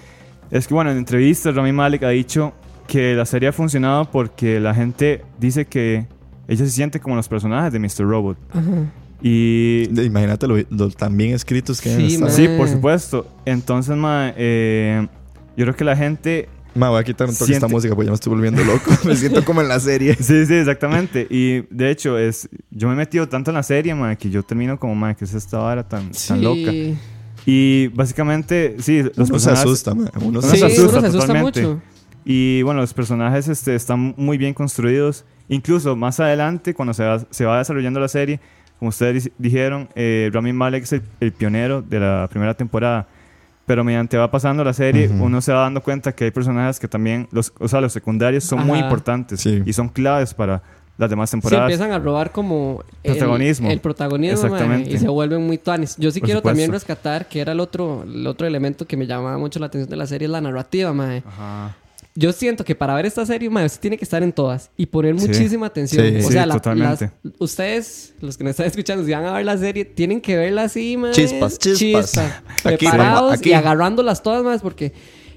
es 0.49 0.67
que 0.67 0.73
bueno 0.73 0.89
en 0.91 0.97
entrevistas 0.97 1.53
Rami 1.55 1.71
Malek 1.71 2.01
ha 2.03 2.09
dicho 2.09 2.53
que 2.87 3.13
la 3.13 3.25
serie 3.25 3.49
ha 3.49 3.53
funcionado 3.53 4.05
porque 4.05 4.59
la 4.59 4.73
gente 4.73 5.23
dice 5.39 5.65
que 5.65 6.07
ella 6.51 6.65
se 6.65 6.71
siente 6.71 6.99
como 6.99 7.15
los 7.15 7.27
personajes 7.27 7.71
de 7.73 7.79
Mr. 7.79 8.07
Robot 8.09 8.37
y 9.21 9.87
De- 9.87 10.05
Imagínate 10.05 10.47
lo, 10.47 10.55
lo 10.69 10.89
tan 10.89 11.15
bien 11.15 11.33
escritos 11.33 11.79
que 11.81 11.95
Sí, 11.95 12.17
mae. 12.17 12.31
sí 12.31 12.47
por 12.57 12.67
supuesto 12.67 13.27
entonces 13.45 13.95
ma, 13.95 14.33
eh, 14.35 15.07
yo 15.55 15.65
creo 15.65 15.75
que 15.75 15.83
la 15.83 15.95
gente 15.95 16.49
Ma, 16.73 16.89
voy 16.89 17.01
a 17.01 17.03
quitar 17.03 17.27
un 17.27 17.33
toque 17.35 17.51
esta 17.51 17.67
Siente- 17.67 17.73
música 17.73 17.93
porque 17.95 18.05
ya 18.05 18.11
me 18.11 18.15
estoy 18.15 18.31
volviendo 18.33 18.63
loco. 18.63 18.91
me 19.05 19.13
siento 19.17 19.43
como 19.43 19.59
en 19.59 19.67
la 19.67 19.77
serie. 19.81 20.15
Sí, 20.15 20.45
sí, 20.45 20.53
exactamente. 20.53 21.27
Y 21.29 21.63
de 21.69 21.91
hecho, 21.91 22.17
es, 22.17 22.47
yo 22.69 22.87
me 22.87 22.93
he 22.93 22.95
metido 22.97 23.27
tanto 23.27 23.51
en 23.51 23.55
la 23.55 23.63
serie, 23.63 23.93
ma, 23.93 24.15
que 24.15 24.29
yo 24.29 24.41
termino 24.41 24.79
como, 24.79 24.95
ma, 24.95 25.13
que 25.13 25.25
es 25.25 25.33
esta 25.33 25.57
vara 25.57 25.85
tan, 25.85 26.11
tan 26.13 26.41
loca. 26.41 26.71
Sí, 26.71 26.95
Y 27.45 27.87
básicamente, 27.87 28.77
sí, 28.79 29.03
los 29.03 29.17
Uno 29.17 29.25
se 29.25 29.31
personajes... 29.33 29.65
asusta, 29.65 29.93
ma. 29.95 30.09
Uno 30.21 30.41
se 30.41 30.51
Sí, 30.51 30.57
se 30.59 30.65
asusta. 30.67 30.81
uno 30.81 30.89
asusta 30.91 31.01
se 31.01 31.07
asusta 31.07 31.27
totalmente. 31.27 31.61
mucho. 31.61 31.81
Y 32.23 32.61
bueno, 32.61 32.79
los 32.79 32.93
personajes 32.93 33.49
este, 33.49 33.75
están 33.75 34.13
muy 34.15 34.37
bien 34.37 34.53
construidos. 34.53 35.25
Incluso 35.55 35.95
más 35.95 36.19
adelante, 36.19 36.73
cuando 36.73 36.93
se 36.93 37.03
va, 37.03 37.19
se 37.29 37.45
va 37.45 37.57
desarrollando 37.57 37.99
la 37.99 38.07
serie, 38.07 38.39
como 38.79 38.89
ustedes 38.89 39.25
di- 39.25 39.31
dijeron, 39.37 39.89
eh, 39.95 40.29
Rami 40.33 40.53
Malek 40.53 40.83
es 40.83 40.93
el, 40.93 41.01
el 41.19 41.31
pionero 41.33 41.81
de 41.81 41.99
la 41.99 42.27
primera 42.31 42.53
temporada. 42.53 43.05
Pero 43.65 43.83
mediante 43.83 44.17
va 44.17 44.31
pasando 44.31 44.63
la 44.63 44.73
serie, 44.73 45.07
Ujú. 45.07 45.25
uno 45.25 45.39
se 45.41 45.53
va 45.53 45.61
dando 45.61 45.81
cuenta 45.83 46.13
que 46.13 46.23
hay 46.25 46.31
personajes 46.31 46.79
que 46.79 46.87
también, 46.87 47.27
los, 47.31 47.53
o 47.59 47.67
sea, 47.67 47.79
los 47.81 47.93
secundarios 47.93 48.43
son 48.43 48.65
muy 48.65 48.77
Ajá. 48.79 48.87
importantes 48.87 49.39
Sí. 49.41 49.61
y 49.65 49.73
son 49.73 49.87
claves 49.89 50.33
para 50.33 50.63
las 50.97 51.09
demás 51.09 51.31
temporadas. 51.31 51.63
empiezan 51.71 51.91
a 51.91 51.99
robar 51.99 52.31
como 52.31 52.83
el 53.03 53.13
Protagonismo. 53.13 53.69
El, 53.71 53.79
protagonismo, 53.79 54.45
Exactamente. 54.47 54.89
y 54.91 54.97
se 54.99 55.07
vuelven 55.07 55.45
muy 55.45 55.57
tuanis. 55.57 55.95
Yo 55.97 56.11
sí 56.11 56.19
Por 56.19 56.27
quiero 56.27 56.39
supuesto. 56.39 56.49
también 56.53 56.71
rescatar 56.71 57.27
que 57.27 57.39
era 57.39 57.51
el 57.53 57.59
otro, 57.59 58.03
el 58.03 58.25
otro 58.27 58.45
elemento 58.47 58.85
que 58.87 58.97
me 58.97 59.05
llamaba 59.07 59.37
mucho 59.37 59.59
la 59.59 59.67
atención 59.67 59.89
de 59.89 59.95
la 59.95 60.05
serie, 60.07 60.25
es 60.25 60.31
la 60.31 60.41
narrativa, 60.41 60.91
mae. 60.93 61.23
Ajá. 61.25 61.75
Yo 62.15 62.31
siento 62.33 62.63
que 62.65 62.75
para 62.75 62.93
ver 62.93 63.05
esta 63.05 63.25
serie, 63.25 63.49
mae, 63.49 63.65
usted 63.65 63.79
tiene 63.79 63.97
que 63.97 64.03
estar 64.03 64.21
en 64.21 64.33
todas 64.33 64.69
y 64.77 64.85
poner 64.85 65.17
Sí. 65.19 65.27
muchísima 65.27 65.67
atención. 65.67 66.05
Sí. 66.09 66.15
o 66.17 66.21
Sí, 66.27 66.33
sea, 66.33 66.45
la- 66.45 66.55
totalmente. 66.55 67.11
las- 67.23 67.33
ustedes, 67.39 68.13
los 68.21 68.37
que 68.37 68.43
nos 68.43 68.51
están 68.51 68.65
escuchando, 68.67 69.05
si 69.05 69.11
van 69.11 69.25
a 69.25 69.33
ver 69.33 69.45
la 69.45 69.57
serie, 69.57 69.85
tienen 69.85 70.19
que 70.21 70.35
verla 70.35 70.63
así, 70.63 70.97
mae. 70.97 71.11
Chispas, 71.11 71.57
chispas. 71.57 72.17
Aquí, 72.65 72.85
Preparados 72.85 73.33
aquí. 73.33 73.49
y 73.49 73.53
agarrándolas 73.53 74.21
todas, 74.23 74.43
más 74.43 74.61
porque 74.61 74.91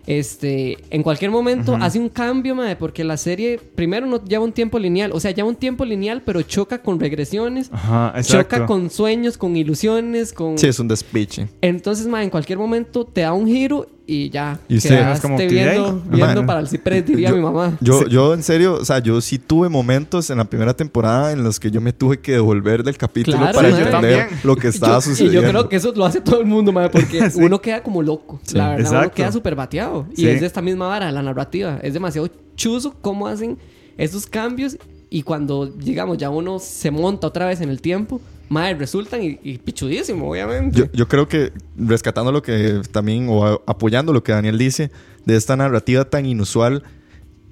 este, 0.06 0.76
en 0.90 1.02
cualquier 1.02 1.30
momento 1.30 1.76
hace 1.80 1.98
un 1.98 2.10
cambio, 2.10 2.54
mae, 2.54 2.76
porque 2.76 3.04
la 3.04 3.16
serie 3.16 3.58
primero 3.74 4.06
no 4.06 4.22
lleva 4.22 4.44
un 4.44 4.52
tiempo 4.52 4.78
lineal, 4.78 5.10
o 5.12 5.20
sea, 5.20 5.30
lleva 5.30 5.48
un 5.48 5.56
tiempo 5.56 5.84
lineal, 5.86 6.20
pero 6.22 6.42
choca 6.42 6.82
con 6.82 7.00
regresiones, 7.00 7.70
Ajá, 7.72 8.12
exacto. 8.16 8.56
choca 8.56 8.66
con 8.66 8.90
sueños, 8.90 9.38
con 9.38 9.56
ilusiones, 9.56 10.34
con 10.34 10.58
Sí, 10.58 10.66
es 10.66 10.78
un 10.78 10.88
despiche. 10.88 11.48
entonces, 11.62 12.06
ma, 12.06 12.22
en 12.22 12.28
cualquier 12.28 12.58
momento 12.58 13.06
te 13.06 13.22
da 13.22 13.32
un 13.32 13.46
giro 13.46 13.86
y 14.06 14.28
ya. 14.30 14.58
Y 14.68 14.78
quedaste 14.80 15.12
Es 15.12 15.20
como 15.20 15.36
que, 15.38 15.46
viendo, 15.48 16.02
viendo 16.10 16.44
para 16.44 16.60
el 16.60 16.68
ciprés, 16.68 17.06
diría 17.06 17.30
yo- 17.30 17.36
mi 17.36 17.42
mamá. 17.42 17.76
Yo, 17.80 18.06
yo 18.06 18.34
en 18.34 18.42
serio, 18.42 18.74
o 18.80 18.84
sea, 18.84 18.98
yo 18.98 19.20
sí 19.20 19.38
tuve 19.38 19.68
momentos 19.68 20.28
en 20.30 20.38
la 20.38 20.44
primera 20.44 20.74
temporada 20.74 21.32
en 21.32 21.42
los 21.42 21.58
que 21.58 21.70
yo 21.70 21.80
me 21.80 21.92
tuve 21.92 22.18
que 22.20 22.32
devolver 22.32 22.82
del 22.84 22.96
capítulo 22.98 23.38
Claro, 23.38 23.54
para 23.54 23.68
entender 23.70 24.28
lo 24.42 24.56
que 24.56 24.68
estaba 24.68 24.96
Yo- 24.96 25.00
sucediendo. 25.00 25.40
Y 25.40 25.42
yo 25.42 25.48
creo 25.48 25.68
que 25.68 25.76
eso 25.76 25.92
lo 25.96 26.04
hace 26.04 26.20
todo 26.20 26.40
el 26.40 26.46
mundo, 26.46 26.70
ma, 26.72 26.90
porque 26.90 27.18
Sí. 27.30 27.40
uno 27.42 27.60
queda 27.60 27.82
como 27.82 28.02
loco. 28.02 28.40
la 28.52 28.70
verdad, 28.76 29.00
uno 29.04 29.10
queda 29.12 29.32
súper 29.32 29.54
bateado. 29.54 30.06
Y 30.12 30.16
Sí. 30.22 30.28
es 30.28 30.40
de 30.40 30.46
esta 30.46 30.60
misma 30.60 30.86
vara, 30.88 31.10
la 31.10 31.22
narrativa. 31.22 31.78
Es 31.82 31.94
demasiado 31.94 32.28
chuzo 32.56 32.94
cómo 33.00 33.26
hacen 33.26 33.56
esos 33.96 34.26
cambios. 34.26 34.76
Y 35.08 35.22
cuando, 35.22 35.66
digamos, 35.66 36.18
ya 36.18 36.28
uno 36.28 36.58
se 36.58 36.90
monta 36.90 37.28
otra 37.28 37.46
vez 37.46 37.60
en 37.60 37.68
el 37.70 37.80
tiempo, 37.80 38.20
madre, 38.48 38.74
resultan 38.74 39.22
y, 39.22 39.38
y 39.42 39.58
pichudísimo, 39.58 40.30
obviamente. 40.30 40.90
Yo, 40.92 41.08
creo 41.08 41.28
que 41.28 41.52
rescatando 41.76 42.32
lo 42.32 42.42
que 42.42 42.82
también, 42.92 43.26
o 43.28 43.62
apoyando 43.66 44.12
lo 44.12 44.22
que 44.22 44.32
Daniel 44.32 44.58
dice, 44.58 44.90
de 45.24 45.36
esta 45.36 45.56
narrativa 45.56 46.04
tan 46.04 46.26
inusual, 46.26 46.82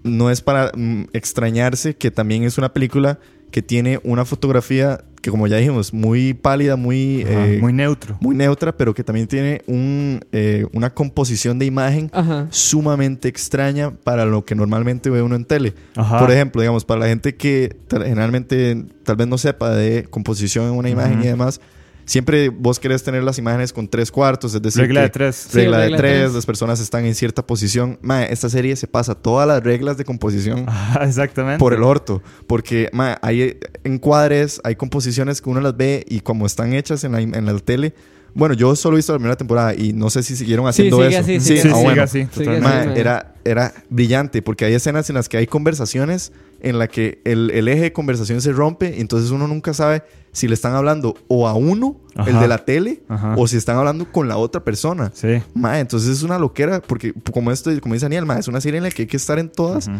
no 0.02 0.30
es 0.30 0.40
para 0.40 0.72
mm, 0.74 1.04
extrañarse 1.12 1.96
que 1.96 2.10
también 2.10 2.44
es 2.44 2.58
una 2.58 2.72
película 2.72 3.18
que 3.52 3.62
tiene 3.62 4.00
una 4.02 4.24
fotografía 4.24 5.04
que, 5.20 5.30
como 5.30 5.46
ya 5.46 5.58
dijimos, 5.58 5.92
muy 5.94 6.34
pálida, 6.34 6.74
muy, 6.74 7.22
Ajá, 7.22 7.46
eh, 7.46 7.58
muy 7.60 7.72
neutro. 7.72 8.16
muy 8.20 8.34
neutra, 8.34 8.76
pero 8.76 8.92
que 8.92 9.04
también 9.04 9.28
tiene 9.28 9.62
un, 9.68 10.18
eh, 10.32 10.66
una 10.72 10.92
composición 10.92 11.60
de 11.60 11.66
imagen 11.66 12.10
Ajá. 12.12 12.48
sumamente 12.50 13.28
extraña 13.28 13.92
para 13.92 14.24
lo 14.24 14.44
que 14.44 14.56
normalmente 14.56 15.10
ve 15.10 15.22
uno 15.22 15.36
en 15.36 15.44
tele. 15.44 15.74
Ajá. 15.94 16.18
Por 16.18 16.32
ejemplo, 16.32 16.60
digamos, 16.60 16.84
para 16.84 17.00
la 17.00 17.06
gente 17.06 17.36
que 17.36 17.76
generalmente 17.88 18.84
tal 19.04 19.14
vez 19.14 19.28
no 19.28 19.38
sepa 19.38 19.70
de 19.70 20.04
composición 20.10 20.64
en 20.66 20.72
una 20.72 20.90
imagen 20.90 21.22
y 21.22 21.26
demás, 21.28 21.60
siempre 22.04 22.48
vos 22.48 22.78
querés 22.78 23.02
tener 23.02 23.22
las 23.22 23.38
imágenes 23.38 23.72
con 23.72 23.88
tres 23.88 24.10
cuartos, 24.10 24.54
es 24.54 24.62
decir, 24.62 24.82
Regla 24.82 25.00
que- 25.00 25.04
de 25.04 25.10
tres. 25.10 25.36
Sí, 25.50 25.58
regla 25.58 25.78
de 25.78 25.88
tres, 25.88 25.98
tres. 26.00 26.34
las 26.34 26.46
personas 26.46 26.80
están 26.80 27.04
en 27.04 27.14
cierta 27.14 27.46
posición. 27.46 27.98
Mae, 28.02 28.32
esta 28.32 28.48
serie 28.48 28.74
se 28.76 28.86
pasa 28.86 29.14
todas 29.14 29.46
las 29.48 29.62
reglas 29.62 29.96
de 29.96 30.04
composición 30.04 30.64
Ajá, 30.68 31.04
exactamente. 31.06 31.58
por 31.58 31.72
el 31.74 31.82
orto. 31.82 32.22
Porque 32.46 32.88
mae, 32.92 33.16
hay 33.22 33.58
encuadres, 33.84 34.60
hay 34.64 34.74
composiciones 34.76 35.40
que 35.40 35.50
uno 35.50 35.60
las 35.60 35.76
ve 35.76 36.04
y 36.08 36.20
como 36.20 36.46
están 36.46 36.72
hechas 36.72 37.04
en 37.04 37.12
la, 37.12 37.20
en 37.20 37.44
la 37.46 37.58
tele. 37.58 37.94
Bueno, 38.34 38.54
yo 38.54 38.74
solo 38.76 38.96
he 38.96 38.98
visto 38.98 39.12
la 39.12 39.18
primera 39.18 39.36
temporada 39.36 39.74
y 39.74 39.92
no 39.92 40.08
sé 40.08 40.22
si 40.22 40.36
siguieron 40.36 40.64
Sí, 40.72 40.88
haciendo 40.88 40.96
sigue 40.96 41.08
eso. 41.08 41.18
así, 41.20 41.40
Sí, 41.40 41.46
sigue 41.48 41.60
sí, 41.62 41.68
ah, 41.70 41.76
bueno. 41.82 42.06
Sigue 42.06 42.28
así. 42.32 42.60
Mae. 42.62 42.98
era, 42.98 43.34
era 43.44 43.74
brillante 43.90 44.40
porque 44.40 44.64
hay 44.64 44.72
escenas 44.72 45.10
en 45.10 45.16
las 45.16 45.28
que 45.28 45.36
hay 45.36 45.46
conversaciones 45.46 46.32
en 46.62 46.78
la 46.78 46.88
que 46.88 47.20
el, 47.24 47.50
el 47.50 47.68
eje 47.68 47.82
de 47.82 47.92
conversación 47.92 48.40
se 48.40 48.52
rompe 48.52 48.94
y 48.96 49.00
entonces 49.00 49.30
uno 49.30 49.46
nunca 49.46 49.74
sabe 49.74 50.04
si 50.32 50.48
le 50.48 50.54
están 50.54 50.74
hablando 50.74 51.14
o 51.28 51.46
a 51.46 51.54
uno, 51.54 52.00
el 52.26 52.38
de 52.38 52.48
la 52.48 52.64
tele, 52.64 53.02
Ajá. 53.08 53.34
o 53.36 53.46
si 53.46 53.56
están 53.56 53.76
hablando 53.76 54.10
con 54.10 54.28
la 54.28 54.38
otra 54.38 54.64
persona. 54.64 55.10
Sí. 55.12 55.42
Mae, 55.54 55.80
entonces 55.80 56.08
es 56.08 56.22
una 56.22 56.38
loquera 56.38 56.80
porque 56.80 57.12
como 57.32 57.50
esto, 57.50 57.70
como 57.80 57.94
dice 57.94 58.06
Daniel, 58.06 58.24
es 58.38 58.48
una 58.48 58.60
serie 58.60 58.78
en 58.78 58.84
la 58.84 58.90
que 58.90 59.02
hay 59.02 59.08
que 59.08 59.16
estar 59.16 59.38
en 59.38 59.50
todas 59.50 59.90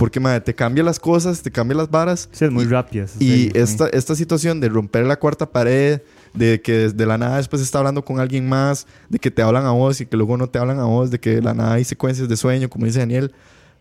porque 0.00 0.20
te 0.42 0.54
cambia 0.54 0.82
las 0.82 0.98
cosas, 0.98 1.42
te 1.42 1.50
cambia 1.50 1.76
las 1.76 1.90
varas. 1.90 2.30
Sí, 2.32 2.46
es 2.46 2.50
muy 2.50 2.64
rápida. 2.64 3.04
Y 3.18 3.56
esta, 3.56 3.86
esta 3.88 4.14
situación 4.14 4.58
de 4.58 4.70
romper 4.70 5.04
la 5.04 5.18
cuarta 5.18 5.50
pared, 5.50 6.00
de 6.32 6.62
que 6.62 6.72
desde 6.72 7.04
la 7.04 7.18
nada 7.18 7.36
después 7.36 7.60
está 7.60 7.78
hablando 7.80 8.02
con 8.02 8.18
alguien 8.18 8.48
más, 8.48 8.86
de 9.10 9.18
que 9.18 9.30
te 9.30 9.42
hablan 9.42 9.66
a 9.66 9.72
vos 9.72 10.00
y 10.00 10.06
que 10.06 10.16
luego 10.16 10.38
no 10.38 10.46
te 10.48 10.58
hablan 10.58 10.78
a 10.78 10.84
vos, 10.84 11.10
de 11.10 11.18
que 11.20 11.36
de 11.36 11.42
la 11.42 11.52
nada 11.52 11.74
hay 11.74 11.84
secuencias 11.84 12.30
de 12.30 12.36
sueño, 12.38 12.70
como 12.70 12.86
dice 12.86 13.00
Daniel, 13.00 13.32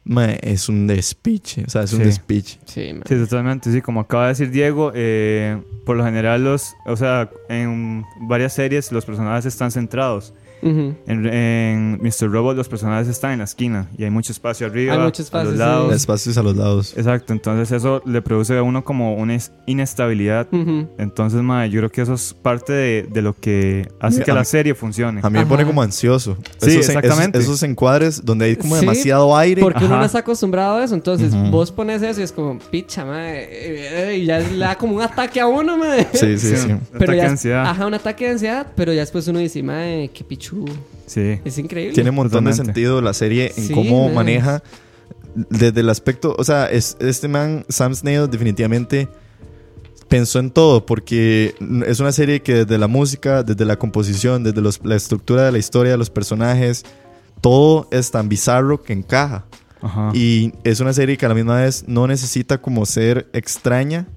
mae, 0.04 0.40
es 0.42 0.70
un 0.70 0.88
despiche, 0.88 1.64
o 1.66 1.70
sea, 1.70 1.84
es 1.84 1.94
un 1.94 2.04
despiche. 2.04 2.60
Sí. 2.66 2.94
Sí, 3.06 3.16
totalmente. 3.16 3.72
Sí, 3.72 3.82
como 3.82 4.02
acaba 4.02 4.24
de 4.24 4.30
decir 4.30 4.52
Diego, 4.52 4.92
eh, 4.96 5.62
por 5.86 5.98
lo 5.98 6.04
general 6.04 6.44
los, 6.44 6.76
o 6.86 6.96
sea, 6.96 7.30
en 7.50 8.04
varias 8.22 8.54
series 8.54 8.92
los 8.92 9.06
personajes 9.06 9.46
están 9.46 9.72
centrados. 9.72 10.34
Ujú. 10.62 10.96
En, 11.08 11.26
en 11.26 12.00
Mr. 12.02 12.32
Robot 12.32 12.56
los 12.58 12.68
personajes 12.68 13.08
están 13.08 13.32
en 13.32 13.40
la 13.40 13.46
esquina 13.46 13.90
y 13.98 14.04
hay 14.04 14.10
mucho 14.10 14.32
espacio 14.32 14.68
arriba, 14.68 14.94
Hay 14.94 15.00
mucho 15.00 15.22
espacio, 15.22 15.42
a 15.42 15.52
los 15.52 15.54
sí. 15.54 15.60
lados. 15.60 15.94
Espacios 15.96 16.38
a 16.38 16.44
los 16.44 16.56
lados. 16.56 16.94
Exacto, 16.98 17.34
entonces 17.34 17.72
eso 17.72 18.02
le 18.06 18.22
produce 18.22 18.58
a 18.58 18.64
uno 18.64 18.84
como 18.84 19.16
una 19.16 19.36
es- 19.36 19.52
inestabilidad. 19.66 20.48
Ujú. 20.52 20.88
Entonces, 20.98 21.42
mae, 21.42 21.70
yo 21.70 21.80
creo 21.80 21.92
que 21.92 22.02
eso 22.02 22.14
es 22.14 22.34
parte 22.34 22.74
de, 22.74 23.08
de 23.12 23.22
lo 23.22 23.34
que 23.36 23.88
hace 24.00 24.24
que 24.24 24.32
la 24.34 24.42
mí- 24.42 24.46
serie 24.46 24.76
funcione. 24.76 25.22
A 25.24 25.30
mí 25.30 25.40
me 25.40 25.46
pone 25.46 25.66
como 25.66 25.82
ansioso. 25.82 26.38
Sí, 26.60 26.72
esos, 26.72 26.90
en- 26.90 26.98
exactamente. 26.98 27.38
Esos, 27.40 27.56
esos 27.56 27.64
encuadres 27.64 28.24
donde 28.24 28.46
hay 28.46 28.56
como 28.56 28.76
Sí, 28.76 28.82
demasiado 28.82 29.36
aire. 29.38 29.62
Porque 29.62 29.80
uno 29.86 29.94
Ajá. 29.94 30.00
no 30.02 30.06
está 30.06 30.20
acostumbrado 30.20 30.78
a 30.78 30.84
eso. 30.84 30.96
Entonces, 30.96 31.34
Ujú. 31.34 31.52
vos 31.52 31.72
pones 31.72 32.02
eso 32.02 32.20
y 32.20 32.24
es 32.24 32.32
como, 32.32 32.60
picha, 32.60 33.06
madre. 33.06 33.44
eh, 33.50 34.12
eh, 34.14 34.18
Y 34.20 34.26
ya 34.26 34.40
le 34.40 34.58
da 34.58 34.76
como 34.78 34.96
un 34.96 35.02
ataque 35.02 35.40
a 35.40 35.48
uno, 35.48 35.78
madre. 35.78 36.08
Sí, 36.14 36.38
sí, 36.38 36.56
sí. 36.58 36.72
un 36.72 36.80
Pero 36.92 37.04
ataque 37.04 37.18
ya, 37.18 37.24
de 37.24 37.30
ansiedad. 37.30 37.66
Ajá, 37.66 37.86
un 37.88 37.94
ataque 37.94 38.26
de 38.26 38.32
ansiedad. 38.32 38.68
Pero 38.76 38.94
ya 38.94 39.00
después 39.02 39.28
uno 39.28 39.40
dice, 39.40 39.62
madre, 39.64 40.10
qué 40.14 40.24
pichu. 40.24 40.49
Sí. 41.06 41.40
Es 41.44 41.58
increíble. 41.58 41.94
Tiene 41.94 42.10
un 42.12 42.16
montón 42.18 42.46
de 42.46 42.54
sentido 42.54 43.02
la 43.02 43.14
serie 43.14 43.54
en 43.58 43.68
Sí, 43.68 43.74
cómo 43.74 44.06
man. 44.06 44.16
maneja 44.16 44.64
desde 45.36 45.82
el 45.82 45.90
aspecto, 45.90 46.36
o 46.38 46.44
sea, 46.44 46.66
es, 46.70 46.98
este 47.00 47.28
man, 47.28 47.66
Sam 47.70 47.94
Snail, 47.96 48.30
definitivamente 48.30 49.08
pensó 50.08 50.40
en 50.40 50.50
todo, 50.50 50.86
porque 50.86 51.54
es 51.86 52.00
una 52.00 52.12
serie 52.12 52.42
que 52.42 52.66
desde 52.66 52.78
la 52.80 52.88
música, 52.88 53.44
desde 53.44 53.64
la 53.66 53.78
composición, 53.78 54.44
desde 54.44 54.62
los- 54.62 54.84
la 54.84 54.96
estructura 54.96 55.44
de 55.46 55.52
la 55.52 55.60
historia, 55.60 55.92
de 55.92 55.98
los 56.00 56.10
personajes, 56.10 56.84
todo 57.42 57.88
es 57.92 58.10
tan 58.12 58.28
bizarro 58.28 58.82
que 58.82 58.94
encaja. 58.94 59.46
Ajá. 59.82 60.12
Y 60.14 60.52
es 60.64 60.80
una 60.80 60.94
serie 60.94 61.16
que 61.16 61.26
a 61.26 61.30
la 61.30 61.36
misma 61.36 61.58
vez 61.62 61.86
no 61.88 62.08
necesita 62.08 62.58
como 62.58 62.86
ser 62.86 63.30
extraña 63.34 64.08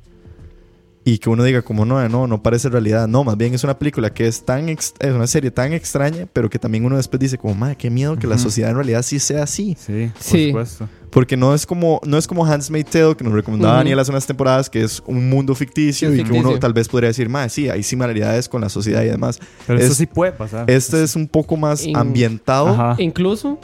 y 1.04 1.18
que 1.18 1.28
uno 1.30 1.42
diga 1.42 1.62
como 1.62 1.84
no, 1.84 2.08
no, 2.08 2.26
no 2.26 2.42
parece 2.42 2.68
realidad. 2.68 3.08
No, 3.08 3.24
más 3.24 3.36
bien 3.36 3.54
es 3.54 3.64
una 3.64 3.78
película 3.78 4.12
que 4.14 4.26
es 4.28 4.44
tan 4.44 4.68
ex- 4.68 4.94
es 5.00 5.12
una 5.12 5.26
serie 5.26 5.50
tan 5.50 5.72
extraña, 5.72 6.26
pero 6.32 6.48
que 6.48 6.58
también 6.58 6.84
uno 6.84 6.96
después 6.96 7.18
dice 7.20 7.38
como, 7.38 7.54
madre, 7.54 7.76
qué 7.76 7.90
miedo 7.90 8.16
que 8.16 8.26
la 8.26 8.36
Ujú. 8.36 8.44
sociedad 8.44 8.70
en 8.70 8.76
realidad 8.76 9.02
sí 9.02 9.18
sea 9.18 9.42
así. 9.42 9.76
Sí, 9.80 10.10
por 10.12 10.22
Sí. 10.22 10.46
supuesto. 10.48 10.88
Porque 11.10 11.36
no 11.36 11.54
es 11.54 11.66
como 11.66 12.00
no 12.06 12.16
es 12.16 12.26
como 12.26 12.46
Handmaid's 12.46 12.88
Tale 12.90 13.14
que 13.16 13.24
nos 13.24 13.34
recomendaba 13.34 13.74
Ujú. 13.74 13.78
Daniel 13.80 13.98
hace 13.98 14.10
unas 14.12 14.26
temporadas 14.26 14.70
que 14.70 14.82
es 14.82 15.02
un 15.06 15.28
mundo 15.28 15.54
ficticio 15.54 16.08
Sí, 16.10 16.14
y 16.14 16.24
que 16.24 16.30
uno 16.30 16.34
ficticio. 16.40 16.58
tal 16.60 16.72
vez 16.72 16.88
podría 16.88 17.08
decir, 17.08 17.28
madre, 17.28 17.50
sí, 17.50 17.68
hay 17.68 17.82
similaridades 17.82 18.48
con 18.48 18.60
la 18.62 18.68
sociedad 18.70 19.02
y 19.02 19.06
demás. 19.08 19.38
Pero 19.66 19.78
eso 19.78 19.90
Es- 19.92 19.98
sí 19.98 20.06
puede 20.06 20.32
pasar. 20.32 20.70
Este 20.70 21.02
es 21.02 21.14
un 21.16 21.26
poco 21.28 21.56
más 21.58 21.84
In- 21.84 21.96
ambientado. 21.98 22.68
Ajá. 22.68 22.94
Incluso, 22.98 23.58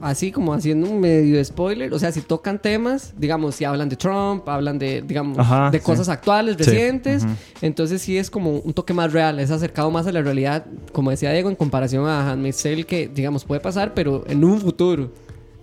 así 0.00 0.30
como 0.30 0.54
haciendo 0.54 0.88
un 0.88 1.00
medio 1.00 1.44
spoiler, 1.44 1.92
o 1.92 1.98
sea, 1.98 2.12
si 2.12 2.20
tocan 2.20 2.60
temas, 2.60 3.14
digamos, 3.18 3.56
si 3.56 3.64
hablan 3.64 3.88
de 3.88 3.96
Trump, 3.96 4.48
hablan 4.48 4.78
de, 4.78 5.02
digamos, 5.02 5.38
Ajá, 5.38 5.70
de 5.70 5.78
sí. 5.78 5.84
cosas 5.84 6.08
actuales, 6.08 6.56
Sí. 6.58 6.64
recientes, 6.64 7.24
Ujú. 7.24 7.32
entonces 7.62 8.00
sí 8.02 8.16
es 8.16 8.30
como 8.30 8.58
un 8.58 8.72
toque 8.74 8.94
más 8.94 9.12
real, 9.12 9.40
es 9.40 9.50
acercado 9.50 9.90
más 9.90 10.06
a 10.06 10.12
la 10.12 10.22
realidad, 10.22 10.66
como 10.92 11.10
decía 11.10 11.32
Diego, 11.32 11.48
en 11.50 11.56
comparación 11.56 12.06
a 12.06 12.30
Handmaid's 12.30 12.62
Tale, 12.62 12.84
que, 12.84 13.08
digamos, 13.08 13.44
puede 13.44 13.60
pasar, 13.60 13.92
pero 13.94 14.24
en 14.28 14.44
un 14.44 14.60
futuro. 14.60 15.10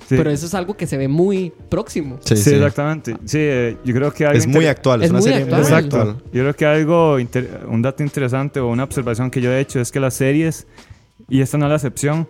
Sí. 0.07 0.15
Pero 0.17 0.29
eso 0.29 0.45
es 0.45 0.53
algo 0.53 0.77
que 0.77 0.86
se 0.86 0.97
ve 0.97 1.07
muy 1.07 1.51
próximo. 1.69 2.17
Sí, 2.23 2.36
Sí, 2.36 2.43
sí. 2.51 2.55
exactamente. 2.55 3.15
Sí, 3.25 3.39
eh, 3.39 3.77
yo 3.83 3.95
creo 3.95 4.13
que 4.13 4.25
algo 4.27 4.38
Es 4.38 4.45
muy 4.45 4.67
actual, 4.67 5.01
es, 5.01 5.05
Es 5.05 5.11
una 5.11 5.19
muy 5.19 5.29
serie 5.29 5.43
actual. 5.43 5.61
muy 5.61 5.67
Exacto. 5.71 5.97
actual. 5.99 6.23
Yo 6.31 6.41
creo 6.43 6.53
que 6.55 6.65
algo, 6.67 7.17
un 7.69 7.81
dato 7.81 8.03
interesante 8.03 8.59
o 8.59 8.67
una 8.67 8.83
observación 8.83 9.31
que 9.31 9.41
yo 9.41 9.51
he 9.51 9.59
hecho 9.59 9.79
es 9.79 9.91
que 9.91 9.99
las 9.99 10.13
series, 10.13 10.67
y 11.27 11.41
esta 11.41 11.57
no 11.57 11.65
es 11.65 11.69
la 11.69 11.75
excepción, 11.77 12.27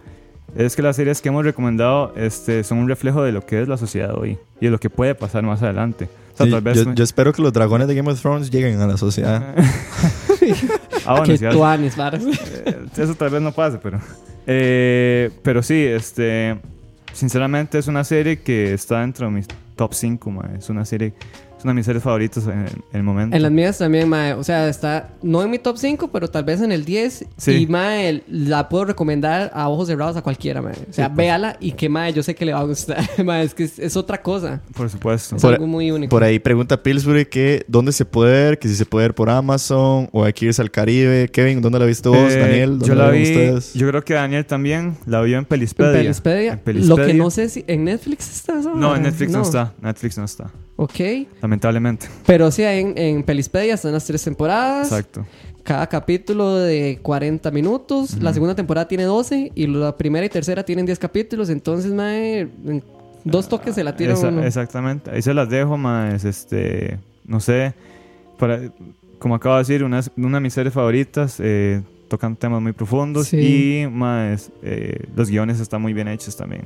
es 0.56 0.76
que 0.76 0.82
las 0.82 0.96
series 0.96 1.22
que 1.22 1.30
hemos 1.30 1.44
recomendado 1.44 2.14
este, 2.16 2.64
son 2.64 2.78
un 2.80 2.88
reflejo 2.88 3.24
de 3.24 3.32
lo 3.32 3.46
que 3.46 3.62
es 3.62 3.68
la 3.68 3.78
sociedad 3.78 4.16
hoy 4.18 4.38
y 4.62 4.66
de 4.66 4.72
lo 4.72 4.80
que 4.80 4.90
puede 4.90 5.16
pasar 5.16 5.44
más 5.44 5.62
adelante. 5.64 6.10
O 6.34 6.38
sea, 6.38 6.46
Sí, 6.46 6.52
tal 6.52 6.62
vez 6.62 6.78
yo, 6.78 6.86
me- 6.90 6.96
yo 6.96 7.04
espero 7.04 7.32
que 7.34 7.42
los 7.42 7.54
dragones 7.54 7.88
de 7.88 7.96
Game 7.96 8.12
of 8.12 8.22
Thrones 8.22 8.50
lleguen 8.52 8.80
a 8.82 8.88
la 8.88 8.98
sociedad. 8.98 9.56
Ah, 11.08 11.12
bueno, 11.20 11.26
que 11.26 11.38
sí, 11.38 11.46
tuanis, 11.50 11.96
varas. 11.96 12.24
Eh, 12.66 12.86
Eso 12.98 13.16
tal 13.16 13.30
vez 13.30 13.42
no 13.42 13.52
pase, 13.52 13.78
pero. 13.82 14.00
Eh, 14.48 15.32
pero 15.44 15.62
sí, 15.64 15.84
este. 15.84 16.58
Sinceramente 17.14 17.78
es 17.78 17.88
una 17.88 18.04
serie 18.04 18.40
que 18.42 18.74
está 18.74 19.02
dentro 19.02 19.28
de 19.28 19.32
mis 19.32 19.48
top 19.76 19.94
5, 19.94 20.44
Es 20.58 20.70
una 20.70 20.84
serie. 20.86 21.14
Una 21.66 21.72
de 21.72 21.78
mis 21.78 21.86
series 21.88 22.04
favoritas 22.04 22.46
en, 22.46 22.52
en 22.60 22.68
el 22.94 23.02
momento. 23.02 23.36
En 23.36 23.42
las 23.42 23.52
mías 23.52 23.80
también, 23.80 24.08
mae. 24.08 24.34
O 24.34 24.44
sea, 24.44 24.70
está 24.70 25.10
no 25.24 25.42
en 25.42 25.50
mi 25.50 25.58
top 25.58 25.78
5, 25.80 26.12
pero 26.12 26.28
tal 26.30 26.44
vez 26.44 26.62
en 26.62 26.72
el 26.72 26.86
10. 26.86 27.26
Sí. 27.38 27.52
Y, 27.54 27.66
mae, 27.66 28.22
la 28.28 28.70
puedo 28.70 28.86
recomendar 28.86 29.50
a 29.52 29.68
ojos 29.68 29.88
cerrados 29.88 30.16
a 30.16 30.22
cualquiera, 30.22 30.62
mae. 30.62 30.76
O 30.88 30.94
sea, 30.94 31.08
pues. 31.08 31.18
véala 31.18 31.58
y 31.60 31.72
que, 31.72 31.90
mae, 31.90 32.14
yo 32.14 32.22
sé 32.22 32.36
que 32.36 32.46
le 32.46 32.54
va 32.54 32.60
a 32.60 32.66
gustar. 32.66 33.04
mae, 33.26 33.44
es 33.44 33.56
que 33.56 33.64
es, 33.64 33.80
es 33.80 33.98
otra 33.98 34.22
cosa. 34.22 34.62
Por 34.76 34.92
supuesto. 34.92 35.38
Es 35.38 35.42
Por- 35.42 35.56
algo 35.56 35.66
muy 35.66 35.90
único. 35.90 36.12
Por 36.12 36.24
ahí 36.24 36.38
pregunta 36.38 36.84
Pillsbury 36.84 37.26
que 37.26 37.66
dónde 37.68 37.92
se 37.94 38.06
puede 38.06 38.32
ver, 38.32 38.60
que 38.60 38.68
si 38.68 38.76
se 38.76 38.86
puede 38.86 39.06
ver 39.08 39.16
por 39.16 39.32
Amazon 39.32 40.08
o 40.12 40.24
hay 40.24 40.34
que 40.34 40.46
irse 40.46 40.62
al 40.62 40.70
Caribe. 40.70 41.30
Kevin, 41.30 41.62
¿dónde 41.64 41.80
la 41.80 41.86
viste 41.86 42.10
vos? 42.10 42.32
Eh, 42.32 42.38
Daniel, 42.38 42.70
¿dónde 42.78 42.88
yo 42.88 42.94
la 42.94 43.10
vieron 43.10 43.28
vi. 43.28 43.36
ustedes? 43.48 43.74
Yo 43.74 43.88
creo 43.90 44.04
que 44.04 44.14
Daniel 44.14 44.46
también 44.46 44.98
la 45.08 45.22
vio 45.22 45.34
en 45.38 45.40
En 45.40 45.46
Pelispedia. 45.46 45.94
Pelispedia. 45.94 46.52
En 46.52 46.58
Lo 46.60 46.64
Pelispedia. 46.64 47.06
que 47.08 47.14
no 47.16 47.32
sé 47.32 47.50
si 47.50 47.64
en 47.66 47.86
Netflix 47.86 48.30
está 48.32 48.60
eso. 48.60 48.76
No, 48.76 48.96
en 48.96 49.02
Netflix 49.02 49.32
no. 49.32 49.42
está. 49.42 49.74
Netflix 49.82 50.18
no 50.20 50.26
está. 50.26 50.52
Ok. 50.78 51.00
Lamentablemente. 51.42 52.08
Pero 52.26 52.52
sí, 52.52 52.64
en, 52.64 52.98
en 52.98 53.24
Pelispedia 53.24 53.76
están 53.76 53.94
las 53.94 54.06
tres 54.06 54.24
temporadas. 54.24 54.88
Exacto. 54.90 55.26
Cada 55.64 55.88
capítulo 55.88 56.56
de 56.56 57.00
40 57.02 57.50
minutos. 57.52 58.22
La 58.22 58.34
segunda 58.34 58.56
temporada 58.56 58.88
tiene 58.88 59.04
12 59.04 59.52
y 59.56 59.68
la 59.68 59.98
primera 59.98 60.26
y 60.26 60.30
tercera 60.30 60.64
tienen 60.64 60.86
10 60.86 61.00
capítulos. 61.00 61.50
Entonces, 61.50 61.92
mae, 61.94 62.42
en 62.42 62.84
dos 63.24 63.48
toques 63.50 63.74
se 63.74 63.84
la 63.84 63.96
tira 63.96 64.14
Esa- 64.14 64.28
uno. 64.28 64.44
Exactamente. 64.44 65.10
Ahí 65.12 65.22
se 65.22 65.34
las 65.34 65.50
dejo, 65.50 65.78
más 65.78 66.24
este, 66.26 67.00
no 67.26 67.40
sé, 67.40 67.74
para, 68.38 68.60
como 69.18 69.34
acabo 69.36 69.56
de 69.56 69.62
decir, 69.62 69.84
una, 69.84 70.02
una 70.18 70.38
de 70.38 70.42
mis 70.42 70.54
series 70.54 70.74
favoritas, 70.74 71.38
eh, 71.40 71.82
tocan 72.10 72.36
temas 72.36 72.62
muy 72.62 72.74
profundos 72.74 73.30
Sí. 73.30 73.84
y 73.84 73.88
más, 73.90 74.52
eh, 74.62 75.06
los 75.16 75.30
guiones 75.32 75.60
están 75.60 75.82
muy 75.82 75.94
bien 75.94 76.08
hechos 76.10 76.36
también. 76.38 76.62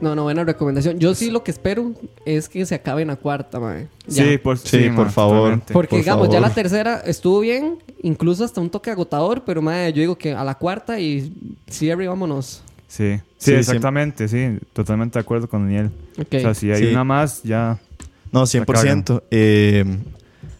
No, 0.00 0.14
no, 0.14 0.22
buena 0.24 0.44
recomendación. 0.44 0.98
Yo 0.98 1.14
sí 1.14 1.30
lo 1.30 1.42
que 1.42 1.50
espero 1.50 1.92
es 2.24 2.48
que 2.48 2.64
se 2.66 2.74
acabe 2.74 3.02
en 3.02 3.08
la 3.08 3.16
cuarta, 3.16 3.58
mae. 3.58 3.88
Ya. 4.06 4.24
Sí, 4.24 4.38
por, 4.38 4.58
Sí, 4.58 4.88
por 4.94 5.06
ma, 5.06 5.10
favor. 5.10 5.36
totalmente. 5.38 5.72
Porque, 5.72 5.88
por 5.90 5.98
digamos, 5.98 6.28
ya 6.30 6.40
la 6.40 6.50
tercera 6.54 7.00
estuvo 7.04 7.40
bien, 7.40 7.78
incluso 8.02 8.44
hasta 8.44 8.60
un 8.60 8.70
toque 8.70 8.90
agotador, 8.90 9.44
pero 9.44 9.60
mae, 9.60 9.92
yo 9.92 10.00
digo 10.00 10.16
que 10.16 10.32
a 10.32 10.44
la 10.44 10.54
cuarta 10.56 11.00
y 11.00 11.32
cierre, 11.68 12.06
vámonos. 12.06 12.62
Sí, 12.86 13.16
sí, 13.16 13.22
Sí, 13.50 13.52
exactamente, 13.54 14.28
sí, 14.28 14.58
totalmente 14.72 15.18
de 15.18 15.20
acuerdo 15.20 15.48
con 15.48 15.64
Daniel. 15.64 15.90
O 16.18 16.24
sea, 16.30 16.54
si 16.54 16.70
hay 16.70 16.84
Sí. 16.84 16.92
una 16.92 17.04
más, 17.04 17.42
ya... 17.42 17.78
No, 18.32 18.44
100%. 18.46 19.22
Eh, 19.30 19.84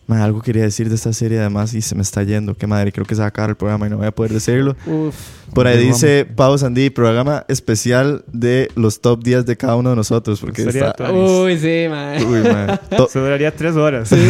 ma, 0.09 0.24
algo 0.24 0.40
quería 0.42 0.62
decir 0.64 0.88
de 0.88 0.96
esta 0.96 1.12
serie 1.12 1.38
además 1.38 1.72
y 1.74 1.82
se 1.82 1.94
me 1.94 2.02
está 2.02 2.24
yendo. 2.24 2.56
Qué 2.56 2.66
madre, 2.66 2.90
creo 2.90 3.06
que 3.06 3.14
se 3.14 3.20
va 3.20 3.26
a 3.26 3.28
acabar 3.28 3.50
el 3.50 3.56
programa 3.56 3.86
y 3.86 3.90
no 3.90 3.98
voy 3.98 4.06
a 4.06 4.11
poder 4.12 4.32
decirlo. 4.32 4.74
Uf. 4.86 5.14
Por 5.54 5.66
ahí 5.66 5.78
dice 5.78 6.26
Pau 6.26 6.59
Sandy, 6.59 6.90
programa 6.90 7.44
especial 7.48 8.22
de 8.30 8.70
los 8.74 9.00
top 9.00 9.22
10 9.22 9.46
de 9.46 9.56
cada 9.56 9.76
uno 9.76 9.90
de 9.90 9.96
nosotros. 9.96 10.40
Porque 10.40 10.62
Sería 10.64 10.88
está... 10.88 11.11
Uy, 11.12 11.59
sí, 11.59 11.86
mae. 11.88 12.22
Uy, 12.24 12.40
ma. 12.42 12.76
To- 12.96 13.06
Eso 13.09 13.20
duraría 13.20 13.54
tres 13.54 13.76
horas. 13.76 14.11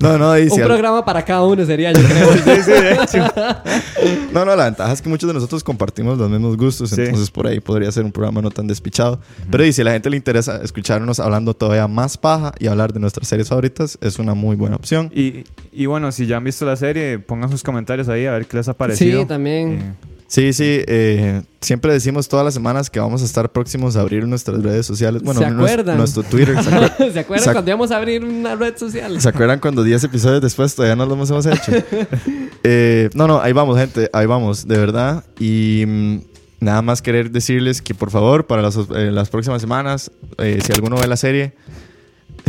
No, 0.00 0.16
no, 0.18 0.30
Un 0.32 0.36
dice... 0.44 0.62
programa 0.64 1.04
para 1.04 1.24
cada 1.24 1.44
uno 1.44 1.64
sería, 1.64 1.92
yo 1.92 2.02
creo. 2.02 2.32
sí, 2.32 2.62
sí, 2.64 2.70
de 2.70 2.92
hecho. 2.94 3.32
No, 4.32 4.44
no, 4.44 4.54
la 4.54 4.64
ventaja 4.66 4.92
es 4.92 5.02
que 5.02 5.08
muchos 5.08 5.26
de 5.26 5.34
nosotros 5.34 5.64
compartimos 5.64 6.16
los 6.18 6.30
mismos 6.30 6.56
gustos, 6.56 6.90
Sí. 6.90 7.00
entonces 7.02 7.30
por 7.30 7.46
ahí 7.46 7.60
podría 7.60 7.90
ser 7.90 8.04
un 8.04 8.12
programa 8.12 8.40
no 8.42 8.50
tan 8.50 8.66
despichado. 8.66 9.20
Pero 9.50 9.64
y 9.64 9.72
si 9.72 9.80
a 9.82 9.84
la 9.84 9.92
gente 9.92 10.08
le 10.10 10.16
interesa 10.16 10.60
escucharnos 10.62 11.18
hablando 11.18 11.54
todavía 11.54 11.88
más 11.88 12.16
paja 12.16 12.52
y 12.58 12.66
hablar 12.68 12.92
de 12.92 13.00
nuestras 13.00 13.26
series 13.28 13.48
favoritas, 13.48 13.98
es 14.00 14.18
una 14.18 14.27
muy 14.34 14.56
buena 14.56 14.76
opción. 14.76 15.10
Y, 15.14 15.44
y 15.72 15.86
bueno, 15.86 16.10
si 16.12 16.26
ya 16.26 16.36
han 16.38 16.44
visto 16.44 16.64
la 16.64 16.76
serie, 16.76 17.18
pongan 17.18 17.50
sus 17.50 17.62
comentarios 17.62 18.08
ahí 18.08 18.26
a 18.26 18.32
ver 18.32 18.46
qué 18.46 18.56
les 18.56 18.68
ha 18.68 18.74
parecido. 18.74 19.22
Sí, 19.22 19.26
también. 19.28 19.72
Eh, 19.80 19.92
Sí, 20.30 20.52
sí, 20.52 20.82
eh, 20.86 21.40
siempre 21.62 21.90
decimos 21.90 22.28
todas 22.28 22.44
las 22.44 22.52
semanas 22.52 22.90
que 22.90 23.00
vamos 23.00 23.22
a 23.22 23.24
estar 23.24 23.50
próximos 23.50 23.96
a 23.96 24.02
abrir 24.02 24.26
nuestras 24.26 24.62
redes 24.62 24.84
sociales. 24.84 25.22
Bueno, 25.22 25.40
¿Se 25.40 25.46
acuerdan? 25.46 25.96
nuestro 25.96 26.22
Twitter. 26.22 26.62
¿Se, 26.62 26.70
acuer- 26.70 27.12
¿Se 27.14 27.18
acuerdan 27.20 27.48
Sac- 27.48 27.52
cuando 27.54 27.70
íbamos 27.70 27.90
a 27.92 27.96
abrir 27.96 28.22
una 28.22 28.54
red 28.54 28.76
social? 28.76 29.18
¿Se 29.22 29.26
acuerdan 29.30 29.58
cuando 29.58 29.82
10 29.82 30.04
episodios 30.04 30.42
después 30.42 30.74
todavía 30.74 30.96
no 30.96 31.06
los 31.06 31.30
hemos 31.30 31.46
hecho? 31.46 31.72
Eh, 32.64 33.08
no, 33.14 33.26
no, 33.26 33.40
ahí 33.40 33.52
vamos, 33.52 33.78
gente, 33.78 34.10
ahí 34.12 34.26
vamos, 34.26 34.66
de 34.68 34.76
verdad. 34.76 35.24
Y 35.38 35.84
mm, 35.86 36.18
nada 36.60 36.82
más 36.82 37.00
querer 37.02 37.30
decirles 37.30 37.80
que 37.80 37.94
por 37.94 38.10
favor, 38.10 38.46
para 38.46 38.60
las, 38.62 38.76
eh, 38.76 39.10
las 39.12 39.30
próximas 39.30 39.60
semanas, 39.60 40.10
eh, 40.38 40.58
si 40.62 40.72
alguno 40.72 40.96
ve 40.96 41.06
la 41.06 41.16
serie, 41.16 41.54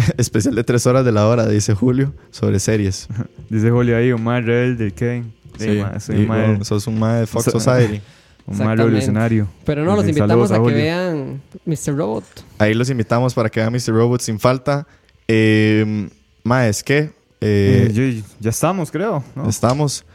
especial 0.18 0.56
de 0.56 0.64
tres 0.64 0.86
horas 0.88 1.06
de 1.06 1.12
la 1.12 1.28
hora, 1.28 1.48
dice 1.48 1.74
Julio, 1.74 2.14
sobre 2.32 2.60
series. 2.60 3.08
dice 3.50 3.70
Julio 3.72 3.98
ahí, 3.98 4.12
un 4.12 4.24
más 4.24 4.44
rebelde, 4.44 4.92
Kevin. 4.92 5.34
Sí, 5.58 5.82
un 6.14 6.28
bueno, 6.28 6.64
sos 6.66 6.88
un 6.88 6.98
mae 7.00 7.22
de 7.22 7.28
Fox 7.28 7.46
So- 7.46 7.52
Society. 7.52 7.96
un 8.46 8.58
más 8.58 8.62
Exactamente. 8.62 8.84
revolucionario. 8.84 9.48
Pero 9.66 9.84
no, 9.84 9.96
los 9.96 10.04
Sí, 10.06 10.10
invitamos 10.12 10.52
a, 10.52 10.56
que 10.64 10.72
vean 10.74 11.42
Mr. 11.66 11.96
Robot. 11.98 12.24
Ahí 12.58 12.74
los 12.74 12.90
invitamos 12.90 13.34
para 13.34 13.50
que 13.50 13.60
vean 13.60 13.72
Mr. 13.74 13.90
Robot 13.94 14.22
sin 14.22 14.40
falta. 14.40 14.88
Eh, 15.28 16.10
Maes, 16.44 16.84
¿qué? 16.84 17.12
Eh, 17.42 17.88
Eh, 17.90 17.94
yo- 17.94 18.24
ya 18.40 18.50
estamos, 18.50 18.90
creo. 18.92 19.24
¿no? 19.36 19.48
Estamos. 19.50 20.06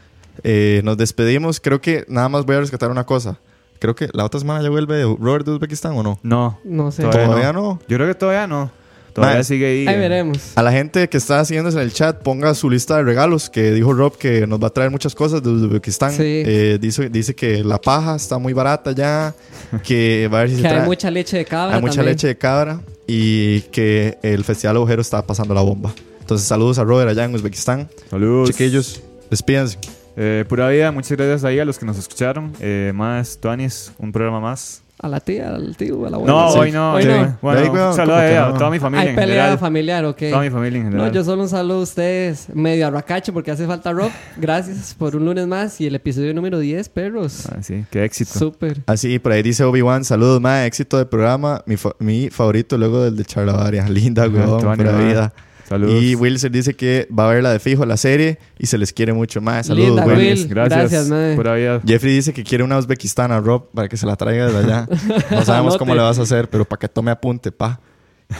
Eh, 0.43 0.81
nos 0.83 0.97
despedimos. 0.97 1.59
Creo 1.59 1.79
que 1.79 2.05
nada 2.09 2.27
más 2.27 2.45
voy 2.45 2.55
a 2.57 2.59
rescatar 2.59 2.91
una 2.91 3.05
cosa. 3.05 3.39
Creo 3.79 3.95
que 3.95 4.09
la 4.13 4.25
otra 4.25 4.39
semana 4.39 4.61
ya 4.61 4.69
vuelve 4.69 5.03
Robert 5.03 5.45
de 5.45 5.51
Uzbekistán 5.53 5.93
o 5.93 6.03
no. 6.03 6.19
No, 6.23 6.59
No 6.65 6.91
sé. 6.91 7.03
Todavía 7.03 7.25
Todavía 7.27 7.53
no. 7.53 7.79
yo 7.87 7.97
creo 7.97 8.07
que 8.07 8.15
todavía 8.15 8.47
no. 8.47 8.71
Todavía 9.15 9.43
sigue 9.43 9.65
ahí. 9.65 9.87
Ahí 9.87 9.95
eh. 9.95 9.97
veremos. 9.97 10.51
A 10.55 10.61
la 10.61 10.71
gente 10.73 11.07
que 11.07 11.17
está 11.17 11.43
siguiéndose 11.45 11.77
en 11.77 11.83
el 11.83 11.93
chat, 11.93 12.21
ponga 12.21 12.53
su 12.53 12.69
lista 12.69 12.97
de 12.97 13.03
regalos. 13.03 13.49
Que 13.49 13.71
dijo 13.71 13.93
Rob 13.93 14.17
que 14.17 14.45
nos 14.45 14.61
va 14.61 14.67
a 14.67 14.69
traer 14.69 14.91
muchas 14.91 15.15
cosas 15.15 15.41
de 15.41 15.49
Uzbekistán. 15.49 16.11
Sí. 16.11 16.43
Eh, 16.45 16.77
dice, 16.81 17.09
dice 17.09 17.33
que 17.33 17.63
la 17.63 17.79
paja 17.79 18.15
está 18.17 18.37
muy 18.37 18.51
barata 18.53 18.91
ya. 18.91 19.33
Que 19.83 20.29
va 20.31 20.39
a 20.39 20.41
ver 20.41 20.49
si 20.51 20.55
se 20.57 20.61
Que 20.61 20.67
hay 20.67 20.73
trae- 20.75 20.85
mucha 20.85 21.09
leche 21.09 21.37
de 21.37 21.45
cabra 21.45 21.75
hay 21.75 21.81
mucha 21.81 21.95
también. 21.95 22.13
leche 22.13 22.27
de 22.27 22.37
cabra. 22.37 22.81
Y 23.07 23.61
que 23.71 24.17
el 24.21 24.43
Festival 24.43 24.75
Agujero 24.75 25.01
está 25.01 25.25
pasando 25.25 25.53
la 25.53 25.61
bomba. 25.61 25.93
Entonces, 26.19 26.47
saludos 26.47 26.77
a 26.79 26.83
Robert 26.83 27.09
allá 27.09 27.23
en 27.23 27.33
Uzbekistán. 27.35 27.87
Saludos. 28.09 28.49
Chiquillos, 28.49 29.01
despídense. 29.29 29.77
Eh, 30.17 30.43
pura 30.47 30.67
vida, 30.69 30.91
muchas 30.91 31.11
gracias 31.17 31.43
ahí 31.43 31.59
a 31.59 31.65
los 31.65 31.77
que 31.77 31.85
nos 31.85 31.97
escucharon. 31.97 32.53
Eh, 32.59 32.91
más, 32.95 33.37
Tuanis, 33.39 33.91
un 33.97 34.11
programa 34.11 34.39
más. 34.39 34.81
A 34.97 35.09
la 35.09 35.19
tía, 35.19 35.49
al 35.53 35.75
tío, 35.75 36.05
a 36.05 36.09
la 36.09 36.15
abuela. 36.15 36.33
No, 36.33 36.51
sí. 36.51 36.57
hoy 36.59 36.71
no. 36.71 36.93
Hoy 36.93 37.03
no. 37.05 37.37
Bueno, 37.41 37.59
un 37.89 37.93
saludo 37.95 38.15
¿cómo 38.15 38.27
que 38.27 38.37
a, 38.37 38.53
toda 38.53 38.69
mi 38.71 38.79
familia 38.79 39.01
Hay 39.03 39.09
en 39.09 39.15
pelea 39.15 39.35
general. 39.35 39.57
familiar, 39.59 40.05
ok. 40.05 40.17
Toda 40.29 40.41
mi 40.41 40.49
familia 40.49 40.79
en 40.81 40.89
No, 40.95 41.11
yo 41.11 41.23
solo 41.25 41.43
un 41.43 41.49
saludo 41.49 41.79
a 41.79 41.83
ustedes, 41.83 42.47
medio 42.53 42.87
arracacho 42.87 43.33
porque 43.33 43.51
hace 43.51 43.67
falta 43.67 43.91
rock. 43.91 44.11
Gracias 44.37 44.95
por 44.97 45.17
un 45.17 45.25
lunes 45.25 45.47
más 45.47 45.81
y 45.81 45.87
el 45.87 45.95
episodio 45.95 46.33
número 46.33 46.59
10, 46.59 46.87
perros. 46.89 47.45
Ah, 47.47 47.57
sí, 47.61 47.83
qué 47.91 48.05
éxito. 48.05 48.39
Súper. 48.39 48.83
Así, 48.87 49.19
por 49.19 49.33
ahí 49.33 49.43
dice 49.43 49.65
Obi-Wan, 49.65 50.05
saludos, 50.05 50.39
más 50.39 50.65
éxito 50.65 50.97
del 50.97 51.07
programa. 51.07 51.61
Mi, 51.65 51.75
fa- 51.75 51.95
mi 51.99 52.29
favorito 52.29 52.77
luego 52.77 53.03
del 53.03 53.17
de 53.17 53.25
Charlavaria. 53.25 53.85
Linda, 53.89 54.27
weón, 54.29 54.61
pura 54.77 54.91
vida. 54.97 55.33
Saludos. 55.67 56.01
Y 56.01 56.15
Wilson 56.15 56.51
dice 56.51 56.75
que 56.75 57.07
va 57.17 57.27
a 57.29 57.33
ver 57.33 57.43
la 57.43 57.51
de 57.51 57.59
fijo, 57.59 57.85
la 57.85 57.97
serie, 57.97 58.37
y 58.59 58.67
se 58.67 58.77
les 58.77 58.93
quiere 58.93 59.13
mucho 59.13 59.41
más. 59.41 59.67
Saludos, 59.67 59.87
Linda, 59.87 60.05
Will. 60.05 60.17
Will. 60.17 60.47
Gracias. 60.47 60.79
Gracias, 60.79 61.07
mae. 61.09 61.35
Pura 61.35 61.55
vida. 61.55 61.81
Jeffrey 61.85 62.13
dice 62.13 62.33
que 62.33 62.43
quiere 62.43 62.63
una 62.63 62.77
Uzbekistán 62.77 63.31
a 63.31 63.39
Rob 63.39 63.69
para 63.73 63.89
que 63.89 63.97
se 63.97 64.05
la 64.05 64.15
traiga 64.15 64.47
desde 64.47 64.59
allá. 64.59 64.87
No 65.31 65.43
sabemos 65.43 65.77
cómo 65.77 65.95
le 65.95 66.01
vas 66.01 66.19
a 66.19 66.21
hacer, 66.21 66.49
pero 66.49 66.65
para 66.65 66.79
que 66.79 66.87
tome 66.87 67.11
apunte, 67.11 67.51
pa. 67.51 67.79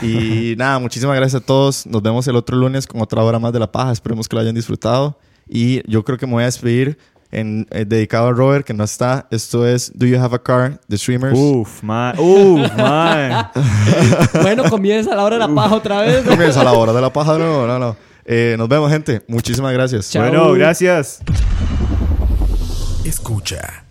Y 0.02 0.54
nada, 0.58 0.78
muchísimas 0.78 1.16
gracias 1.16 1.42
a 1.42 1.44
todos. 1.44 1.86
Nos 1.86 2.02
vemos 2.02 2.26
el 2.28 2.36
otro 2.36 2.56
lunes 2.56 2.86
con 2.86 3.00
otra 3.00 3.22
hora 3.22 3.38
más 3.38 3.52
de 3.52 3.58
La 3.58 3.70
Paja. 3.70 3.92
Esperemos 3.92 4.28
que 4.28 4.36
lo 4.36 4.42
hayan 4.42 4.54
disfrutado. 4.54 5.18
Y 5.48 5.88
yo 5.90 6.04
creo 6.04 6.18
que 6.18 6.26
me 6.26 6.32
voy 6.32 6.42
a 6.42 6.46
despedir 6.46 6.98
en, 7.30 7.66
eh, 7.70 7.84
dedicado 7.86 8.28
a 8.28 8.32
Robert, 8.32 8.66
que 8.66 8.74
no 8.74 8.84
está. 8.84 9.26
Esto 9.30 9.66
es 9.66 9.92
Do 9.94 10.06
You 10.06 10.20
Have 10.20 10.36
a 10.36 10.38
Car? 10.38 10.80
The 10.88 10.98
Streamers. 10.98 11.38
Uf, 11.38 11.82
ma. 11.82 12.12
Uf, 12.18 12.70
ma. 12.76 13.52
Bueno, 14.42 14.64
comienza 14.70 15.14
la 15.14 15.24
hora 15.24 15.36
de 15.36 15.46
la 15.46 15.54
paja 15.54 15.74
otra 15.74 16.00
vez. 16.02 16.24
Comienza 16.24 16.62
la 16.62 16.72
hora 16.72 16.92
de 16.92 17.00
la 17.00 17.12
paja, 17.12 17.36
no, 17.38 17.66
no, 17.66 17.78
no. 17.78 17.96
Eh, 18.24 18.56
nos 18.58 18.68
vemos, 18.68 18.90
gente. 18.90 19.22
Muchísimas 19.28 19.72
gracias. 19.72 20.10
Chao. 20.10 20.22
Bueno, 20.22 20.52
gracias. 20.52 21.20
Escucha. 23.04 23.85